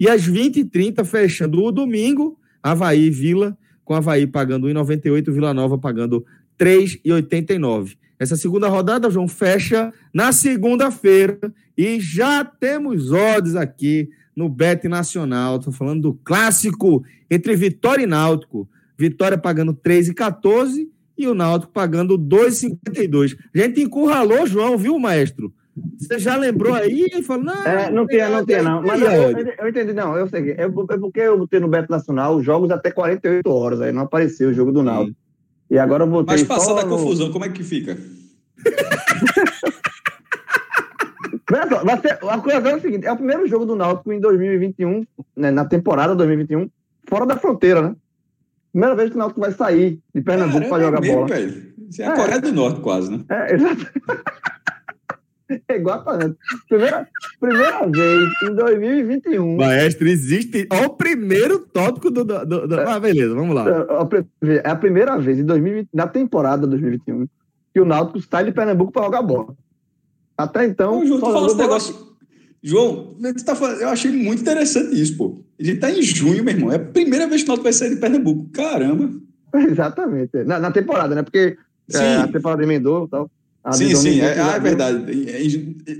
E 0.00 0.08
às 0.08 0.24
20 0.24 0.56
e 0.56 0.64
30, 0.64 1.04
fechando 1.04 1.62
o 1.62 1.70
domingo, 1.70 2.36
Havaí 2.60 3.04
e 3.04 3.10
Vila, 3.10 3.56
com 3.84 3.94
Havaí 3.94 4.26
pagando 4.26 4.66
1,98, 4.66 5.30
Vila 5.30 5.54
Nova 5.54 5.78
pagando 5.78 6.26
3,89. 6.58 7.96
Essa 8.18 8.36
segunda 8.36 8.68
rodada, 8.68 9.08
João, 9.10 9.28
fecha 9.28 9.92
na 10.12 10.32
segunda-feira 10.32 11.38
e 11.78 12.00
já 12.00 12.44
temos 12.44 13.12
odds 13.12 13.54
aqui 13.54 14.08
no 14.36 14.48
Bet 14.48 14.88
Nacional. 14.88 15.56
Estou 15.56 15.72
falando 15.72 16.02
do 16.02 16.14
clássico 16.14 17.04
entre 17.30 17.54
Vitória 17.56 18.02
e 18.02 18.06
Náutico. 18.06 18.68
Vitória 18.96 19.36
pagando 19.36 19.74
3,14 19.74 20.88
e 21.16 21.26
o 21.26 21.34
Náutico 21.34 21.72
pagando 21.72 22.18
2,52. 22.18 23.36
A 23.54 23.58
gente 23.58 23.82
encurralou, 23.82 24.46
João, 24.46 24.76
viu, 24.76 24.98
maestro? 24.98 25.52
Você 25.98 26.20
já 26.20 26.36
lembrou 26.36 26.72
aí 26.72 27.08
e 27.12 27.22
falou, 27.22 27.44
não. 27.44 27.66
É, 27.66 27.90
não 27.90 28.06
tem, 28.06 28.20
não 28.30 28.44
tem, 28.44 28.62
não. 28.62 28.80
Mas 28.80 29.00
eu, 29.00 29.08
eu, 29.58 29.68
entendi, 29.68 29.92
não. 29.92 30.16
Eu 30.16 30.28
sei. 30.28 30.52
É, 30.52 30.68
porque 30.68 31.20
eu 31.20 31.36
botei 31.36 31.58
no 31.58 31.68
Beto 31.68 31.90
Nacional 31.90 32.36
os 32.36 32.44
jogos 32.44 32.70
até 32.70 32.90
48 32.90 33.48
horas, 33.50 33.80
aí 33.80 33.90
não 33.90 34.02
apareceu 34.02 34.50
o 34.50 34.54
jogo 34.54 34.70
do 34.70 34.82
Náutico. 34.82 35.16
E 35.70 35.78
agora 35.78 36.04
eu 36.04 36.10
vou 36.10 36.24
Mas 36.24 36.44
passada 36.44 36.82
a 36.82 36.86
confusão, 36.86 37.32
como 37.32 37.44
é 37.44 37.48
que 37.48 37.64
fica? 37.64 37.96
só, 41.68 41.84
vai 41.84 42.00
ser, 42.00 42.18
a 42.22 42.38
coisa 42.38 42.68
é 42.68 42.76
o 42.76 42.80
seguinte: 42.80 43.06
é 43.06 43.12
o 43.12 43.16
primeiro 43.16 43.46
jogo 43.46 43.64
do 43.64 43.76
Náutico 43.76 44.12
em 44.12 44.20
2021, 44.20 45.06
né, 45.36 45.50
na 45.50 45.64
temporada 45.64 46.14
2021, 46.14 46.68
fora 47.08 47.26
da 47.26 47.36
fronteira, 47.36 47.82
né? 47.82 47.96
Primeira 48.72 48.96
vez 48.96 49.10
que 49.10 49.16
o 49.16 49.18
Náutico 49.18 49.40
vai 49.40 49.52
sair 49.52 50.00
de 50.14 50.20
Pernambuco 50.20 50.68
para 50.68 50.82
jogar 50.82 50.98
é 50.98 51.00
mesmo, 51.00 51.16
bola. 51.16 51.28
Velho. 51.28 51.74
Isso 51.88 52.02
é 52.02 52.06
a 52.06 52.12
é. 52.12 52.16
Coreia 52.16 52.40
do 52.40 52.52
Norte, 52.52 52.80
quase, 52.80 53.10
né? 53.10 53.24
É, 53.28 53.54
exato. 53.54 53.86
É 55.68 55.76
exatamente. 55.76 56.36
Primeira, 56.68 57.06
primeira 57.38 57.86
vez 57.86 58.30
em 58.42 58.54
2021. 58.54 59.56
Maestro, 59.56 60.08
existe. 60.08 60.66
Olha 60.72 60.86
o 60.86 60.96
primeiro 60.96 61.58
tópico 61.60 62.10
do. 62.10 62.24
do, 62.24 62.46
do, 62.46 62.66
do... 62.66 62.80
Ah, 62.80 62.98
beleza, 62.98 63.34
vamos 63.34 63.54
lá. 63.54 63.66
É, 63.68 64.56
é 64.66 64.70
a 64.70 64.74
primeira 64.74 65.18
vez 65.18 65.38
em 65.38 65.44
2020, 65.44 65.90
na 65.92 66.08
temporada 66.08 66.66
2021 66.66 67.28
que 67.74 67.80
o 67.80 67.84
Náutico 67.84 68.20
sai 68.20 68.44
de 68.44 68.52
Pernambuco 68.52 68.92
para 68.92 69.04
jogar 69.04 69.22
bola. 69.22 69.54
Até 70.36 70.66
então. 70.66 71.00
Ô, 71.00 71.06
João, 71.06 71.20
tu 71.20 71.32
fala 71.32 71.46
esse 71.46 71.56
negócio. 71.56 72.14
João, 72.62 73.14
tá 73.44 73.54
falando, 73.54 73.82
eu 73.82 73.88
achei 73.90 74.10
muito 74.10 74.40
interessante 74.40 75.00
isso, 75.00 75.16
pô. 75.16 75.38
Ele 75.58 75.76
tá 75.76 75.90
em 75.90 76.00
junho, 76.00 76.42
meu 76.42 76.54
irmão. 76.54 76.72
É 76.72 76.76
a 76.76 76.78
primeira 76.78 77.26
vez 77.26 77.42
que 77.42 77.48
o 77.48 77.48
Náutico 77.48 77.64
vai 77.64 77.72
sair 77.72 77.90
de 77.90 78.00
Pernambuco. 78.00 78.48
Caramba. 78.52 79.10
Exatamente. 79.54 80.42
Na, 80.44 80.58
na 80.58 80.70
temporada, 80.70 81.14
né? 81.14 81.22
Porque 81.22 81.58
é, 81.92 82.16
a 82.16 82.28
temporada 82.28 82.62
emendou 82.62 83.04
e 83.04 83.10
tal. 83.10 83.30
sim, 83.72 83.94
sim, 83.94 84.20
é, 84.20 84.40
ah, 84.40 84.56
é 84.56 84.60
verdade. 84.60 84.98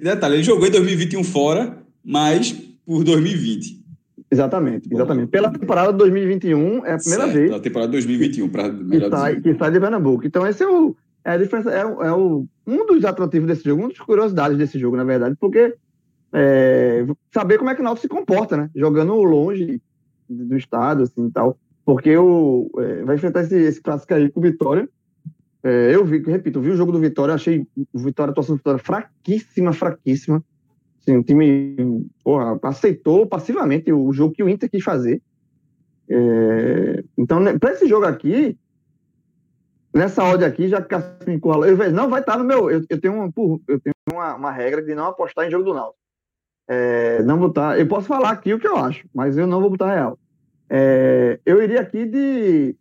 Detalhe, 0.02 0.36
ele 0.36 0.42
jogou 0.42 0.66
em 0.66 0.70
2021 0.70 1.22
fora, 1.22 1.78
mas 2.02 2.52
por 2.86 3.04
2020. 3.04 3.84
Exatamente, 4.30 4.88
exatamente. 4.92 5.28
Pela 5.28 5.50
temporada 5.50 5.92
de 5.92 5.98
2021, 5.98 6.86
é 6.86 6.94
a 6.94 6.98
primeira 6.98 7.24
certo, 7.24 7.34
vez. 7.34 7.48
Pela 7.50 7.60
temporada 7.60 7.90
de 7.90 7.92
2021, 7.92 8.48
para 8.48 8.70
que, 8.70 9.10
sai, 9.10 9.40
que 9.40 9.54
sai 9.54 9.70
de 9.70 9.80
Pernambuco. 9.80 10.26
Então, 10.26 10.46
esse 10.46 10.62
é 10.62 10.66
o, 10.66 10.96
é 11.24 11.32
a 11.32 11.36
diferença, 11.38 11.72
é, 11.72 11.80
é 11.80 12.12
o, 12.12 12.46
um 12.66 12.86
dos 12.86 13.04
atrativos 13.04 13.48
desse 13.48 13.64
jogo, 13.64 13.82
uma 13.82 13.88
das 13.88 13.98
curiosidades 13.98 14.58
desse 14.58 14.78
jogo, 14.78 14.96
na 14.96 15.04
verdade, 15.04 15.36
porque 15.40 15.74
é, 16.32 17.06
saber 17.32 17.58
como 17.58 17.70
é 17.70 17.74
que 17.74 17.80
o 17.80 17.84
Náutico 17.84 18.02
se 18.02 18.08
comporta, 18.08 18.56
né? 18.56 18.70
Jogando 18.74 19.14
longe 19.22 19.80
do 20.28 20.56
estado, 20.56 21.04
assim, 21.04 21.30
tal. 21.30 21.56
Porque 21.84 22.16
o, 22.16 22.70
é, 22.78 23.04
vai 23.04 23.14
enfrentar 23.14 23.42
esse, 23.42 23.56
esse 23.56 23.80
clássico 23.80 24.12
aí 24.12 24.30
com 24.30 24.40
o 24.40 24.42
Vitória. 24.42 24.88
É, 25.62 25.94
eu 25.94 26.04
vi, 26.04 26.18
repito, 26.18 26.60
vi 26.60 26.70
o 26.70 26.76
jogo 26.76 26.92
do 26.92 26.98
Vitória, 26.98 27.34
achei 27.34 27.66
o 27.92 27.98
Vitória, 27.98 28.30
a 28.30 28.32
atuação 28.32 28.56
do 28.56 28.58
Vitória 28.58 28.80
fraquíssima, 28.80 29.72
fraquíssima. 29.72 30.44
Assim, 31.00 31.16
o 31.16 31.22
time 31.22 32.04
porra, 32.24 32.58
aceitou 32.64 33.26
passivamente 33.26 33.92
o 33.92 34.12
jogo 34.12 34.34
que 34.34 34.42
o 34.42 34.48
Inter 34.48 34.68
quis 34.68 34.82
fazer. 34.82 35.22
É, 36.08 37.04
então, 37.16 37.38
né, 37.38 37.56
para 37.58 37.72
esse 37.72 37.86
jogo 37.86 38.06
aqui, 38.06 38.58
Nessa 39.94 40.24
odd 40.24 40.44
aqui, 40.44 40.66
já 40.66 40.82
que 40.82 40.88
Cássio 40.88 41.14
me 41.24 41.34
encurralou, 41.34 41.66
eu 41.66 41.92
não 41.92 42.10
vai 42.10 42.20
estar 42.20 42.36
no 42.36 42.44
meu. 42.44 42.68
Eu, 42.68 42.84
eu 42.88 43.00
tenho, 43.00 43.14
uma, 43.14 43.32
eu 43.68 43.80
tenho 43.80 43.94
uma, 44.12 44.34
uma, 44.34 44.50
regra 44.50 44.82
de 44.82 44.92
não 44.92 45.06
apostar 45.06 45.46
em 45.46 45.50
jogo 45.50 45.64
do 45.64 45.72
Náutico. 45.72 45.98
É, 46.66 47.22
não 47.22 47.38
botar. 47.38 47.78
Eu 47.78 47.86
posso 47.86 48.08
falar 48.08 48.30
aqui 48.30 48.52
o 48.52 48.58
que 48.58 48.66
eu 48.66 48.76
acho, 48.76 49.06
mas 49.14 49.38
eu 49.38 49.46
não 49.46 49.60
vou 49.60 49.70
botar 49.70 49.94
real. 49.94 50.18
É, 50.68 51.38
eu 51.46 51.62
iria 51.62 51.80
aqui 51.80 52.06
de. 52.06 52.74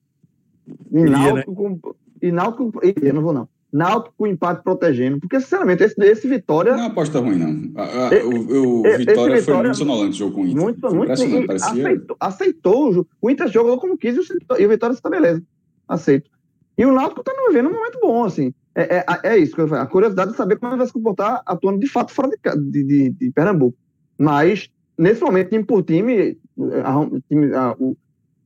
de 0.65 1.03
Náutico 1.03 1.51
né? 1.51 1.55
com. 1.55 1.95
E 2.19 2.31
Náutico. 2.31 2.71
Eu 2.81 3.13
não 3.13 3.21
vou, 3.21 3.33
não. 3.33 3.47
Náutico 3.71 4.15
com 4.17 4.27
empate 4.27 4.63
protegendo, 4.63 5.19
porque, 5.19 5.39
sinceramente, 5.39 5.83
esse, 5.83 5.99
esse 6.03 6.27
Vitória. 6.27 6.75
Não 6.75 6.83
é 6.83 6.87
aposta 6.87 7.19
ruim, 7.19 7.37
não. 7.37 7.81
A, 7.81 7.83
a, 7.83 8.25
o, 8.25 8.81
o 8.81 8.97
Vitória, 8.97 9.41
foi 9.41 9.55
muito 9.55 9.77
sonolante 9.77 10.15
o 10.15 10.17
jogo 10.17 10.35
com 10.35 10.41
o 10.41 10.47
Inter. 10.47 10.63
Muito, 10.63 10.95
muito. 10.95 11.07
Parecia... 11.47 11.67
Aceitou, 11.67 12.17
aceitou, 12.19 13.07
o 13.21 13.29
Inter 13.29 13.47
jogou 13.49 13.79
como 13.79 13.97
quis 13.97 14.15
e 14.15 14.65
o 14.65 14.69
Vitória 14.69 14.93
está 14.93 15.09
beleza. 15.09 15.43
Aceito. 15.87 16.29
E 16.77 16.85
o 16.85 16.93
Náutico 16.93 17.21
está 17.21 17.31
vivendo 17.47 17.69
um 17.69 17.73
momento 17.73 17.99
bom, 18.01 18.23
assim. 18.23 18.53
É, 18.75 18.97
é, 18.97 19.05
é 19.23 19.37
isso 19.37 19.53
que 19.53 19.61
eu 19.61 19.67
falo. 19.67 19.81
A 19.81 19.87
curiosidade 19.87 20.31
de 20.31 20.37
saber 20.37 20.57
como 20.57 20.71
ele 20.71 20.79
vai 20.79 20.87
se 20.87 20.93
comportar 20.93 21.41
atuando 21.45 21.79
de 21.79 21.87
fato 21.87 22.11
fora 22.11 22.29
de, 22.29 22.83
de, 22.83 23.09
de 23.11 23.31
Pernambuco. 23.31 23.77
Mas, 24.17 24.69
nesse 24.97 25.21
momento, 25.21 25.49
time 25.49 25.63
por 25.63 25.83
time, 25.83 26.37
a, 26.83 27.19
time, 27.29 27.53
a, 27.53 27.75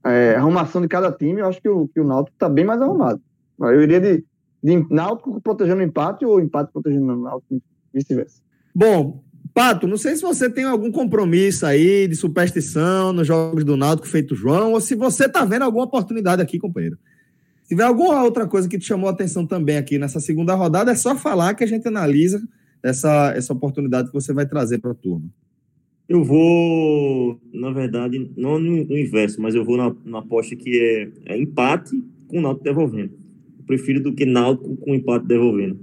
é, 0.10 0.36
a 0.36 0.40
arrumação 0.40 0.82
de 0.82 0.88
cada 0.88 1.12
time, 1.12 1.40
eu 1.40 1.48
acho 1.48 1.62
que 1.62 1.70
o, 1.70 1.88
que 1.88 2.00
o 2.00 2.04
Náutico 2.04 2.36
está 2.36 2.50
bem 2.50 2.66
mais 2.66 2.82
arrumado. 2.82 3.22
Eu 3.60 3.82
iria 3.82 4.00
de, 4.00 4.24
de 4.62 4.86
Náutico 4.90 5.40
protegendo 5.42 5.82
o 5.82 5.86
empate 5.86 6.26
ou 6.26 6.40
empate 6.40 6.72
protegendo 6.72 7.14
o 7.14 7.22
Náutico, 7.22 7.62
vice-versa. 7.94 8.42
Bom, 8.76 9.24
Pato, 9.54 9.88
não 9.88 9.98
sei 9.98 10.16
se 10.16 10.22
você 10.22 10.50
tem 10.50 10.66
algum 10.66 10.92
compromisso 10.92 11.66
aí 11.66 12.08
de 12.08 12.16
superstição 12.16 13.12
nos 13.12 13.26
jogos 13.26 13.64
do 13.64 13.76
Náutico 13.76 14.08
feito 14.08 14.36
João, 14.36 14.74
ou 14.74 14.82
se 14.82 14.94
você 14.94 15.26
está 15.26 15.44
vendo 15.46 15.64
alguma 15.64 15.86
oportunidade 15.86 16.42
aqui, 16.42 16.60
companheiro. 16.60 16.98
Se 17.68 17.76
tiver 17.76 17.84
alguma 17.84 18.24
outra 18.24 18.48
coisa 18.48 18.70
que 18.70 18.80
te 18.80 18.86
chamou 18.86 19.10
a 19.10 19.12
atenção 19.12 19.46
também 19.46 19.76
aqui 19.76 20.00
nessa 20.00 20.22
segunda 20.22 20.56
rodada, 20.56 20.90
é 20.90 20.96
só 20.96 21.18
falar 21.18 21.54
que 21.54 21.66
a 21.66 21.68
gente 21.68 21.86
analisa 21.86 22.42
essa, 22.82 23.34
essa 23.36 23.52
oportunidade 23.52 24.08
que 24.08 24.14
você 24.14 24.32
vai 24.32 24.46
trazer 24.46 24.80
para 24.80 24.92
a 24.92 24.96
turma. 24.96 25.28
Eu 26.08 26.24
vou, 26.24 27.38
na 27.54 27.70
verdade, 27.72 28.32
não 28.38 28.58
no, 28.58 28.98
inverso, 28.98 29.42
mas 29.42 29.54
eu 29.54 29.66
vou 29.66 29.76
na, 29.76 29.94
na 30.06 30.20
aposta 30.20 30.56
que 30.56 30.80
é, 30.80 31.34
é 31.34 31.38
empate 31.38 32.02
com 32.30 32.40
o 32.40 32.42
Náutico 32.42 32.64
devolvendo. 32.64 33.12
Eu 33.60 33.66
prefiro 33.66 34.02
do 34.02 34.14
que 34.14 34.26
Náutico 34.26 34.78
com 34.78 34.96
empate 34.96 35.26
devolvendo. 35.26 35.78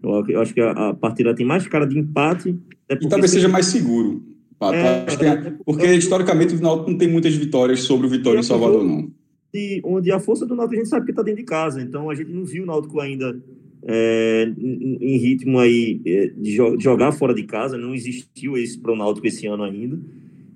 Eu, 0.00 0.24
eu 0.28 0.40
acho 0.40 0.54
que 0.54 0.60
a, 0.60 0.70
a, 0.70 0.94
partida 0.94 1.34
tem 1.34 1.44
mais 1.44 1.66
cara 1.66 1.88
de 1.88 1.98
empate. 1.98 2.56
E 2.88 3.08
talvez 3.08 3.32
seja 3.32 3.48
mais 3.48 3.66
seguro. 3.66 4.22
Pato, 4.56 4.76
é, 4.76 5.06
é, 5.26 5.54
porque, 5.66 5.92
historicamente, 5.92 6.54
o 6.54 6.60
Náutico 6.60 6.92
não 6.92 6.98
tem 6.98 7.10
muitas 7.10 7.34
vitórias 7.34 7.80
sobre 7.80 8.06
o 8.06 8.10
Vitória 8.10 8.38
em 8.38 8.44
Salvador, 8.44 8.84
não 8.84 9.10
onde, 9.54 9.80
onde 9.84 10.12
a 10.12 10.18
força 10.18 10.44
do 10.44 10.54
Náutico 10.54 10.74
a 10.74 10.78
gente 10.78 10.88
sabe 10.88 11.06
que 11.06 11.12
está 11.12 11.22
dentro 11.22 11.40
de 11.40 11.46
casa. 11.46 11.80
Então 11.80 12.10
a 12.10 12.14
gente 12.14 12.30
não 12.30 12.44
viu 12.44 12.64
o 12.64 12.66
Náutico 12.66 13.00
ainda 13.00 13.40
é, 13.86 14.52
em 14.58 15.16
ritmo 15.16 15.58
aí 15.58 16.00
é, 16.04 16.26
de, 16.36 16.52
jo 16.52 16.78
jogar 16.80 17.12
fora 17.12 17.32
de 17.32 17.44
casa. 17.44 17.78
Não 17.78 17.94
existiu 17.94 18.58
esse 18.58 18.78
para 18.78 18.92
o 18.92 18.96
Náutico 18.96 19.26
esse 19.26 19.46
ano 19.46 19.62
ainda. 19.62 19.98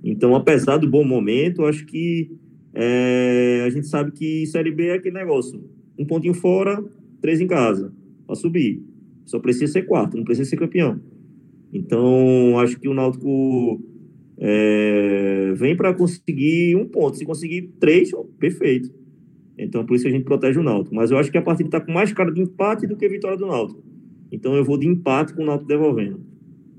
Então, 0.02 0.34
apesar 0.34 0.76
do 0.76 0.88
bom 0.88 1.04
momento, 1.04 1.64
acho 1.64 1.84
que 1.86 2.30
é, 2.74 3.64
a 3.66 3.70
gente 3.70 3.86
sabe 3.86 4.12
que 4.12 4.46
Série 4.46 4.70
B 4.70 4.88
é 4.88 4.94
aquele 4.94 5.14
negócio. 5.14 5.62
Um 5.98 6.04
pontinho 6.04 6.34
fora, 6.34 6.82
três 7.20 7.40
em 7.40 7.46
casa, 7.46 7.92
para 8.26 8.36
subir. 8.36 8.82
Só 9.24 9.38
precisa 9.38 9.72
ser 9.72 9.82
quarto, 9.82 10.16
não 10.16 10.24
precisa 10.24 10.48
ser 10.48 10.56
campeão. 10.56 11.00
Então, 11.72 12.58
acho 12.58 12.78
que 12.78 12.88
o 12.88 12.94
Náutico 12.94 13.82
é, 14.40 15.52
vem 15.56 15.76
para 15.76 15.92
conseguir 15.92 16.76
um 16.76 16.86
ponto. 16.86 17.16
Se 17.16 17.24
conseguir 17.24 17.74
três, 17.80 18.10
perfeito. 18.38 18.90
Então, 19.58 19.84
por 19.84 19.94
isso 19.94 20.04
que 20.04 20.10
a 20.10 20.12
gente 20.12 20.24
protege 20.24 20.58
o 20.60 20.62
Náutico. 20.62 20.94
Mas 20.94 21.10
eu 21.10 21.18
acho 21.18 21.30
que 21.30 21.38
a 21.38 21.42
partida 21.42 21.68
está 21.68 21.80
com 21.80 21.90
mais 21.90 22.12
cara 22.12 22.32
de 22.32 22.40
empate 22.40 22.86
do 22.86 22.96
que 22.96 23.08
vitória 23.08 23.36
do 23.36 23.46
Náutico. 23.46 23.82
Então, 24.30 24.54
eu 24.54 24.64
vou 24.64 24.78
de 24.78 24.86
empate 24.86 25.34
com 25.34 25.42
o 25.42 25.46
Náutico 25.46 25.68
devolvendo. 25.68 26.20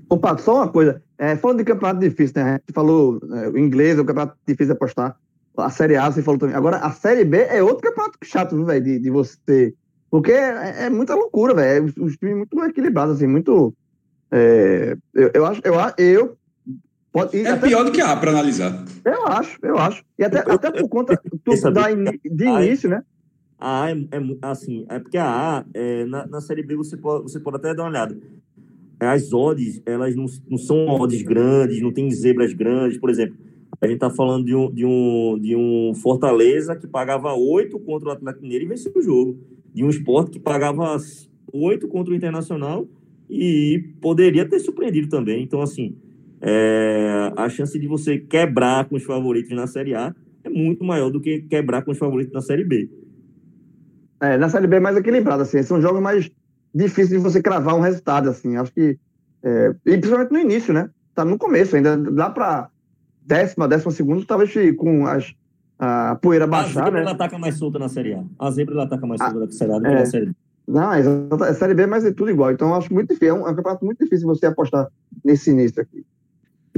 Ô, 0.08 0.16
Pato, 0.16 0.42
só 0.42 0.56
uma 0.56 0.68
coisa. 0.68 1.02
É, 1.18 1.36
falando 1.36 1.58
de 1.58 1.64
campeonato 1.64 2.00
difícil, 2.00 2.34
né? 2.36 2.42
A 2.42 2.52
gente 2.52 2.72
falou 2.72 3.20
é, 3.34 3.48
o 3.50 3.58
inglês, 3.58 3.98
é 3.98 4.00
o 4.00 4.04
campeonato 4.04 4.36
difícil 4.46 4.72
de 4.72 4.72
apostar. 4.72 5.16
A 5.56 5.68
Série 5.68 5.96
A, 5.96 6.10
você 6.10 6.22
falou 6.22 6.38
também. 6.38 6.56
Agora, 6.56 6.78
a 6.78 6.90
Série 6.90 7.24
B 7.24 7.36
é 7.36 7.62
outro 7.62 7.82
campeonato 7.82 8.18
chato, 8.24 8.64
velho, 8.64 8.82
de, 8.82 8.98
de 8.98 9.10
você... 9.10 9.74
Porque 10.10 10.32
é, 10.32 10.86
é 10.86 10.90
muita 10.90 11.14
loucura, 11.14 11.54
velho. 11.54 11.84
Os, 11.84 11.96
os 11.98 12.16
times 12.16 12.36
muito 12.36 12.58
equilibrados, 12.64 13.16
assim, 13.16 13.26
muito... 13.26 13.74
É, 14.32 14.96
eu, 15.14 15.30
eu, 15.34 15.44
acho, 15.44 15.60
eu, 15.64 15.74
eu 15.98 16.36
Pode, 17.12 17.36
é 17.36 17.56
pior 17.56 17.84
do 17.84 17.90
que 17.90 18.00
A 18.00 18.16
para 18.16 18.30
analisar. 18.30 18.84
Eu 19.04 19.26
acho, 19.26 19.58
eu 19.62 19.76
acho. 19.76 20.04
E 20.18 20.24
até, 20.24 20.44
eu, 20.46 20.52
até 20.52 20.70
por 20.70 20.88
conta 20.88 21.20
tu, 21.44 21.72
da 21.72 21.90
in, 21.90 22.04
de 22.24 22.44
início, 22.44 22.88
né? 22.88 23.02
A 23.58 23.84
A 23.84 23.90
é, 23.90 23.94
é, 23.94 24.20
assim, 24.42 24.86
é 24.88 24.98
porque 24.98 25.18
a 25.18 25.58
A, 25.58 25.64
é, 25.74 26.04
na, 26.04 26.26
na 26.26 26.40
Série 26.40 26.62
B, 26.62 26.76
você 26.76 26.96
pode, 26.96 27.24
você 27.24 27.40
pode 27.40 27.56
até 27.56 27.74
dar 27.74 27.82
uma 27.82 27.90
olhada. 27.90 28.16
As 29.00 29.32
odds, 29.32 29.82
elas 29.84 30.14
não, 30.14 30.26
não 30.48 30.58
são 30.58 30.86
odds 30.86 31.22
grandes, 31.22 31.80
não 31.82 31.92
tem 31.92 32.10
zebras 32.10 32.52
grandes. 32.52 32.98
Por 32.98 33.10
exemplo, 33.10 33.36
a 33.80 33.86
gente 33.86 33.96
está 33.96 34.10
falando 34.10 34.44
de 34.44 34.54
um, 34.54 34.70
de, 34.72 34.84
um, 34.84 35.38
de 35.40 35.56
um 35.56 35.94
Fortaleza 35.94 36.76
que 36.76 36.86
pagava 36.86 37.32
8 37.32 37.78
contra 37.80 38.10
o 38.10 38.12
Atlético 38.12 38.42
Mineiro 38.42 38.64
e 38.64 38.68
venceu 38.68 38.92
o 38.94 39.02
jogo. 39.02 39.38
De 39.74 39.82
um 39.82 39.88
esporte 39.88 40.32
que 40.32 40.38
pagava 40.38 40.96
8 41.52 41.88
contra 41.88 42.12
o 42.12 42.16
Internacional 42.16 42.86
e 43.28 43.82
poderia 44.00 44.46
ter 44.46 44.58
surpreendido 44.60 45.08
também. 45.08 45.42
Então, 45.42 45.62
assim, 45.62 45.96
é, 46.40 47.32
a 47.36 47.48
chance 47.48 47.78
de 47.78 47.86
você 47.86 48.18
quebrar 48.18 48.86
com 48.86 48.96
os 48.96 49.04
favoritos 49.04 49.54
na 49.54 49.66
Série 49.66 49.94
A 49.94 50.14
é 50.42 50.48
muito 50.48 50.82
maior 50.84 51.10
do 51.10 51.20
que 51.20 51.42
quebrar 51.42 51.82
com 51.82 51.90
os 51.90 51.98
favoritos 51.98 52.32
na 52.32 52.40
Série 52.40 52.64
B. 52.64 52.88
É, 54.20 54.38
na 54.38 54.48
Série 54.48 54.66
B 54.66 54.76
é 54.76 54.80
mais 54.80 54.96
equilibrado, 54.96 55.42
assim, 55.42 55.62
são 55.62 55.80
jogos 55.80 56.00
mais 56.00 56.30
difíceis 56.74 57.10
de 57.10 57.18
você 57.18 57.42
cravar 57.42 57.74
um 57.74 57.80
resultado, 57.80 58.28
assim, 58.28 58.56
acho 58.56 58.72
que, 58.72 58.98
é, 59.42 59.74
e 59.86 59.98
principalmente 59.98 60.32
no 60.32 60.38
início, 60.38 60.72
né, 60.72 60.88
tá 61.14 61.24
no 61.24 61.38
começo 61.38 61.76
ainda, 61.76 61.96
dá 61.96 62.30
para 62.30 62.68
décima, 63.22 63.68
décima 63.68 63.90
segunda, 63.90 64.24
talvez 64.26 64.52
com 64.76 65.06
as, 65.06 65.34
a 65.78 66.16
poeira 66.16 66.46
baixar, 66.46 66.88
a 66.88 66.90
né. 66.90 67.00
ela 67.00 67.12
ataca 67.12 67.38
mais 67.38 67.56
solta 67.56 67.78
na 67.78 67.88
Série 67.88 68.14
A, 68.14 68.24
a 68.38 68.50
zebra 68.50 68.74
ela 68.74 68.84
ataca 68.84 69.06
mais 69.06 69.20
solta 69.20 69.40
na 69.40 69.50
Série 69.50 69.72
A 69.72 69.78
do 69.78 69.82
que 69.82 69.88
é, 69.88 69.94
na 69.94 70.06
Série 70.06 70.26
B. 70.26 70.32
Não, 70.68 70.90
a 70.90 70.98
é 70.98 71.54
Série 71.54 71.74
B, 71.74 71.86
mas 71.86 72.04
é 72.04 72.12
tudo 72.12 72.30
igual, 72.30 72.52
então 72.52 72.74
acho 72.74 72.92
muito 72.92 73.08
difícil, 73.08 73.34
é 73.34 73.38
um, 73.38 73.48
é 73.48 73.50
um 73.50 73.54
campeonato 73.54 73.84
muito 73.84 74.04
difícil 74.04 74.26
você 74.26 74.46
apostar 74.46 74.88
nesse 75.24 75.50
início 75.50 75.82
aqui. 75.82 76.04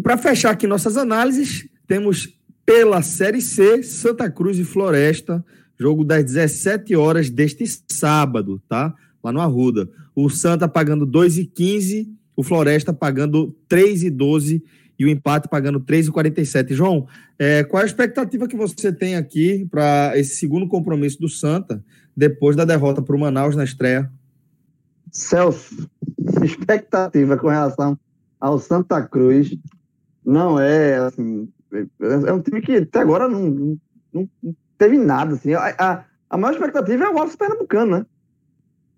E 0.02 0.10
para 0.12 0.18
fechar 0.18 0.50
aqui 0.50 0.66
nossas 0.66 0.96
análises, 0.96 1.64
temos 1.86 2.36
pela 2.66 3.02
Série 3.02 3.40
C, 3.40 3.84
Santa 3.84 4.28
Cruz 4.28 4.58
e 4.58 4.64
Floresta, 4.64 5.44
jogo 5.78 6.04
das 6.04 6.24
17 6.24 6.96
horas 6.96 7.30
deste 7.30 7.64
sábado, 7.88 8.60
tá? 8.68 8.92
Lá 9.22 9.30
no 9.30 9.40
Arruda. 9.40 9.88
O 10.12 10.28
Santa 10.28 10.66
pagando 10.66 11.06
2,15, 11.06 12.08
o 12.34 12.42
Floresta 12.42 12.92
pagando 12.92 13.56
3,12 13.70 14.60
e 14.98 15.04
o 15.04 15.08
empate 15.08 15.48
pagando 15.48 15.78
3,47. 15.78 16.72
João, 16.72 17.06
é, 17.38 17.62
qual 17.62 17.80
é 17.80 17.84
a 17.84 17.86
expectativa 17.86 18.48
que 18.48 18.56
você 18.56 18.92
tem 18.92 19.14
aqui 19.14 19.68
para 19.70 20.18
esse 20.18 20.34
segundo 20.34 20.66
compromisso 20.66 21.20
do 21.20 21.28
Santa, 21.28 21.80
depois 22.16 22.56
da 22.56 22.64
derrota 22.64 23.00
para 23.00 23.14
o 23.14 23.20
Manaus 23.20 23.54
na 23.54 23.62
estreia? 23.62 24.10
Celso, 25.12 25.88
expectativa 26.42 27.36
com 27.36 27.46
relação 27.46 27.96
ao 28.40 28.58
Santa 28.58 29.00
Cruz 29.00 29.56
não 30.24 30.58
é 30.58 30.96
assim. 30.96 31.48
É 32.26 32.32
um 32.32 32.40
time 32.40 32.60
que 32.60 32.76
até 32.76 33.00
agora 33.00 33.28
não, 33.28 33.78
não, 34.12 34.28
não 34.42 34.56
teve 34.78 34.98
nada. 34.98 35.34
Assim. 35.34 35.54
A, 35.54 35.74
a, 35.78 36.04
a, 36.30 36.36
maior 36.36 36.52
expectativa 36.52 37.04
é 37.04 37.08
o 37.08 37.14
Wallace 37.14 37.36
Pernambucano, 37.36 37.98
né? 37.98 38.06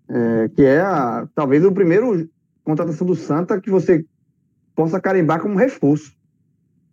É, 0.07 0.49
que 0.49 0.63
é 0.63 0.81
a, 0.81 1.27
talvez 1.33 1.63
o 1.65 1.71
primeiro 1.71 2.29
contratação 2.63 3.07
do 3.07 3.15
Santa 3.15 3.59
que 3.59 3.69
você 3.69 4.05
possa 4.75 4.99
carimbar 4.99 5.41
como 5.41 5.57
reforço. 5.57 6.11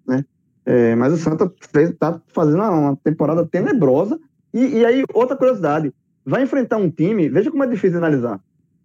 Né? 0.06 0.24
É, 0.64 0.94
mas 0.94 1.12
o 1.12 1.16
Santa 1.16 1.52
está 1.74 2.20
fazendo 2.28 2.58
uma, 2.58 2.70
uma, 2.70 2.96
temporada 2.96 3.44
tenebrosa. 3.44 4.18
E, 4.54 4.78
e 4.78 4.86
aí, 4.86 5.04
outra 5.12 5.36
curiosidade: 5.36 5.92
vai 6.24 6.42
enfrentar 6.42 6.76
um 6.76 6.90
time, 6.90 7.28
veja 7.28 7.50
como 7.50 7.64
é 7.64 7.66
difícil 7.66 7.98
analisar. 7.98 8.40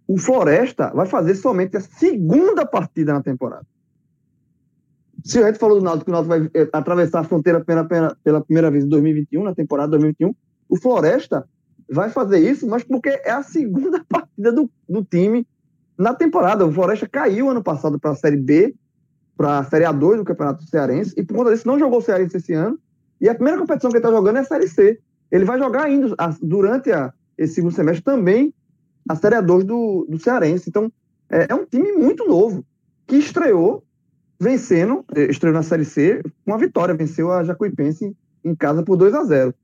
O 0.06 0.18
Floresta 0.18 0.90
vai 0.94 1.06
fazer 1.06 1.34
somente 1.34 1.76
a 1.76 1.80
segunda 1.80 2.66
partida 2.66 3.12
na 3.12 3.22
temporada. 3.22 3.66
Se 5.28 5.38
a 5.42 5.46
gente 5.46 5.58
falou 5.58 5.78
do 5.78 5.84
Náutico 5.84 6.06
que 6.06 6.10
o 6.10 6.14
Náutico 6.14 6.30
vai 6.30 6.50
eh, 6.54 6.68
atravessar 6.72 7.20
a 7.20 7.24
fronteira 7.24 7.62
pela, 7.62 7.84
pela, 7.84 8.16
pela 8.24 8.40
primeira 8.40 8.70
vez 8.70 8.84
em 8.84 8.88
2021, 8.88 9.44
na 9.44 9.54
temporada 9.54 9.90
2021, 9.90 10.34
o 10.70 10.76
Floresta 10.78 11.46
vai 11.86 12.08
fazer 12.08 12.38
isso, 12.38 12.66
mas 12.66 12.82
porque 12.82 13.10
é 13.10 13.30
a 13.30 13.42
segunda 13.42 14.02
partida 14.08 14.50
do, 14.50 14.70
do 14.88 15.04
time 15.04 15.46
na 15.98 16.14
temporada. 16.14 16.64
O 16.64 16.72
Floresta 16.72 17.06
caiu 17.06 17.50
ano 17.50 17.62
passado 17.62 18.00
para 18.00 18.12
a 18.12 18.14
Série 18.14 18.38
B, 18.38 18.74
para 19.36 19.58
a 19.58 19.64
Série 19.64 19.84
A2 19.84 20.16
do 20.16 20.24
Campeonato 20.24 20.64
Cearense, 20.64 21.12
e 21.14 21.22
por 21.22 21.36
conta 21.36 21.50
disso 21.50 21.66
não 21.66 21.78
jogou 21.78 21.98
o 21.98 22.02
Cearense 22.02 22.38
esse 22.38 22.54
ano. 22.54 22.78
E 23.20 23.28
a 23.28 23.34
primeira 23.34 23.58
competição 23.58 23.90
que 23.90 23.98
ele 23.98 24.06
está 24.06 24.16
jogando 24.16 24.36
é 24.36 24.40
a 24.40 24.44
Série 24.44 24.66
C. 24.66 24.98
Ele 25.30 25.44
vai 25.44 25.58
jogar 25.58 25.84
ainda, 25.84 26.16
durante 26.40 26.90
a, 26.90 27.12
esse 27.36 27.56
segundo 27.56 27.74
semestre, 27.74 28.02
também 28.02 28.54
a 29.06 29.14
Série 29.14 29.36
A2 29.36 29.62
do, 29.62 30.06
do 30.08 30.18
Cearense. 30.18 30.70
Então, 30.70 30.90
é, 31.28 31.48
é 31.50 31.54
um 31.54 31.66
time 31.66 31.92
muito 31.92 32.26
novo, 32.26 32.64
que 33.06 33.16
estreou 33.16 33.84
vencendo, 34.38 35.04
eh, 35.14 35.30
estreou 35.30 35.54
na 35.54 35.62
Série 35.62 35.84
C, 35.84 36.22
com 36.44 36.52
uma 36.52 36.58
vitória, 36.58 36.94
venceu 36.94 37.32
a 37.32 37.42
Jacuipense 37.44 38.16
em 38.44 38.54
casa 38.54 38.82
por 38.82 38.96
2 38.96 39.14
a 39.14 39.24
0 39.24 39.54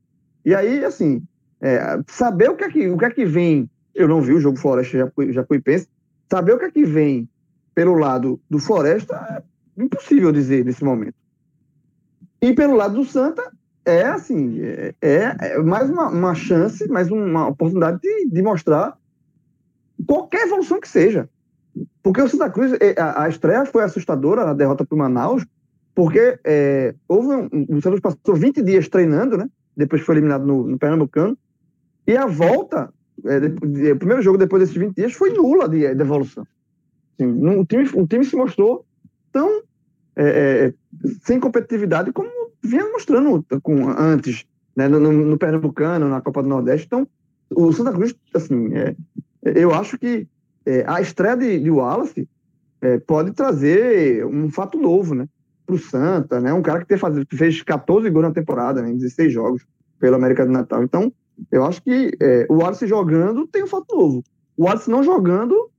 E 0.43 0.53
aí, 0.53 0.83
assim, 0.83 1.23
é, 1.61 1.99
saber 2.07 2.49
o 2.49 2.55
que, 2.55 2.63
é 2.63 2.69
que, 2.69 2.89
o 2.89 2.97
que 2.97 3.05
é 3.05 3.09
que 3.09 3.25
vem, 3.25 3.69
eu 3.93 4.07
não 4.07 4.21
vi 4.21 4.33
o 4.33 4.39
jogo 4.39 4.57
Floresta 4.57 5.11
Jacuipense, 5.29 5.87
saber 6.29 6.53
o 6.53 6.59
que 6.59 6.65
é 6.65 6.71
que 6.71 6.85
vem 6.85 7.29
pelo 7.73 7.95
lado 7.95 8.39
do 8.49 8.59
Floresta 8.59 9.43
é 9.77 9.83
impossível 9.83 10.31
dizer 10.31 10.63
nesse 10.63 10.83
momento. 10.83 11.15
E 12.41 12.53
pelo 12.53 12.75
lado 12.75 12.95
do 12.95 13.05
Santa, 13.05 13.51
é 13.85 14.03
assim, 14.03 14.61
é, 14.61 14.95
é, 15.01 15.35
é 15.41 15.57
mais 15.59 15.89
uma, 15.89 16.07
uma, 16.09 16.33
chance, 16.33 16.87
mais 16.87 17.11
uma 17.11 17.47
oportunidade 17.47 17.99
de, 18.01 18.29
de 18.29 18.41
mostrar 18.41 18.97
qualquer 20.07 20.47
evolução 20.47 20.79
que 20.79 20.87
seja. 20.87 21.29
Porque 22.01 22.21
o 22.21 22.27
Santa 22.29 22.49
Cruz, 22.49 22.73
é, 22.73 22.99
a, 22.99 23.23
a 23.23 23.29
estreia 23.29 23.65
foi 23.65 23.83
assustadora, 23.83 24.49
a 24.49 24.53
derrota 24.53 24.85
para 24.85 24.95
o 24.95 24.97
Manaus, 24.97 25.45
porque 25.93 26.39
é, 26.43 26.93
houve 27.07 27.27
um, 27.29 27.77
o 27.77 28.01
passou 28.01 28.35
20 28.35 28.61
dias 28.61 28.87
treinando, 28.87 29.37
né? 29.37 29.49
Depois 29.75 30.01
foi 30.01 30.15
eliminado 30.15 30.45
no, 30.45 30.67
no 30.67 30.77
Pernambucano. 30.77 31.37
E 32.05 32.15
a 32.15 32.25
volta, 32.25 32.93
é, 33.25 33.39
de, 33.39 33.91
o 33.91 33.97
primeiro 33.97 34.21
jogo 34.21 34.37
depois 34.37 34.61
desses 34.61 34.75
20 34.75 34.95
dias 34.95 35.13
foi 35.13 35.31
nula 35.31 35.67
de, 35.67 35.79
de 35.93 36.01
evolução. 36.01 36.45
Assim, 37.13 37.27
o, 37.27 37.65
time, 37.65 37.89
o 37.93 38.05
time 38.05 38.25
se 38.25 38.35
mostrou 38.35 38.85
tão 39.31 39.61
é, 40.15 40.25
é 40.25 40.73
sem 41.23 41.39
competitividade 41.39 42.11
como 42.11 42.29
vinha 42.61 42.89
mostrando 42.91 43.45
com, 43.61 43.89
antes, 43.89 44.45
né, 44.75 44.87
no, 44.87 44.99
no, 44.99 45.37
Pernambucano, 45.37 46.09
na 46.09 46.21
Copa 46.21 46.41
do 46.41 46.49
Nordeste. 46.49 46.87
Então, 46.87 47.07
o 47.49 47.71
Santa 47.71 47.93
Cruz, 47.93 48.15
assim, 48.33 48.73
é, 48.73 48.95
eu 49.43 49.73
acho 49.73 49.97
que 49.97 50.27
é, 50.65 50.83
a 50.87 50.99
estreia 51.01 51.37
de, 51.37 51.59
de 51.59 51.69
Wallace 51.69 52.27
é, 52.81 52.97
pode 52.99 53.31
trazer 53.31 54.25
um 54.25 54.49
fato 54.49 54.77
novo, 54.77 55.13
né? 55.13 55.27
Para 55.65 55.75
o 55.75 55.79
Santa, 55.79 56.39
né? 56.39 56.53
Um 56.53 56.61
cara 56.61 56.83
que, 56.83 56.97
faz, 56.97 57.15
fez 57.29 57.61
14 57.61 58.09
gols 58.09 58.25
na 58.25 58.33
temporada, 58.33 58.81
né, 58.81 58.91
em 58.91 58.97
16 58.97 59.33
jogos 59.33 59.65
pelo 59.99 60.15
América 60.15 60.45
do 60.45 60.51
Natal. 60.51 60.83
Então, 60.83 61.11
eu 61.51 61.65
acho 61.65 61.81
que 61.81 62.15
é, 62.19 62.45
o 62.49 62.55
Wallace 62.55 62.87
jogando 62.87 63.47
tem 63.47 63.63
um 63.63 63.67
fato 63.67 63.95
novo. 63.95 64.23
O 64.57 64.65
Wallace 64.65 64.89
não 64.89 65.03
jogando, 65.03 65.69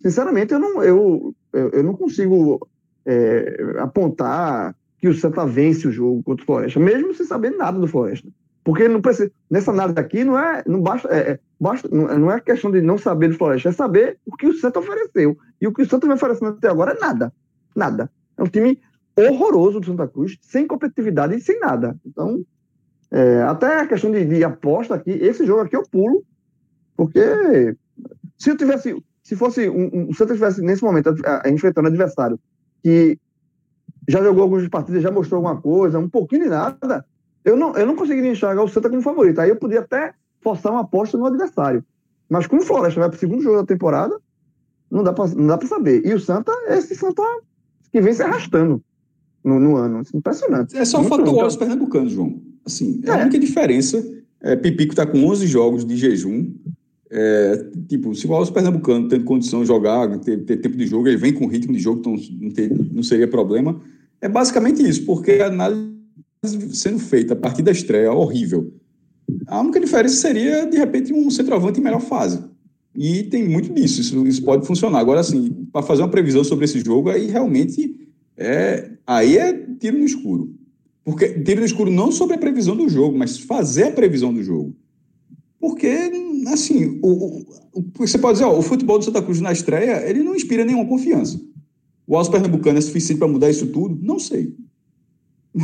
sinceramente, 0.00 0.52
eu 0.52 0.58
não, 0.58 0.82
eu, 0.82 1.34
eu, 1.52 1.70
eu 1.70 1.82
não 1.82 1.94
consigo 1.94 2.66
é, 3.04 3.76
apontar 3.78 4.74
que 4.98 5.08
o 5.08 5.14
Santa 5.14 5.46
vence 5.46 5.86
o 5.86 5.92
jogo 5.92 6.22
contra 6.22 6.42
o 6.42 6.46
Floresta, 6.46 6.80
mesmo 6.80 7.14
sem 7.14 7.26
saber 7.26 7.50
nada 7.50 7.78
do 7.78 7.86
Floresta. 7.86 8.28
Porque 8.68 8.86
não 8.86 9.00
precisa, 9.00 9.32
nessa 9.50 9.70
análise 9.70 9.98
aqui 9.98 10.22
não 10.24 10.38
é, 10.38 10.62
não 10.66 10.82
basta, 10.82 11.08
é, 11.08 11.30
é 11.30 11.40
basta, 11.58 11.88
não 11.88 12.30
é 12.30 12.38
questão 12.38 12.70
de 12.70 12.82
não 12.82 12.98
saber 12.98 13.28
do 13.28 13.34
Floresta, 13.34 13.70
é 13.70 13.72
saber 13.72 14.18
o 14.26 14.36
que 14.36 14.46
o 14.46 14.52
Santa 14.52 14.78
ofereceu. 14.78 15.38
E 15.58 15.66
o 15.66 15.72
que 15.72 15.80
o 15.80 15.88
Santa 15.88 16.06
vem 16.06 16.14
oferecendo 16.14 16.50
até 16.50 16.68
agora 16.68 16.92
é 16.92 17.00
nada. 17.00 17.32
Nada. 17.74 18.10
É 18.36 18.42
um 18.42 18.46
time 18.46 18.78
horroroso 19.16 19.80
do 19.80 19.86
Santa 19.86 20.06
Cruz, 20.06 20.36
sem 20.42 20.66
competitividade 20.66 21.34
e 21.34 21.40
sem 21.40 21.58
nada. 21.58 21.96
Então, 22.04 22.44
é, 23.10 23.40
até 23.40 23.80
a 23.80 23.86
questão 23.86 24.10
de, 24.10 24.22
de, 24.26 24.44
aposta 24.44 24.96
aqui, 24.96 25.12
esse 25.12 25.46
jogo 25.46 25.62
aqui 25.62 25.74
eu 25.74 25.88
pulo, 25.90 26.22
porque 26.94 27.74
se 28.36 28.50
eu 28.50 28.56
tivesse, 28.58 29.02
se 29.22 29.34
fosse 29.34 29.66
um, 29.70 29.88
um, 29.94 30.08
o 30.10 30.14
Santa 30.14 30.34
estivesse 30.34 30.60
nesse 30.60 30.84
momento 30.84 31.08
a, 31.24 31.46
a, 31.46 31.48
enfrentando 31.48 31.88
um 31.88 31.90
adversário 31.90 32.38
que 32.82 33.18
já 34.06 34.22
jogou 34.22 34.42
algumas 34.42 34.68
partidas, 34.68 35.02
já 35.02 35.10
mostrou 35.10 35.38
alguma 35.38 35.58
coisa, 35.58 35.98
um 35.98 36.10
pouquinho 36.10 36.44
de 36.44 36.50
nada, 36.50 37.02
eu 37.48 37.56
não, 37.56 37.74
eu 37.76 37.86
não 37.86 37.96
conseguiria 37.96 38.30
enxergar 38.30 38.62
o 38.62 38.68
Santa 38.68 38.90
como 38.90 39.00
favorito. 39.00 39.40
Aí 39.40 39.48
eu 39.48 39.56
podia 39.56 39.80
até 39.80 40.12
forçar 40.40 40.70
uma 40.70 40.82
aposta 40.82 41.16
no 41.16 41.26
adversário. 41.26 41.82
Mas 42.28 42.46
como 42.46 42.60
o 42.60 42.64
Floresta 42.64 43.00
vai 43.00 43.08
para 43.08 43.16
o 43.16 43.20
segundo 43.20 43.42
jogo 43.42 43.56
da 43.56 43.64
temporada, 43.64 44.18
não 44.90 45.02
dá 45.02 45.12
para 45.12 45.66
saber. 45.66 46.04
E 46.04 46.12
o 46.12 46.20
Santa 46.20 46.52
é 46.66 46.78
esse 46.78 46.94
Santa 46.94 47.22
que 47.90 48.00
vem 48.00 48.12
se 48.12 48.22
arrastando 48.22 48.82
no, 49.42 49.58
no 49.58 49.76
ano. 49.76 50.02
Impressionante. 50.14 50.76
É 50.76 50.84
só 50.84 51.00
o 51.00 51.04
fator 51.04 51.34
olhos 51.34 51.56
pernambucanos, 51.56 52.12
João. 52.12 52.40
Assim, 52.66 53.00
é, 53.04 53.10
é. 53.10 53.12
a 53.12 53.16
única 53.22 53.38
diferença. 53.38 54.04
É, 54.40 54.54
Pipico 54.54 54.92
está 54.92 55.06
com 55.06 55.24
11 55.24 55.46
jogos 55.46 55.84
de 55.84 55.96
jejum. 55.96 56.52
É, 57.10 57.64
tipo, 57.88 58.14
se 58.14 58.26
o 58.26 58.34
Alves 58.34 58.50
Pernambucano 58.50 59.08
tem 59.08 59.22
condição 59.22 59.62
de 59.62 59.66
jogar, 59.66 60.18
ter, 60.18 60.44
ter, 60.44 60.58
tempo 60.58 60.76
de 60.76 60.86
jogo, 60.86 61.08
ele 61.08 61.16
vem 61.16 61.32
com 61.32 61.46
ritmo 61.46 61.72
de 61.72 61.78
jogo, 61.78 62.00
então 62.00 62.14
não, 62.38 62.50
ter, 62.50 62.70
não 62.92 63.02
seria 63.02 63.26
problema. 63.26 63.80
É 64.20 64.28
basicamente 64.28 64.86
isso, 64.86 65.06
porque 65.06 65.32
a 65.32 65.46
análise 65.46 65.87
sendo 66.72 66.98
feita 66.98 67.34
a 67.34 67.36
partir 67.36 67.62
da 67.62 67.72
estreia 67.72 68.12
horrível. 68.12 68.72
A 69.46 69.60
única 69.60 69.80
diferença 69.80 70.16
seria, 70.16 70.66
de 70.66 70.76
repente, 70.78 71.12
um 71.12 71.30
centroavante 71.30 71.80
em 71.80 71.82
melhor 71.82 72.00
fase. 72.00 72.42
E 72.96 73.24
tem 73.24 73.46
muito 73.46 73.72
disso, 73.72 74.00
isso, 74.00 74.26
isso 74.26 74.42
pode 74.42 74.66
funcionar. 74.66 74.98
Agora, 74.98 75.20
assim, 75.20 75.50
para 75.72 75.82
fazer 75.82 76.02
uma 76.02 76.08
previsão 76.08 76.42
sobre 76.42 76.64
esse 76.64 76.80
jogo, 76.80 77.10
aí 77.10 77.26
realmente 77.26 77.94
é, 78.36 78.90
aí 79.06 79.36
é 79.36 79.52
tiro 79.78 79.98
no 79.98 80.04
escuro. 80.04 80.54
Porque 81.04 81.28
tiro 81.40 81.60
no 81.60 81.66
escuro 81.66 81.90
não 81.90 82.10
sobre 82.10 82.36
a 82.36 82.38
previsão 82.38 82.76
do 82.76 82.88
jogo, 82.88 83.16
mas 83.16 83.38
fazer 83.38 83.84
a 83.84 83.90
previsão 83.92 84.32
do 84.32 84.42
jogo. 84.42 84.74
Porque, 85.60 85.88
assim, 86.48 86.98
o, 87.02 87.44
o, 87.72 87.84
você 87.94 88.18
pode 88.18 88.34
dizer, 88.34 88.44
ó, 88.44 88.56
o 88.56 88.62
futebol 88.62 88.98
do 88.98 89.04
Santa 89.04 89.22
Cruz 89.22 89.40
na 89.40 89.52
estreia, 89.52 90.08
ele 90.08 90.22
não 90.22 90.36
inspira 90.36 90.64
nenhuma 90.64 90.86
confiança. 90.86 91.40
O 92.06 92.16
Alves 92.16 92.30
Pernambucano 92.30 92.78
é 92.78 92.80
suficiente 92.80 93.18
para 93.18 93.28
mudar 93.28 93.50
isso 93.50 93.66
tudo? 93.66 93.98
Não 94.02 94.18
sei. 94.18 94.54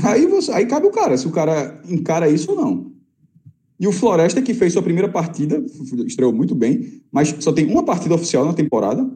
Aí, 0.03 0.27
você, 0.27 0.53
aí 0.53 0.67
cabe 0.67 0.87
o 0.87 0.91
cara, 0.91 1.17
se 1.17 1.27
o 1.27 1.31
cara 1.31 1.81
encara 1.89 2.29
isso 2.29 2.51
ou 2.51 2.57
não. 2.57 2.93
E 3.79 3.87
o 3.87 3.93
Floresta, 3.93 4.41
que 4.41 4.55
fez 4.55 4.73
sua 4.73 4.83
primeira 4.83 5.09
partida, 5.09 5.63
estreou 6.07 6.33
muito 6.33 6.55
bem, 6.55 7.03
mas 7.11 7.35
só 7.41 7.53
tem 7.53 7.67
uma 7.67 7.85
partida 7.85 8.15
oficial 8.15 8.45
na 8.45 8.55
temporada, 8.55 9.11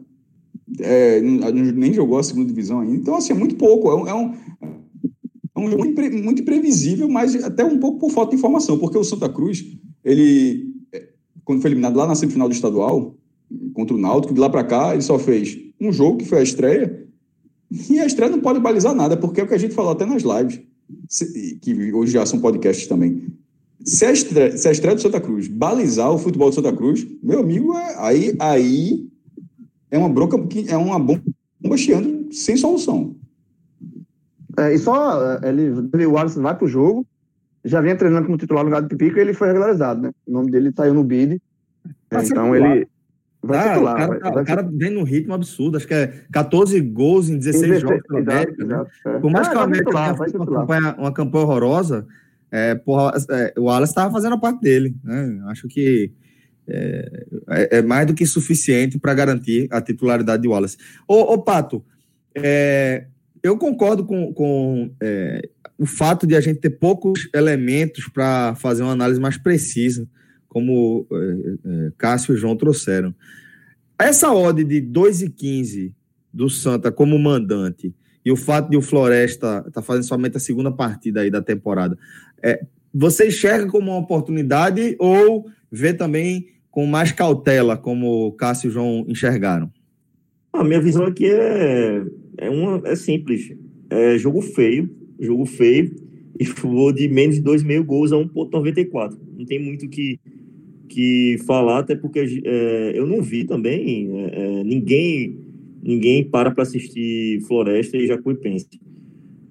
é, 0.79 1.21
nem 1.21 1.93
jogou 1.93 2.19
a 2.19 2.23
segunda 2.23 2.47
divisão 2.47 2.81
ainda. 2.81 2.95
Então, 2.95 3.15
assim, 3.15 3.33
é 3.33 3.35
muito 3.35 3.55
pouco. 3.55 3.89
É 3.89 3.95
um, 3.95 4.07
é 4.07 4.13
um, 4.13 4.33
é 5.55 5.59
um 5.59 5.69
jogo 5.69 5.83
muito 5.85 6.41
imprevisível, 6.41 7.09
mas 7.09 7.35
até 7.43 7.63
um 7.63 7.79
pouco 7.79 7.99
por 7.99 8.11
falta 8.11 8.31
de 8.31 8.37
informação, 8.37 8.77
porque 8.77 8.97
o 8.97 9.03
Santa 9.03 9.29
Cruz, 9.29 9.65
ele, 10.03 10.73
é, 10.93 11.09
quando 11.43 11.61
foi 11.61 11.69
eliminado 11.69 11.97
lá 11.97 12.05
na 12.05 12.15
semifinal 12.15 12.47
do 12.47 12.53
estadual, 12.53 13.15
contra 13.73 13.95
o 13.95 13.99
Náutico, 13.99 14.33
de 14.33 14.39
lá 14.39 14.49
para 14.49 14.63
cá, 14.63 14.93
ele 14.93 15.01
só 15.01 15.17
fez 15.17 15.57
um 15.81 15.91
jogo, 15.91 16.17
que 16.17 16.25
foi 16.25 16.39
a 16.39 16.43
estreia, 16.43 17.07
e 17.71 17.99
a 17.99 18.05
estreia 18.05 18.31
não 18.31 18.41
pode 18.41 18.59
balizar 18.59 18.95
nada, 18.95 19.15
porque 19.15 19.41
é 19.41 19.43
o 19.43 19.47
que 19.47 19.53
a 19.53 19.59
gente 19.59 19.75
falou 19.75 19.91
até 19.91 20.05
nas 20.05 20.23
lives, 20.23 20.61
que 21.61 21.93
hoje 21.93 22.13
já 22.13 22.25
são 22.25 22.39
podcasts 22.39 22.87
também. 22.87 23.27
Se 23.85 24.05
a, 24.05 24.11
estreia, 24.11 24.57
se 24.57 24.67
a 24.67 24.71
estreia 24.71 24.95
do 24.95 25.01
Santa 25.01 25.21
Cruz 25.21 25.47
balizar 25.47 26.11
o 26.11 26.17
futebol 26.17 26.49
do 26.49 26.55
Santa 26.55 26.73
Cruz, 26.73 27.07
meu 27.23 27.39
amigo, 27.39 27.75
é, 27.77 27.95
aí, 27.97 28.35
aí 28.39 29.07
é 29.89 29.97
uma 29.97 30.09
bronca, 30.09 30.37
é 30.67 30.75
uma 30.75 30.99
bomba 30.99 31.77
chiando 31.77 32.33
sem 32.33 32.57
solução. 32.57 33.15
É, 34.57 34.73
e 34.73 34.79
só 34.79 35.39
ele, 35.43 36.05
o 36.05 36.17
Alisson 36.17 36.41
vai 36.41 36.57
pro 36.57 36.67
jogo, 36.67 37.05
já 37.63 37.81
vinha 37.81 37.95
treinando 37.95 38.25
como 38.25 38.37
titular 38.37 38.63
no 38.63 38.69
lugar 38.69 38.81
do 38.81 38.89
Pipico 38.89 39.17
e 39.17 39.21
ele 39.21 39.33
foi 39.33 39.47
regularizado, 39.47 40.01
né? 40.01 40.11
O 40.27 40.31
nome 40.31 40.51
dele 40.51 40.71
saiu 40.75 40.93
no 40.93 41.03
bid. 41.03 41.41
Então 42.11 42.55
ele 42.55 42.87
vai 43.41 43.59
ah, 43.59 43.73
titular. 43.73 43.93
O 43.93 43.97
cara, 43.97 44.07
vai, 44.07 44.31
vai 44.31 44.43
o 44.43 44.45
cara 44.45 44.69
vem 44.71 44.89
num 44.91 45.03
ritmo 45.03 45.33
absurdo, 45.33 45.77
acho 45.77 45.87
que 45.87 45.93
é 45.93 46.13
14 46.31 46.79
gols 46.81 47.29
em 47.29 47.37
16 47.37 47.61
16, 47.61 47.81
jogos 47.81 48.07
pelo 48.07 48.19
América. 48.19 48.65
Né? 48.65 48.85
É. 49.05 49.19
Por 49.19 49.31
mais 49.31 49.47
ah, 49.47 49.51
que 49.51 49.57
o 49.57 49.59
América 49.59 49.91
tenha 49.91 50.37
uma 50.37 50.45
campanha, 50.45 50.95
uma 50.97 51.13
campanha 51.13 51.45
horrorosa, 51.45 52.07
é, 52.51 52.75
porra, 52.75 53.13
é, 53.31 53.53
o 53.57 53.63
Wallace 53.63 53.91
estava 53.91 54.11
fazendo 54.11 54.33
a 54.33 54.39
parte 54.39 54.61
dele. 54.61 54.95
Né? 55.03 55.41
Acho 55.47 55.67
que 55.67 56.11
é, 56.67 57.25
é, 57.49 57.77
é 57.77 57.81
mais 57.81 58.05
do 58.05 58.13
que 58.13 58.25
suficiente 58.25 58.99
para 58.99 59.13
garantir 59.13 59.67
a 59.71 59.81
titularidade 59.81 60.41
de 60.41 60.47
Wallace. 60.47 60.77
Ô, 61.07 61.33
ô 61.33 61.37
Pato, 61.41 61.83
é, 62.35 63.05
eu 63.41 63.57
concordo 63.57 64.05
com, 64.05 64.33
com 64.33 64.91
é, 65.01 65.49
o 65.77 65.85
fato 65.85 66.27
de 66.27 66.35
a 66.35 66.41
gente 66.41 66.59
ter 66.59 66.71
poucos 66.71 67.29
elementos 67.33 68.07
para 68.07 68.53
fazer 68.55 68.83
uma 68.83 68.91
análise 68.91 69.19
mais 69.19 69.37
precisa, 69.37 70.07
como 70.49 71.07
é, 71.11 71.91
Cássio 71.97 72.33
e 72.33 72.37
João 72.37 72.57
trouxeram. 72.57 73.15
Essa 73.97 74.33
odd 74.33 74.63
de 74.63 74.81
2,15 74.81 75.93
do 76.33 76.49
Santa 76.49 76.91
como 76.91 77.17
mandante 77.17 77.93
e 78.25 78.31
o 78.31 78.35
fato 78.35 78.69
de 78.69 78.75
o 78.75 78.81
Floresta 78.81 79.59
estar 79.59 79.71
tá 79.71 79.81
fazendo 79.81 80.03
somente 80.03 80.35
a 80.35 80.39
segunda 80.39 80.71
partida 80.71 81.21
aí 81.21 81.29
da 81.29 81.41
temporada, 81.41 81.97
é, 82.43 82.65
você 82.93 83.27
enxerga 83.27 83.67
como 83.67 83.91
uma 83.91 83.99
oportunidade 83.99 84.95
ou 84.99 85.45
vê 85.71 85.93
também 85.93 86.47
com 86.71 86.85
mais 86.85 87.11
cautela, 87.11 87.77
como 87.77 88.31
Cássio 88.33 88.69
e 88.69 88.71
João 88.71 89.05
enxergaram? 89.07 89.71
A 90.53 90.63
minha 90.63 90.81
visão 90.81 91.05
aqui 91.05 91.25
é, 91.25 92.03
é, 92.37 92.49
uma, 92.49 92.81
é 92.87 92.95
simples. 92.95 93.55
É 93.89 94.17
jogo 94.17 94.41
feio, 94.41 94.89
jogo 95.19 95.45
feio, 95.45 95.95
e 96.39 96.45
vou 96.45 96.91
de 96.91 97.07
menos 97.07 97.35
de 97.35 97.43
2,5 97.43 97.83
gols 97.83 98.11
a 98.11 98.15
1,94. 98.15 99.17
Não 99.37 99.45
tem 99.45 99.59
muito 99.59 99.87
que, 99.87 100.19
que 100.89 101.37
falar, 101.45 101.79
até 101.79 101.95
porque 101.95 102.41
é, 102.43 102.91
eu 102.95 103.05
não 103.05 103.21
vi 103.21 103.45
também 103.45 104.09
é, 104.11 104.59
é 104.59 104.63
ninguém 104.63 105.37
ninguém 105.81 106.23
para 106.23 106.51
para 106.51 106.63
assistir 106.63 107.41
Floresta 107.41 107.97
e 107.97 108.07
Jacuipense. 108.07 108.67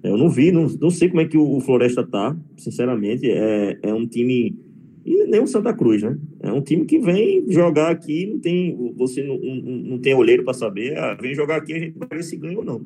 Eu 0.03 0.17
não 0.17 0.29
vi, 0.29 0.51
não, 0.51 0.67
não 0.79 0.89
sei 0.89 1.09
como 1.09 1.21
é 1.21 1.25
que 1.25 1.37
o, 1.37 1.59
Floresta 1.59 2.05
tá, 2.05 2.35
sinceramente. 2.57 3.29
É, 3.29 3.77
é 3.83 3.93
um 3.93 4.07
time. 4.07 4.55
E 5.05 5.25
nem 5.25 5.41
o 5.41 5.47
Santa 5.47 5.73
Cruz, 5.73 6.03
né? 6.03 6.17
É 6.41 6.51
um 6.51 6.61
time 6.61 6.85
que 6.85 6.99
vem 6.99 7.43
jogar 7.51 7.89
aqui, 7.89 8.25
não 8.27 8.39
tem. 8.39 8.93
Você 8.95 9.23
não, 9.23 9.37
não, 9.37 9.55
não 9.55 9.97
tem 9.99 10.13
olheiro 10.13 10.43
para 10.43 10.53
saber. 10.53 10.97
Ah, 10.97 11.15
vem 11.15 11.35
jogar 11.35 11.57
aqui, 11.57 11.73
a 11.73 11.79
gente 11.79 11.97
vai 11.97 12.07
ver 12.09 12.23
se 12.23 12.37
ganha 12.37 12.57
ou 12.57 12.63
não. 12.63 12.81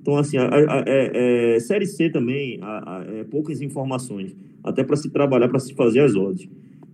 Então, 0.00 0.16
assim, 0.16 0.36
a, 0.36 0.48
a, 0.48 0.84
é, 0.86 1.54
é, 1.56 1.60
Série 1.60 1.86
C 1.86 2.10
também, 2.10 2.58
a, 2.62 3.24
poucas 3.30 3.60
informações, 3.60 4.34
até 4.62 4.82
para 4.82 4.96
se 4.96 5.10
trabalhar, 5.10 5.48
para 5.48 5.58
se 5.58 5.74
fazer 5.74 6.00
as 6.00 6.14
odds. 6.14 6.48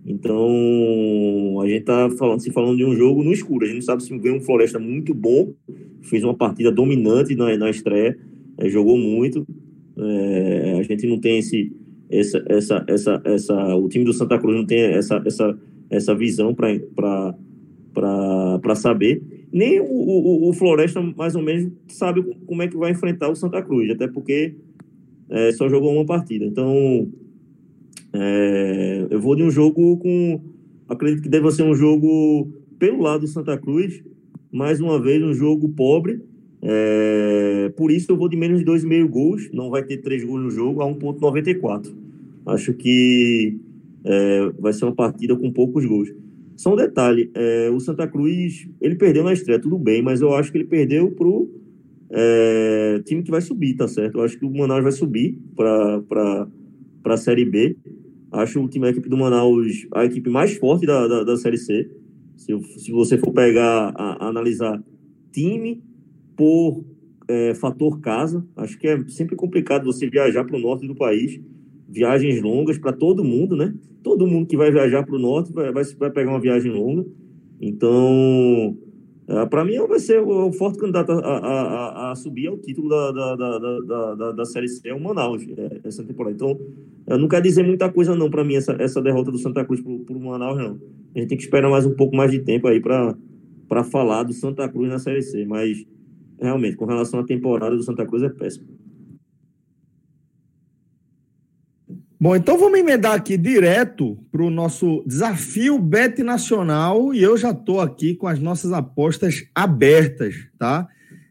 Então, 0.05 1.59
a 1.61 1.67
gente 1.67 1.79
está 1.79 2.09
falando, 2.11 2.39
se 2.39 2.51
falando 2.51 2.77
de 2.77 2.85
um 2.85 2.95
jogo 2.95 3.23
no 3.23 3.33
escuro. 3.33 3.65
A 3.65 3.67
gente 3.67 3.77
não 3.77 3.81
sabe 3.81 4.03
se 4.03 4.15
vem 4.19 4.33
um 4.33 4.39
Floresta 4.39 4.77
muito 4.77 5.15
bom, 5.15 5.51
fez 6.03 6.23
uma 6.23 6.35
partida 6.35 6.71
dominante 6.71 7.35
na, 7.35 7.57
na 7.57 7.69
estreia, 7.71 8.15
é, 8.59 8.69
jogou 8.69 8.97
muito. 8.97 9.45
É, 9.97 10.77
a 10.79 10.83
gente 10.83 11.07
não 11.07 11.19
tem 11.19 11.39
esse, 11.39 11.71
essa, 12.09 12.43
essa, 12.47 12.85
essa, 12.87 13.21
essa, 13.25 13.75
o 13.75 13.89
time 13.89 14.05
do 14.05 14.13
Santa 14.13 14.37
Cruz 14.37 14.55
não 14.55 14.65
tem 14.65 14.79
essa, 14.79 15.21
essa, 15.25 15.57
essa 15.89 16.13
visão 16.13 16.53
para 16.53 17.35
saber. 18.75 19.23
Nem 19.51 19.79
o, 19.79 19.85
o, 19.85 20.49
o, 20.49 20.53
Floresta, 20.53 21.01
mais 21.01 21.35
ou 21.35 21.41
menos, 21.41 21.71
sabe 21.87 22.21
como 22.45 22.61
é 22.61 22.67
que 22.67 22.77
vai 22.77 22.91
enfrentar 22.91 23.29
o 23.29 23.35
Santa 23.35 23.61
Cruz, 23.63 23.89
até 23.89 24.07
porque 24.07 24.53
é, 25.29 25.51
só 25.53 25.67
jogou 25.67 25.93
uma 25.93 26.05
partida. 26.05 26.45
Então, 26.45 27.09
é, 28.15 29.07
eu 29.09 29.19
vou 29.19 29.35
de 29.35 29.43
um 29.43 29.51
jogo 29.51 29.97
com. 29.97 30.41
Acredito 30.87 31.23
que 31.23 31.29
deve 31.29 31.51
ser 31.51 31.63
um 31.63 31.75
jogo 31.75 32.51
pelo 32.77 33.01
lado 33.01 33.21
do 33.21 33.27
Santa 33.27 33.57
Cruz, 33.57 34.03
mais 34.51 34.79
uma 34.79 35.01
vez, 35.01 35.23
um 35.23 35.33
jogo 35.33 35.69
pobre 35.69 36.21
é, 36.67 37.71
por 37.77 37.91
isso 37.91 38.11
eu 38.11 38.17
vou 38.17 38.27
de 38.27 38.35
menos 38.35 38.57
de 38.57 38.65
2,5 38.65 39.07
gols, 39.07 39.49
não 39.53 39.69
vai 39.69 39.83
ter 39.83 39.97
3 39.97 40.23
gols 40.23 40.43
no 40.45 40.49
jogo, 40.49 40.81
a 40.81 40.85
1,94. 40.87 41.93
Acho 42.47 42.73
que 42.73 43.55
é, 44.03 44.51
vai 44.57 44.73
ser 44.73 44.85
uma 44.85 44.95
partida 44.95 45.35
com 45.35 45.51
poucos 45.51 45.85
gols. 45.85 46.11
Só 46.57 46.73
um 46.73 46.75
detalhe, 46.75 47.29
é, 47.35 47.69
o 47.69 47.79
Santa 47.79 48.07
Cruz, 48.07 48.67
ele 48.81 48.95
perdeu 48.95 49.23
na 49.23 49.33
estreia, 49.33 49.59
tudo 49.59 49.77
bem, 49.77 50.01
mas 50.01 50.21
eu 50.21 50.33
acho 50.33 50.51
que 50.51 50.57
ele 50.57 50.65
perdeu 50.65 51.11
pro 51.11 51.47
é, 52.09 52.99
time 53.05 53.21
que 53.21 53.29
vai 53.29 53.41
subir, 53.41 53.75
tá 53.75 53.87
certo? 53.87 54.17
Eu 54.17 54.23
acho 54.23 54.39
que 54.39 54.45
o 54.45 54.49
Manaus 54.49 54.81
vai 54.81 54.91
subir 54.91 55.37
para 55.55 56.47
a 57.05 57.17
Série 57.17 57.45
B. 57.45 57.77
Acho 58.31 58.61
o 58.61 58.67
time, 58.67 58.87
a 58.87 58.89
equipe 58.89 59.07
do 59.09 59.17
Manaus, 59.17 59.87
a 59.93 60.05
equipe 60.05 60.29
mais 60.29 60.55
forte 60.57 60.85
da, 60.85 61.07
da, 61.07 61.23
da 61.23 61.37
Série 61.37 61.57
C. 61.57 61.89
Se, 62.35 62.57
se 62.79 62.91
você 62.91 63.17
for 63.17 63.31
pegar, 63.31 63.93
a, 63.95 64.25
a 64.25 64.27
analisar 64.27 64.83
time 65.31 65.81
por 66.35 66.83
é, 67.27 67.53
fator 67.53 67.99
casa. 67.99 68.45
Acho 68.55 68.77
que 68.77 68.87
é 68.87 69.03
sempre 69.07 69.35
complicado 69.35 69.85
você 69.85 70.09
viajar 70.09 70.43
para 70.43 70.55
o 70.55 70.59
norte 70.59 70.87
do 70.87 70.95
país. 70.95 71.39
Viagens 71.87 72.41
longas 72.41 72.77
para 72.77 72.93
todo 72.93 73.23
mundo, 73.23 73.55
né? 73.55 73.73
Todo 74.03 74.27
mundo 74.27 74.47
que 74.47 74.57
vai 74.57 74.71
viajar 74.71 75.03
para 75.03 75.15
o 75.15 75.19
norte 75.19 75.51
vai, 75.53 75.71
vai, 75.71 75.83
vai, 75.83 76.11
pegar 76.11 76.31
uma 76.31 76.39
viagem 76.39 76.71
longa. 76.71 77.05
Então, 77.59 78.77
é, 79.27 79.45
para 79.47 79.65
mim, 79.65 79.77
vai 79.87 79.99
ser 79.99 80.19
o, 80.21 80.51
forte 80.51 80.77
candidato 80.77 81.11
a, 81.11 81.17
a, 81.17 81.37
a, 81.37 82.11
a, 82.11 82.15
subir 82.15 82.47
ao 82.47 82.57
título 82.57 82.89
da, 82.89 83.11
da, 83.11 83.35
da, 83.35 84.15
da, 84.15 84.31
da, 84.31 84.45
Série 84.45 84.67
C, 84.67 84.89
é 84.89 84.93
o 84.93 84.99
Manaus, 84.99 85.43
é, 85.57 85.79
essa 85.83 86.03
temporada. 86.03 86.35
Então, 86.35 86.59
não 87.17 87.27
quer 87.27 87.41
dizer 87.41 87.63
muita 87.63 87.91
coisa, 87.91 88.15
não, 88.15 88.29
para 88.29 88.43
mim, 88.43 88.55
essa, 88.55 88.73
essa 88.79 89.01
derrota 89.01 89.31
do 89.31 89.37
Santa 89.39 89.65
Cruz 89.65 89.81
para 89.81 90.15
o 90.15 90.19
Manaus, 90.19 90.57
não. 90.57 90.79
A 91.15 91.19
gente 91.19 91.29
tem 91.29 91.37
que 91.37 91.43
esperar 91.43 91.69
mais 91.69 91.85
um 91.85 91.95
pouco 91.95 92.15
mais 92.15 92.29
de 92.29 92.39
tempo 92.39 92.67
aí 92.67 92.79
para 92.79 93.83
falar 93.85 94.23
do 94.23 94.33
Santa 94.33 94.69
Cruz 94.69 94.89
na 94.89 94.99
Série 94.99 95.21
C. 95.21 95.45
Mas 95.45 95.85
realmente, 96.39 96.75
com 96.75 96.85
relação 96.85 97.19
à 97.19 97.23
temporada 97.23 97.75
do 97.75 97.81
Santa 97.81 98.05
Cruz, 98.05 98.21
é 98.21 98.29
péssimo. 98.29 98.67
Bom, 102.25 102.35
então 102.35 102.57
vamos 102.57 102.79
emendar 102.79 103.13
aqui 103.13 103.37
direto 103.37 104.17
para 104.31 104.41
o 104.41 104.49
nosso 104.49 105.03
desafio 105.05 105.77
Bet 105.77 106.23
Nacional 106.23 107.13
e 107.13 107.21
eu 107.21 107.37
já 107.37 107.51
estou 107.51 107.79
aqui 107.79 108.15
com 108.15 108.25
as 108.25 108.39
nossas 108.39 108.73
apostas 108.73 109.45
abertas, 109.53 110.33
tá? 110.57 110.87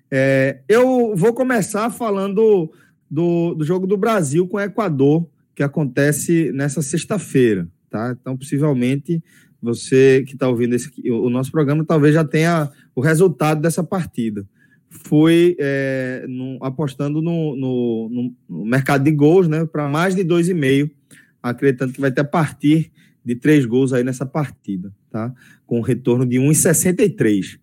É, 0.09 0.61
eu 0.69 1.17
vou 1.17 1.35
começar 1.35 1.91
falando 1.91 2.71
do, 3.11 3.57
do 3.57 3.65
jogo 3.65 3.89
do 3.89 3.97
Brasil 3.97 4.47
com 4.47 4.57
o 4.57 4.61
Equador, 4.61 5.29
que 5.53 5.65
acontece 5.65 6.53
nessa 6.53 6.81
sexta-feira, 6.81 7.67
tá? 7.91 8.17
Então, 8.17 8.37
possivelmente, 8.37 9.21
você 9.61 10.23
que 10.25 10.35
está 10.35 10.49
ouvindo 10.49 10.77
esse, 10.77 10.93
o 11.11 11.29
nosso 11.29 11.51
programa 11.51 11.85
talvez 11.85 12.15
já 12.15 12.25
tenha 12.25 12.71
o 12.95 13.01
resultado 13.01 13.61
dessa 13.61 13.83
partida 13.83 14.47
foi 15.03 15.57
é, 15.59 16.25
no, 16.29 16.59
apostando 16.63 17.21
no, 17.21 17.57
no, 17.57 18.33
no, 18.49 18.65
mercado 18.65 19.03
de 19.05 19.11
gols, 19.11 19.49
né, 19.49 19.65
para 19.65 19.89
mais 19.89 20.15
de 20.15 20.25
2,5, 20.25 20.89
acreditando 21.43 21.93
que 21.93 22.01
vai 22.01 22.13
ter 22.13 22.21
a 22.21 22.25
partir 22.25 22.93
de 23.25 23.35
três 23.35 23.67
gols 23.67 23.93
aí 23.93 24.05
nessa 24.05 24.25
partida, 24.25 24.93
tá? 25.11 25.35
Com 25.67 25.79
um 25.79 25.83
retorno 25.83 26.25
de 26.27 26.37
1,63. 26.37 27.59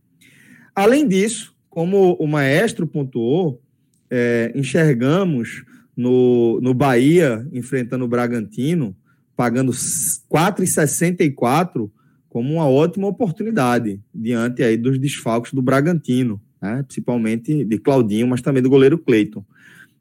Além 0.75 1.07
disso, 1.07 1.55
como 1.69 2.13
o 2.13 2.27
maestro 2.27 2.85
pontuou, 2.87 3.61
é, 4.09 4.51
enxergamos 4.55 5.63
no, 5.95 6.59
no 6.61 6.73
Bahia 6.73 7.47
enfrentando 7.53 8.03
o 8.05 8.07
Bragantino, 8.07 8.95
pagando 9.35 9.71
4,64 9.71 11.91
como 12.27 12.53
uma 12.53 12.67
ótima 12.67 13.05
oportunidade 13.07 14.01
diante 14.13 14.63
aí 14.63 14.75
dos 14.77 14.97
desfalques 14.97 15.53
do 15.53 15.61
Bragantino 15.61 16.41
né? 16.61 16.83
principalmente 16.83 17.65
de 17.65 17.77
Claudinho, 17.77 18.27
mas 18.27 18.41
também 18.41 18.61
do 18.61 18.69
goleiro 18.69 18.97
Cleiton. 18.97 19.43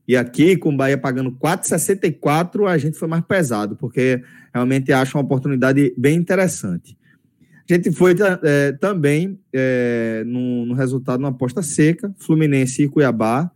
E 0.06 0.16
aqui, 0.16 0.56
com 0.56 0.70
o 0.70 0.76
Bahia 0.76 0.98
pagando 0.98 1.30
4,64, 1.30 2.66
a 2.66 2.76
gente 2.76 2.98
foi 2.98 3.06
mais 3.06 3.24
pesado, 3.24 3.76
porque 3.76 4.20
realmente 4.52 4.92
acho 4.92 5.16
uma 5.16 5.22
oportunidade 5.22 5.94
bem 5.96 6.16
interessante. 6.16 6.98
A 7.70 7.74
gente 7.74 7.92
foi 7.92 8.16
é, 8.42 8.72
também 8.72 9.38
é, 9.52 10.24
no, 10.26 10.66
no, 10.66 10.74
resultado 10.74 11.20
numa 11.20 11.28
aposta 11.28 11.62
seca, 11.62 12.12
Fluminense 12.18 12.82
e 12.82 12.88
Cuiabá. 12.88 13.48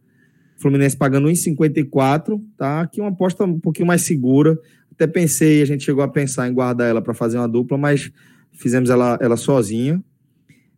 Fluminense 0.56 0.96
pagando 0.96 1.26
1,54, 1.26 2.40
tá? 2.56 2.82
Aqui 2.82 3.00
uma 3.00 3.10
aposta 3.10 3.44
um 3.44 3.58
pouquinho 3.58 3.88
mais 3.88 4.02
segura. 4.02 4.56
Até 4.92 5.08
pensei, 5.08 5.60
a 5.60 5.64
gente 5.64 5.82
chegou 5.82 6.04
a 6.04 6.08
pensar 6.08 6.48
em 6.48 6.54
guardar 6.54 6.88
ela 6.88 7.02
para 7.02 7.12
fazer 7.12 7.38
uma 7.38 7.48
dupla, 7.48 7.76
mas 7.76 8.12
fizemos 8.52 8.88
ela, 8.90 9.18
ela 9.20 9.36
sozinha. 9.36 10.00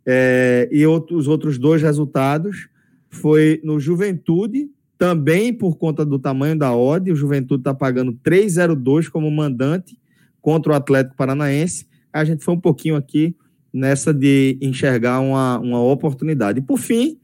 É, 0.06 0.68
e 0.70 0.86
outro, 0.86 1.16
os 1.16 1.26
outros 1.26 1.58
dois 1.58 1.82
resultados 1.82 2.68
foi 3.10 3.60
no 3.64 3.80
Juventude, 3.80 4.70
também 4.96 5.52
por 5.52 5.76
conta 5.76 6.04
do 6.04 6.18
tamanho 6.18 6.56
da 6.56 6.74
odd, 6.74 7.10
o 7.10 7.16
Juventude 7.16 7.60
está 7.60 7.74
pagando 7.74 8.12
3,02 8.24 9.08
como 9.08 9.30
mandante 9.30 9.98
contra 10.40 10.72
o 10.72 10.76
Atlético 10.76 11.16
Paranaense. 11.16 11.86
A 12.12 12.24
gente 12.24 12.44
foi 12.44 12.54
um 12.54 12.60
pouquinho 12.60 12.96
aqui 12.96 13.34
nessa 13.72 14.14
de 14.14 14.56
enxergar 14.62 15.20
uma, 15.20 15.58
uma 15.58 15.82
oportunidade. 15.82 16.60
E 16.60 16.62
por 16.62 16.78
fim, 16.78 17.18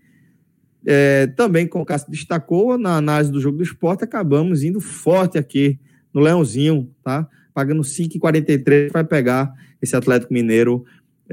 é, 0.85 1.29
também, 1.29 1.67
como 1.67 1.85
o 1.85 1.87
Cássio 1.87 2.11
destacou, 2.11 2.77
na 2.77 2.97
análise 2.97 3.31
do 3.31 3.41
jogo 3.41 3.57
do 3.57 3.63
esporte, 3.63 4.05
acabamos 4.05 4.63
indo 4.63 4.81
forte 4.81 5.39
aqui 5.39 5.79
no 6.13 6.21
Leãozinho, 6.21 6.91
tá? 7.03 7.27
Pagando 7.55 7.83
5,43, 7.83 8.91
vai 8.93 9.05
pegar 9.05 9.53
esse 9.81 9.97
Atlético 9.97 10.33
Mineiro 10.33 10.85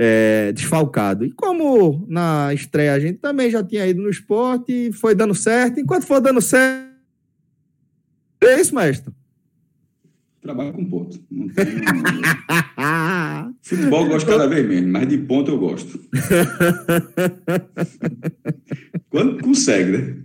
é, 0.02 0.54
desfalcado. 0.54 1.26
E 1.26 1.32
como 1.32 2.06
na 2.08 2.54
estreia 2.54 2.94
a 2.94 3.00
gente 3.00 3.20
também 3.20 3.52
já 3.52 3.62
tinha 3.62 3.86
ido 3.86 4.02
no 4.02 4.10
esporte 4.10 4.94
foi 4.94 5.14
dando 5.14 5.36
certo, 5.36 5.82
enquanto 5.82 6.06
for 6.06 6.22
dando 6.22 6.40
certo. 6.40 6.88
É 8.42 8.62
isso, 8.62 8.74
mestre? 8.74 9.14
Trabalho 10.42 10.72
com 10.72 10.86
ponto. 10.86 11.20
Futebol 13.62 14.04
eu 14.04 14.10
gosto 14.10 14.26
cada 14.26 14.48
vez 14.48 14.66
menos, 14.66 14.90
mas 14.90 15.06
de 15.06 15.18
ponto 15.18 15.52
eu 15.52 15.60
gosto. 15.60 16.00
Quando 19.12 19.44
consegue, 19.44 19.98
né? 19.98 20.16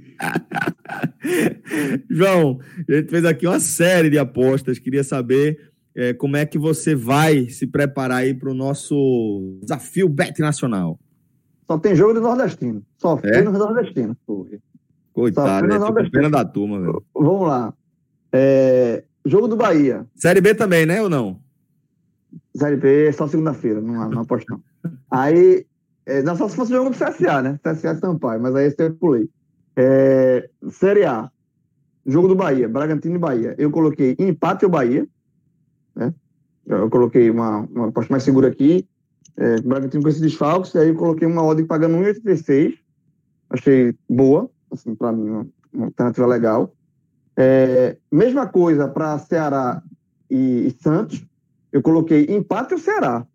João, 2.09 2.61
a 2.89 2.93
gente 2.93 3.11
fez 3.11 3.25
aqui 3.25 3.45
uma 3.45 3.59
série 3.59 4.09
de 4.09 4.19
apostas. 4.19 4.79
Queria 4.79 5.03
saber 5.03 5.74
é, 5.97 6.13
como 6.13 6.37
é 6.37 6.45
que 6.45 6.59
você 6.59 6.95
vai 6.95 7.49
se 7.49 7.67
preparar 7.67 8.19
aí 8.19 8.35
para 8.35 8.51
o 8.51 8.55
nosso 8.55 9.59
desafio 9.63 10.09
Bet 10.09 10.41
Nacional. 10.41 10.99
Só 11.67 11.79
tem 11.79 11.95
jogo 11.95 12.15
do 12.15 12.21
Nordestino. 12.21 12.83
Só 12.99 13.19
é? 13.23 13.43
no 13.43 13.53
Nordestino. 13.53 14.17
Coitado, 15.13 15.73
é 15.73 15.79
tipo 15.79 16.11
pena 16.11 16.29
da 16.29 16.45
turma, 16.45 16.81
velho. 16.81 17.05
Vamos 17.15 17.49
lá. 17.49 17.73
É, 18.33 19.05
Jogo 19.25 19.49
do 19.49 19.57
Bahia. 19.57 20.07
Série 20.15 20.41
B 20.41 20.55
também, 20.55 20.85
né, 20.85 21.01
ou 21.01 21.09
não? 21.09 21.41
Série 22.55 22.77
B 22.77 23.11
só 23.13 23.27
segunda-feira, 23.27 23.81
não, 23.81 24.11
não 24.11 24.23
aposto 24.23 24.51
não. 24.51 24.63
Aí, 25.11 25.65
é, 26.05 26.23
não 26.23 26.37
só 26.37 26.49
se 26.49 26.57
fosse 26.57 26.73
jogo 26.73 26.91
do 26.91 26.97
CSA, 26.97 27.41
né? 27.41 27.59
CSA 27.63 27.95
Sampaio, 27.97 28.41
mas 28.41 28.55
aí 28.55 28.67
esse 28.67 28.77
eu 28.79 28.95
pulei. 28.95 29.29
É, 29.77 30.49
série 30.71 31.05
A, 31.05 31.31
jogo 32.07 32.29
do 32.29 32.37
Bahia, 32.37 32.69
Bragantino 32.69 33.17
e 33.17 33.19
Bahia. 33.19 33.55
Eu 33.57 33.71
coloquei 33.71 34.15
empate 34.19 34.67
o 34.67 34.69
Bahia, 34.69 35.09
né? 35.95 36.15
Eu 36.67 36.89
coloquei 36.89 37.31
uma, 37.31 37.61
uma 37.71 37.89
aposta 37.89 38.13
mais 38.13 38.23
segura 38.23 38.49
aqui. 38.49 38.89
É, 39.37 39.61
Bragantino 39.61 40.03
com 40.03 40.09
esses 40.09 40.21
desfalques, 40.21 40.75
aí 40.77 40.89
eu 40.89 40.95
coloquei 40.95 41.27
uma 41.27 41.43
ordem 41.43 41.67
pagando 41.67 41.97
1,86. 41.97 42.79
Achei 43.51 43.95
boa, 44.09 44.49
assim, 44.71 44.95
para 44.95 45.13
mim, 45.13 45.29
uma, 45.29 45.47
uma 45.73 45.85
alternativa 45.87 46.27
legal. 46.27 46.75
É, 47.37 47.97
mesma 48.11 48.47
coisa 48.47 48.89
para 48.89 49.19
Ceará 49.19 49.83
e, 50.31 50.69
e, 50.69 50.83
Santos. 50.83 51.25
Eu 51.73 51.83
coloquei 51.83 52.27
empate 52.29 52.75
o 52.75 52.79
Ceará. 52.79 53.27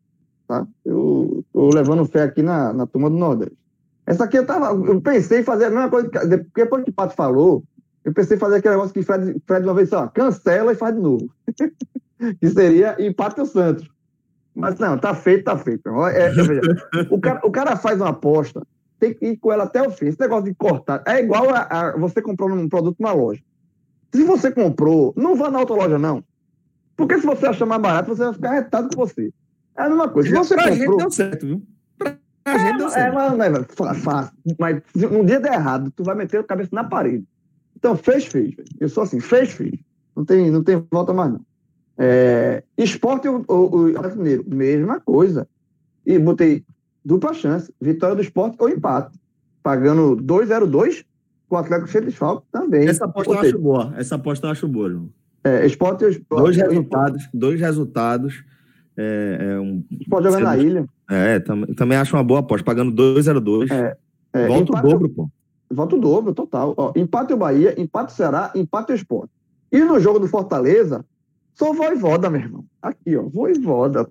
Tá? 0.48 0.66
Eu 0.86 1.44
estou 1.46 1.70
levando 1.74 2.06
fé 2.06 2.24
aqui 2.24 2.42
na, 2.42 2.74
na 2.74 2.88
turma 2.88 3.10
do 3.10 3.18
Nordeste. 3.18 3.58
Essa 4.06 4.24
aqui 4.24 4.40
eu, 4.40 4.46
tava, 4.46 4.68
eu 4.88 5.00
pensei 5.02 5.42
em 5.42 5.44
fazer 5.44 5.66
a 5.66 5.70
mesma 5.70 5.90
coisa. 5.90 6.10
Depois 6.56 6.84
que 6.84 6.90
o 6.90 6.94
Pato 6.94 7.14
falou, 7.14 7.64
eu 8.04 8.14
pensei 8.14 8.38
em 8.38 8.40
fazer 8.40 8.56
aquele 8.56 8.76
negócio 8.76 8.94
que 8.94 9.04
Fred, 9.04 9.40
Fred 9.46 9.64
uma 9.66 9.76
vez 9.76 9.90
só, 9.90 10.08
cancela 10.08 10.72
e 10.72 10.76
faz 10.76 10.96
de 10.96 11.02
novo. 11.02 11.30
que 12.40 12.50
seria 12.50 12.96
empate 13.00 13.42
o 13.42 13.46
Santos. 13.46 13.90
Mas 14.56 14.78
não, 14.78 14.98
tá 14.98 15.14
feito, 15.16 15.46
tá 15.46 15.58
feito. 15.58 15.88
É, 16.08 16.30
veja, 16.30 16.62
o, 17.10 17.20
cara, 17.20 17.40
o 17.44 17.52
cara 17.52 17.76
faz 17.78 18.02
uma 18.02 18.10
aposta, 18.10 18.66
tem 19.00 19.14
que 19.14 19.26
ir 19.26 19.38
com 19.38 19.52
ela 19.52 19.64
até 19.64 19.82
o 19.82 19.92
fim. 19.92 20.08
Esse 20.08 20.20
negócio 20.20 20.46
de 20.46 20.56
cortar 20.56 21.02
é 21.08 21.20
igual 21.20 21.50
a, 21.50 21.62
a 21.62 21.98
você 21.98 22.22
comprou 22.22 22.50
um 22.50 22.68
produto 22.68 22.98
na 23.00 23.14
loja. 23.14 23.42
Se 24.14 24.24
você 24.24 24.52
comprou, 24.52 25.14
não 25.16 25.36
vá 25.36 25.50
na 25.50 25.60
autoloja, 25.60 25.98
não. 25.98 26.24
Porque 26.98 27.18
se 27.20 27.26
você 27.26 27.46
achar 27.46 27.66
mais 27.66 27.82
barato, 27.82 28.10
você 28.10 28.24
vai 28.24 28.34
ficar 28.34 28.52
retado 28.52 28.90
com 28.90 29.06
você. 29.06 29.32
É 29.78 29.84
a 29.84 29.90
mesma 29.90 30.10
coisa. 30.10 30.30
Se 30.30 30.36
você 30.36 30.56
pra 30.56 30.70
comprou... 30.70 30.80
gente 30.80 30.98
deu 30.98 31.12
certo, 31.12 31.46
viu? 31.46 31.64
Pra 31.98 32.18
é, 32.46 32.60
gente 32.60 32.78
deu 32.78 32.90
certo. 32.90 33.08
É, 33.08 33.36
mas, 33.38 33.52
mas, 33.52 34.04
fácil. 34.04 34.34
Mas 34.60 34.82
se 34.94 35.06
um 35.06 35.24
dia 35.24 35.40
der 35.40 35.54
errado, 35.54 35.94
tu 35.96 36.04
vai 36.04 36.16
meter 36.16 36.42
a 36.42 36.44
cabeça 36.44 36.72
na 36.74 36.84
parede. 36.84 37.26
Então, 37.78 37.96
fez, 37.96 38.26
fez. 38.26 38.56
Eu 38.80 38.90
sou 38.90 39.04
assim, 39.04 39.22
fez, 39.22 39.54
fez. 39.54 39.80
Não 40.14 40.26
tem, 40.26 40.52
não 40.52 40.62
tem 40.62 40.86
volta 40.92 41.14
mais, 41.14 41.32
não. 41.32 41.42
É, 42.02 42.64
esporte 42.78 43.28
o, 43.28 43.44
o, 43.46 43.90
o 43.90 43.92
brasileiro, 43.92 44.46
mesma 44.48 45.02
coisa. 45.02 45.46
E 46.06 46.18
botei 46.18 46.64
dupla 47.04 47.34
chance, 47.34 47.74
vitória 47.80 48.16
do 48.16 48.22
esporte 48.22 48.56
ou 48.58 48.70
empate. 48.70 49.20
Pagando 49.62 50.16
2,02 50.16 51.04
com 51.50 51.56
o 51.56 51.58
Atlético 51.58 51.90
cheio 51.90 52.06
de 52.06 52.12
desfalque 52.12 52.48
também. 52.52 52.88
Essa 52.88 53.06
aposta 53.06 53.34
eu 53.34 53.40
acho 53.40 53.60
boa. 53.60 53.94
Essa 53.98 54.16
aposta 54.16 54.48
eu 54.48 54.52
acho 54.52 54.68
boa, 54.68 54.90
João. 54.90 55.10
É, 55.44 55.66
esporte, 55.66 56.06
esporte 56.06 56.44
Dois 56.44 56.58
resultados. 56.58 57.30
Dois 57.34 57.60
resultados. 57.60 58.44
É, 58.96 59.38
é 59.40 59.60
um, 59.60 59.84
Pode 60.10 60.26
jogar 60.28 60.40
na 60.40 60.58
ilha. 60.58 60.86
É, 61.10 61.40
tam, 61.40 61.64
também 61.76 61.98
acho 61.98 62.16
uma 62.16 62.24
boa 62.24 62.40
aposta, 62.40 62.64
pagando 62.64 62.92
2,02. 62.92 63.72
É, 63.72 63.98
é, 64.34 64.48
Volta 64.48 64.64
empate, 64.64 64.86
o 64.86 64.90
dobro, 64.90 65.10
pô. 65.10 65.30
Volta 65.70 65.96
o 65.96 66.00
dobro, 66.00 66.34
total. 66.34 66.74
Ó, 66.78 66.94
empate 66.96 67.34
o 67.34 67.38
Bahia, 67.38 67.80
empate 67.80 68.14
o 68.14 68.16
Ceará, 68.16 68.52
empate 68.56 68.92
o 68.92 68.96
esporte. 68.96 69.32
E 69.72 69.80
no 69.80 70.00
jogo 70.00 70.20
do 70.20 70.28
Fortaleza, 70.28 71.06
sou 71.60 71.74
voivoda, 71.74 72.30
meu 72.30 72.40
irmão. 72.40 72.66
Aqui, 72.82 73.18
ó, 73.18 73.24
voivoda. 73.24 74.10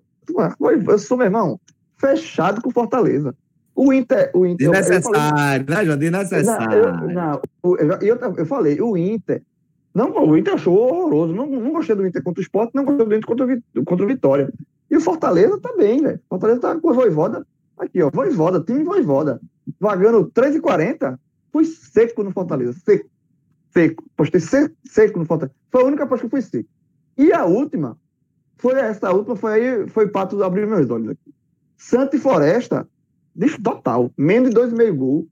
Eu 0.86 0.98
sou, 0.98 1.16
meu 1.16 1.26
irmão, 1.26 1.58
fechado 1.96 2.60
com 2.60 2.70
Fortaleza. 2.70 3.34
O 3.74 3.92
Inter. 3.92 4.30
O 4.34 4.44
Inter 4.44 4.70
desnecessário, 4.70 5.66
né, 5.66 5.84
João? 5.84 5.96
Desnecessário. 5.96 7.12
Não, 7.14 7.40
eu, 7.64 7.76
eu, 7.76 8.18
eu, 8.18 8.36
eu, 8.36 8.46
falei, 8.46 8.78
o 8.80 8.96
Inter. 8.96 9.42
Não, 9.94 10.10
o 10.10 10.36
Inter 10.36 10.54
achou 10.54 10.76
horroroso. 10.76 11.34
Não, 11.34 11.46
não 11.46 11.72
gostei 11.72 11.96
do 11.96 12.06
Inter 12.06 12.22
contra 12.22 12.40
o 12.40 12.42
Sport, 12.42 12.70
não 12.74 12.84
gostei 12.84 13.06
do 13.06 13.14
Inter 13.14 13.26
contra, 13.26 13.46
o, 13.46 13.84
contra 13.84 14.04
o 14.04 14.08
Vitória. 14.08 14.52
E 14.90 14.96
o 14.96 15.00
Fortaleza 15.00 15.58
tá 15.58 15.72
bem, 15.76 16.02
velho. 16.02 16.20
Fortaleza 16.28 16.60
tá 16.60 16.76
com 16.76 16.90
a 16.90 16.92
voivoda. 16.92 17.46
Aqui, 17.78 18.02
ó, 18.02 18.10
voivoda, 18.10 18.60
time 18.60 18.84
voivoda. 18.84 19.40
Vagando 19.80 20.30
3,40, 20.32 21.18
fui 21.50 21.64
seco 21.64 22.22
no 22.22 22.32
Fortaleza. 22.32 22.78
Seco. 22.84 23.08
Seco. 23.70 24.04
Postei 24.16 24.40
seco 24.40 25.18
no 25.18 25.24
Fortaleza. 25.24 25.54
Foi 25.70 25.82
a 25.82 25.86
única 25.86 26.04
aposta 26.04 26.22
que 26.22 26.26
eu 26.26 26.30
fui 26.30 26.42
seco. 26.42 26.68
E 27.18 27.32
a 27.32 27.44
última, 27.44 27.98
foi 28.56 28.74
essa 28.74 29.12
última, 29.12 29.34
foi 29.34 29.88
foi 29.88 30.08
Pato 30.08 30.42
abrir 30.42 30.66
meus 30.66 30.88
olhos 30.88 31.10
aqui. 31.10 31.34
Santa 31.76 32.16
e 32.16 32.20
Floresta, 32.20 32.88
total. 33.62 34.10
Menos 34.16 34.50
de 34.50 34.56
2,5 34.56 34.96
gols. 34.96 35.26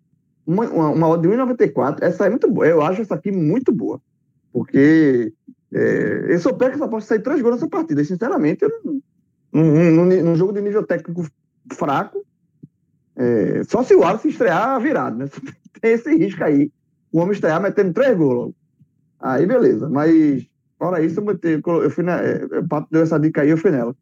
Uma, 0.47 0.64
uma, 0.68 0.91
uma 0.91 1.09
odd 1.09 1.28
de 1.28 1.34
1,94. 1.34 2.03
Essa 2.03 2.26
é 2.26 2.30
muito 2.30 2.51
boa. 2.51 2.66
Eu 2.66 2.82
acho 2.82 3.03
essa 3.03 3.14
aqui 3.14 3.32
muito 3.32 3.72
boa. 3.72 4.01
Porque 4.53 5.32
é, 5.72 6.26
eu 6.28 6.39
sou 6.39 6.55
pé 6.55 6.68
que 6.68 6.76
essa 6.76 6.84
aposta 6.84 7.09
sair 7.09 7.22
três 7.22 7.43
gols 7.43 7.57
nessa 7.57 7.68
partida. 7.68 8.05
Sinceramente, 8.05 8.64
num, 9.53 10.05
num, 10.05 10.37
jogo 10.37 10.53
de 10.53 10.61
nível 10.61 10.87
técnico 10.87 11.26
fraco, 11.72 12.24
é, 13.16 13.62
só 13.64 13.82
se 13.82 13.95
o 13.95 14.01
Wallace 14.01 14.28
estrear 14.28 14.80
virado, 14.80 15.18
né? 15.18 15.26
Tem 15.80 15.93
esse 15.93 16.14
risco 16.16 16.43
aí. 16.45 16.70
O 17.12 17.18
homem 17.18 17.32
estrear 17.32 17.61
metendo 17.61 17.93
três 17.93 18.16
gols 18.16 18.34
logo. 18.34 18.55
Aí, 19.18 19.47
beleza. 19.47 19.89
Mas, 19.89 20.47
fora 20.78 21.02
isso, 21.02 21.20
eu, 21.20 21.24
botei, 21.24 21.60
eu 21.64 21.90
fui 21.90 22.04
na. 22.04 22.20
É, 22.20 22.44
o 22.44 22.68
Pato 22.68 22.88
deu 22.90 23.02
essa 23.02 23.18
dica 23.18 23.42
aí, 23.42 23.50
eu 23.50 23.58
fui 23.58 23.70
nela. 23.70 23.94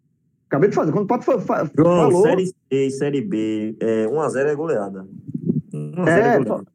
Acabei 0.46 0.68
de 0.68 0.76
fazer. 0.76 0.92
Quando 0.92 1.04
o 1.04 1.08
Pato 1.08 1.24
fa 1.24 1.40
fa 1.40 1.70
João, 1.76 2.10
falou... 2.10 2.22
Série 2.22 2.46
C, 2.46 2.90
Série 2.90 3.20
B, 3.20 3.76
é, 3.80 4.06
1x0 4.06 4.46
é 4.46 4.54
goleada. 4.54 5.06
1 5.72 6.08
é, 6.08 6.20
é 6.20 6.38
goleada. 6.38 6.66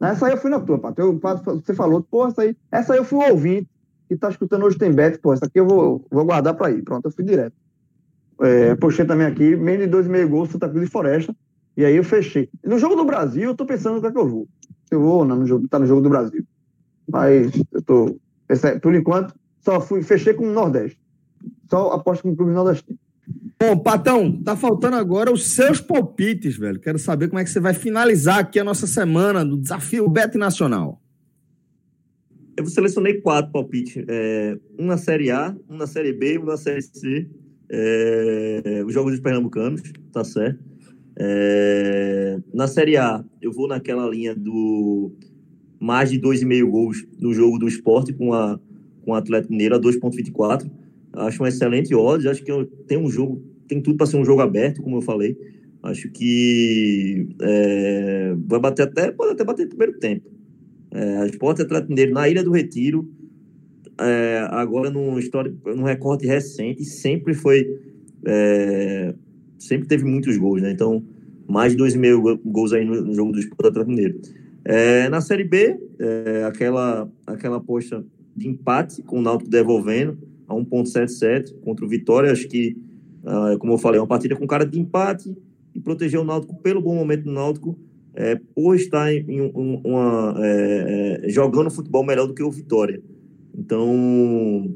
Essa 0.00 0.26
aí 0.26 0.32
eu 0.32 0.38
fui 0.38 0.50
na 0.50 0.60
tua, 0.60 0.78
Pato. 0.78 1.00
Eu, 1.00 1.18
Pato 1.18 1.44
você 1.44 1.74
falou, 1.74 2.02
pô, 2.02 2.26
essa 2.26 2.42
aí, 2.42 2.56
essa 2.70 2.92
aí 2.92 2.98
eu 2.98 3.04
fui 3.04 3.18
ouvinte 3.30 3.68
que 4.08 4.16
tá 4.16 4.30
escutando 4.30 4.64
hoje 4.64 4.78
tem 4.78 4.90
bet, 4.90 5.18
pô, 5.18 5.34
essa 5.34 5.44
aqui 5.44 5.60
eu 5.60 5.66
vou, 5.66 6.04
vou 6.10 6.24
guardar 6.24 6.54
para 6.54 6.70
ir. 6.70 6.82
Pronto, 6.82 7.04
eu 7.04 7.10
fui 7.10 7.24
direto. 7.24 7.54
É, 8.40 8.74
postei 8.76 9.04
também 9.04 9.26
aqui, 9.26 9.54
meio 9.54 9.78
de 9.78 9.86
dois 9.86 10.06
e 10.06 10.08
meio 10.08 10.28
gols, 10.28 10.50
Santa 10.50 10.68
Cruz 10.68 10.88
e 10.88 10.90
Floresta. 10.90 11.36
E 11.76 11.84
aí 11.84 11.96
eu 11.96 12.04
fechei. 12.04 12.48
No 12.64 12.78
jogo 12.78 12.96
do 12.96 13.04
Brasil, 13.04 13.50
eu 13.50 13.54
tô 13.54 13.66
pensando 13.66 13.96
no 13.96 14.00
que 14.00 14.06
é 14.06 14.10
que 14.10 14.18
eu 14.18 14.28
vou. 14.28 14.48
Eu 14.90 15.00
vou 15.00 15.18
ou 15.18 15.24
não, 15.24 15.36
no 15.36 15.46
jogo, 15.46 15.68
tá 15.68 15.78
no 15.78 15.86
jogo 15.86 16.00
do 16.00 16.08
Brasil. 16.08 16.44
Mas 17.10 17.52
eu 17.72 17.82
tô. 17.82 18.16
Por 18.80 18.94
enquanto, 18.94 19.34
só 19.60 19.80
fui, 19.80 20.02
fechei 20.02 20.34
com 20.34 20.48
o 20.48 20.52
Nordeste. 20.52 20.98
Só 21.70 21.92
aposto 21.92 22.22
com 22.22 22.30
o 22.30 22.36
Clube 22.36 22.52
Nordestino. 22.52 22.98
Bom, 23.60 23.76
Patão, 23.76 24.40
tá 24.42 24.56
faltando 24.56 24.96
agora 24.96 25.32
os 25.32 25.48
seus 25.48 25.80
palpites, 25.80 26.56
velho. 26.56 26.80
Quero 26.80 26.98
saber 26.98 27.28
como 27.28 27.40
é 27.40 27.44
que 27.44 27.50
você 27.50 27.60
vai 27.60 27.74
finalizar 27.74 28.38
aqui 28.38 28.58
a 28.58 28.64
nossa 28.64 28.86
semana 28.86 29.44
do 29.44 29.56
desafio 29.58 30.08
Bet 30.08 30.38
Nacional. 30.38 31.02
Eu 32.56 32.66
selecionei 32.66 33.20
quatro 33.20 33.52
palpites. 33.52 34.02
É, 34.08 34.58
um 34.78 34.86
na 34.86 34.96
Série 34.96 35.30
A, 35.30 35.54
um 35.68 35.76
na 35.76 35.86
Série 35.86 36.12
B, 36.12 36.38
um 36.38 36.44
na 36.44 36.56
Série 36.56 36.82
C. 36.82 37.28
É, 37.68 38.82
os 38.86 38.94
jogos 38.94 39.12
dos 39.12 39.20
pernambucanos, 39.20 39.82
tá 40.12 40.24
certo. 40.24 40.64
É, 41.16 42.38
na 42.54 42.66
Série 42.66 42.96
A, 42.96 43.24
eu 43.42 43.52
vou 43.52 43.68
naquela 43.68 44.08
linha 44.08 44.34
do 44.34 45.12
mais 45.80 46.10
de 46.10 46.20
2,5 46.20 46.70
gols 46.70 47.06
no 47.18 47.32
jogo 47.34 47.58
do 47.58 47.68
esporte 47.68 48.12
com, 48.12 48.32
a, 48.32 48.58
com 49.08 49.12
o 49.12 49.14
Atlético 49.14 49.52
Mineiro 49.52 49.74
a 49.74 49.80
2,24 49.80 50.70
Acho 51.14 51.42
um 51.42 51.46
excelente 51.46 51.94
odds. 51.94 52.26
Acho 52.26 52.44
que 52.44 52.52
tem 52.86 52.98
um 52.98 53.10
jogo, 53.10 53.42
tem 53.66 53.80
tudo 53.80 53.96
para 53.96 54.06
ser 54.06 54.18
um 54.18 54.24
jogo 54.24 54.42
aberto, 54.42 54.82
como 54.82 54.98
eu 54.98 55.00
falei. 55.00 55.34
Acho 55.82 56.10
que 56.10 57.26
é, 57.40 58.34
vai 58.46 58.60
bater 58.60 58.82
até, 58.82 59.10
pode 59.10 59.32
até 59.32 59.42
bater 59.42 59.62
no 59.64 59.70
primeiro 59.70 59.98
tempo. 59.98 60.28
É, 60.90 61.16
a 61.16 61.26
Sport 61.26 61.60
Atlético 61.60 61.88
Mineiro 61.88 62.12
na 62.12 62.28
Ilha 62.28 62.44
do 62.44 62.50
Retiro, 62.50 63.10
é, 63.98 64.46
agora 64.50 64.90
num, 64.90 65.18
história, 65.18 65.52
num 65.64 65.84
recorte 65.84 66.26
recente, 66.26 66.84
sempre 66.84 67.32
foi. 67.32 67.66
É, 68.26 69.14
sempre 69.58 69.88
teve 69.88 70.04
muitos 70.04 70.36
gols, 70.36 70.60
né? 70.60 70.70
Então, 70.70 71.02
mais 71.48 71.74
de 71.74 71.82
2,5 71.82 72.40
gols 72.44 72.74
aí 72.74 72.84
no, 72.84 73.00
no, 73.00 73.14
jogo 73.14 73.32
do 73.32 73.38
Sport 73.38 73.70
Atlético 73.70 73.90
Mineiro. 73.90 74.20
É, 74.64 75.08
na 75.08 75.22
Série 75.22 75.44
B, 75.44 75.78
é, 75.98 76.44
aquela, 76.44 77.10
aquela 77.26 77.56
aposta 77.56 78.04
de 78.38 78.48
empate 78.48 79.02
com 79.02 79.18
o 79.18 79.22
Náutico 79.22 79.50
devolvendo 79.50 80.16
a 80.46 80.54
1,77 80.54 81.54
contra 81.60 81.84
o 81.84 81.88
Vitória. 81.88 82.32
Acho 82.32 82.48
que, 82.48 82.76
uh, 83.22 83.58
como 83.58 83.74
eu 83.74 83.78
falei, 83.78 83.98
é 83.98 84.00
uma 84.00 84.08
partida 84.08 84.34
com 84.34 84.46
cara 84.46 84.64
de 84.64 84.80
empate 84.80 85.36
e 85.74 85.80
proteger 85.80 86.18
o 86.18 86.24
Náutico 86.24 86.56
pelo 86.62 86.80
bom 86.80 86.94
momento 86.94 87.24
do 87.24 87.32
Náutico, 87.32 87.78
é, 88.14 88.40
por 88.54 88.74
estar 88.74 89.12
em, 89.12 89.24
em 89.28 89.52
uma, 89.52 90.34
é, 90.38 91.20
é, 91.24 91.28
jogando 91.28 91.70
futebol 91.70 92.04
melhor 92.04 92.26
do 92.26 92.34
que 92.34 92.42
o 92.42 92.50
Vitória. 92.50 93.02
Então, 93.56 94.74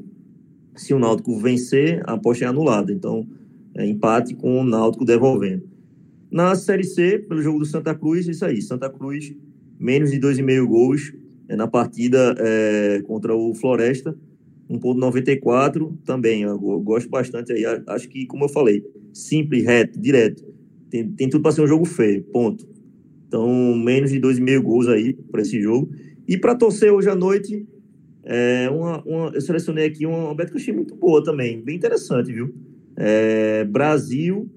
Se 0.75 0.93
o 0.93 0.99
Náutico 0.99 1.37
vencer, 1.39 2.01
a 2.05 2.13
aposta 2.13 2.45
é 2.45 2.47
anulada. 2.47 2.91
Então, 2.91 3.27
é 3.75 3.85
empate 3.85 4.35
com 4.35 4.61
o 4.61 4.63
Náutico 4.63 5.03
devolvendo. 5.03 5.63
Na 6.31 6.55
Série 6.55 6.83
C, 6.83 7.19
pelo 7.19 7.41
jogo 7.41 7.59
do 7.59 7.65
Santa 7.65 7.93
Cruz, 7.93 8.27
isso 8.27 8.45
aí. 8.45 8.61
Santa 8.61 8.89
Cruz, 8.89 9.35
menos 9.79 10.11
de 10.11 10.19
2,5 10.19 10.65
gols 10.65 11.13
é, 11.47 11.55
na 11.55 11.67
partida 11.67 12.35
é, 12.37 13.01
contra 13.05 13.35
o 13.35 13.53
Floresta. 13.53 14.17
1,94 14.69 15.97
também. 16.05 16.43
Eu 16.43 16.57
gosto 16.57 17.09
bastante 17.09 17.51
aí. 17.51 17.63
Acho 17.87 18.07
que, 18.09 18.25
como 18.25 18.45
eu 18.45 18.49
falei, 18.49 18.83
simples, 19.13 19.63
reto, 19.63 19.99
direto. 19.99 20.43
Tem, 20.89 21.09
tem 21.11 21.29
tudo 21.29 21.41
para 21.41 21.51
ser 21.51 21.61
um 21.61 21.67
jogo 21.67 21.85
feio, 21.85 22.23
ponto. 22.23 22.67
Então, 23.27 23.75
menos 23.75 24.11
de 24.11 24.19
2,5 24.19 24.61
gols 24.61 24.87
aí 24.87 25.13
para 25.13 25.41
esse 25.41 25.61
jogo. 25.61 25.91
E 26.27 26.37
para 26.37 26.55
torcer 26.55 26.91
hoje 26.91 27.09
à 27.09 27.15
noite, 27.15 27.67
é 28.23 28.69
uma, 28.69 29.03
uma, 29.03 29.31
eu 29.33 29.41
selecionei 29.41 29.85
aqui 29.85 30.05
uma, 30.05 30.25
uma 30.25 30.35
beta 30.35 30.51
que 30.51 30.57
eu 30.57 30.61
achei 30.61 30.73
muito 30.73 30.95
boa 30.95 31.23
também, 31.23 31.61
bem 31.61 31.75
interessante, 31.75 32.31
viu? 32.31 32.53
É, 32.95 33.65
Brasil 33.65 34.49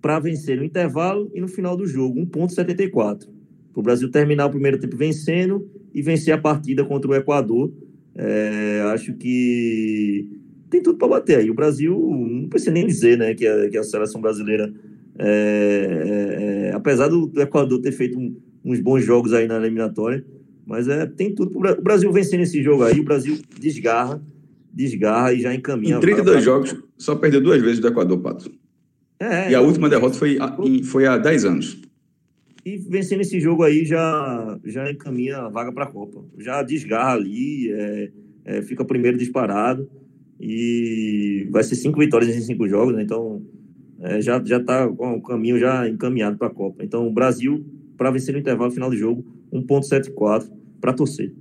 para 0.00 0.18
vencer 0.18 0.58
no 0.58 0.64
intervalo 0.64 1.30
e 1.32 1.40
no 1.40 1.48
final 1.48 1.76
do 1.76 1.86
jogo, 1.86 2.20
1,74. 2.20 3.26
Para 3.74 3.80
o 3.80 3.82
Brasil 3.82 4.08
terminar 4.08 4.46
o 4.46 4.50
primeiro 4.50 4.78
tempo 4.78 4.96
vencendo 4.96 5.68
e 5.92 6.00
vencer 6.00 6.32
a 6.32 6.38
partida 6.38 6.84
contra 6.84 7.10
o 7.10 7.14
Equador. 7.14 7.72
É, 8.14 8.82
acho 8.94 9.12
que 9.14 10.28
tem 10.70 10.80
tudo 10.80 10.96
para 10.96 11.08
bater 11.08 11.38
aí. 11.38 11.50
O 11.50 11.54
Brasil, 11.54 11.92
não 11.92 12.48
precisa 12.48 12.70
nem 12.70 12.86
dizer 12.86 13.18
né, 13.18 13.34
que, 13.34 13.44
a, 13.44 13.68
que 13.68 13.76
a 13.76 13.82
seleção 13.82 14.20
brasileira, 14.20 14.72
é, 15.18 16.68
é, 16.68 16.68
é 16.70 16.72
apesar 16.72 17.08
do, 17.08 17.26
do, 17.26 17.42
Equador 17.42 17.80
ter 17.80 17.90
feito 17.90 18.16
um, 18.16 18.36
uns 18.64 18.78
bons 18.78 19.04
jogos 19.04 19.32
aí 19.32 19.48
na 19.48 19.56
eliminatória, 19.56 20.24
mas 20.64 20.86
é, 20.86 21.04
tem 21.06 21.34
tudo. 21.34 21.50
Pro, 21.50 21.72
o 21.72 21.82
Brasil 21.82 22.12
vencendo 22.12 22.42
esse 22.42 22.62
jogo 22.62 22.84
aí, 22.84 23.00
o 23.00 23.04
Brasil 23.04 23.36
desgarra, 23.58 24.22
desgarra 24.72 25.32
e 25.32 25.40
já 25.40 25.52
encaminha. 25.52 25.96
Em 25.96 26.00
32 26.00 26.44
jogos, 26.44 26.76
só 26.96 27.16
perdeu 27.16 27.40
duas 27.40 27.60
vezes 27.60 27.80
do 27.80 27.88
Equador, 27.88 28.20
Pato. 28.20 28.52
É, 29.18 29.50
e 29.50 29.54
a 29.54 29.60
última 29.60 29.88
derrota 29.88 30.16
foi, 30.16 30.38
foi 30.84 31.06
há 31.06 31.18
10 31.18 31.44
anos. 31.44 31.84
E 32.64 32.78
vencendo 32.78 33.20
esse 33.20 33.38
jogo 33.38 33.62
aí 33.62 33.84
já, 33.84 34.58
já 34.64 34.90
encaminha 34.90 35.38
a 35.38 35.48
vaga 35.48 35.70
para 35.70 35.84
a 35.84 35.90
Copa. 35.90 36.24
Já 36.38 36.62
desgarra 36.62 37.12
ali, 37.12 37.70
é, 37.70 38.10
é, 38.44 38.62
fica 38.62 38.84
primeiro 38.84 39.18
disparado. 39.18 39.88
E 40.40 41.46
vai 41.50 41.62
ser 41.62 41.74
cinco 41.74 42.00
vitórias 42.00 42.34
em 42.34 42.40
cinco 42.40 42.66
jogos, 42.66 42.94
né? 42.94 43.02
Então 43.02 43.42
é, 44.00 44.20
já 44.20 44.38
está 44.38 44.88
com 44.88 45.14
o 45.14 45.22
caminho 45.22 45.58
já 45.58 45.88
encaminhado 45.88 46.38
para 46.38 46.48
a 46.48 46.54
Copa. 46.54 46.82
Então 46.82 47.06
o 47.06 47.12
Brasil, 47.12 47.64
para 47.96 48.10
vencer 48.10 48.32
no 48.32 48.40
intervalo 48.40 48.70
final 48.70 48.88
do 48.88 48.96
jogo, 48.96 49.24
1,74 49.52 50.50
para 50.80 50.92
torcer. 50.92 51.34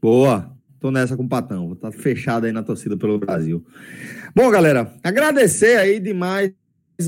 Boa, 0.00 0.50
tô 0.80 0.90
nessa 0.90 1.16
com 1.16 1.24
o 1.24 1.28
Patão. 1.28 1.74
Tá 1.74 1.92
fechado 1.92 2.46
aí 2.46 2.52
na 2.52 2.62
torcida 2.62 2.96
pelo 2.96 3.18
Brasil. 3.18 3.64
Bom, 4.34 4.50
galera, 4.50 4.92
agradecer 5.02 5.76
aí 5.76 6.00
demais 6.00 6.52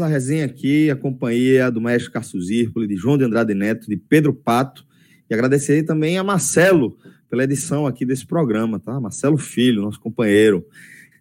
a 0.00 0.06
resenha 0.06 0.44
aqui, 0.44 0.90
a 0.90 0.96
companhia 0.96 1.70
do 1.70 1.80
mestre 1.80 2.12
Cássio 2.12 2.40
Zirpoli, 2.40 2.86
de 2.86 2.94
João 2.94 3.16
de 3.16 3.24
Andrade 3.24 3.54
Neto, 3.54 3.88
de 3.88 3.96
Pedro 3.96 4.34
Pato. 4.34 4.86
E 5.28 5.34
agradecer 5.34 5.82
também 5.82 6.18
a 6.18 6.24
Marcelo 6.24 6.96
pela 7.30 7.44
edição 7.44 7.86
aqui 7.86 8.04
desse 8.04 8.26
programa, 8.26 8.78
tá? 8.78 9.00
Marcelo 9.00 9.38
Filho, 9.38 9.82
nosso 9.82 9.98
companheiro. 9.98 10.64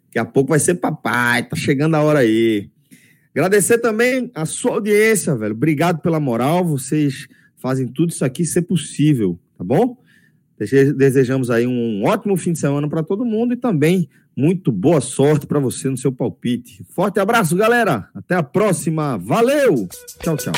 Daqui 0.07 0.19
a 0.19 0.25
pouco 0.25 0.49
vai 0.49 0.59
ser 0.59 0.75
papai, 0.75 1.47
tá 1.47 1.55
chegando 1.55 1.95
a 1.95 2.01
hora 2.01 2.19
aí. 2.19 2.69
Agradecer 3.33 3.77
também 3.77 4.29
a 4.35 4.45
sua 4.45 4.73
audiência, 4.73 5.35
velho. 5.35 5.53
Obrigado 5.53 6.01
pela 6.01 6.19
moral. 6.19 6.65
Vocês 6.65 7.27
fazem 7.55 7.87
tudo 7.87 8.09
isso 8.09 8.25
aqui 8.25 8.45
ser 8.45 8.63
possível, 8.63 9.39
tá 9.57 9.63
bom? 9.63 9.97
Desejamos 10.57 11.49
aí 11.49 11.67
um 11.67 12.03
ótimo 12.05 12.35
fim 12.35 12.51
de 12.51 12.59
semana 12.59 12.87
para 12.89 13.03
todo 13.03 13.25
mundo 13.25 13.53
e 13.53 13.57
também 13.57 14.09
muito 14.35 14.71
boa 14.71 15.01
sorte 15.01 15.47
para 15.47 15.59
você 15.59 15.89
no 15.89 15.97
seu 15.97 16.11
palpite. 16.11 16.85
Forte 16.89 17.19
abraço, 17.19 17.55
galera. 17.55 18.07
Até 18.13 18.35
a 18.35 18.43
próxima. 18.43 19.17
Valeu. 19.17 19.87
Tchau, 20.19 20.37
tchau. 20.37 20.53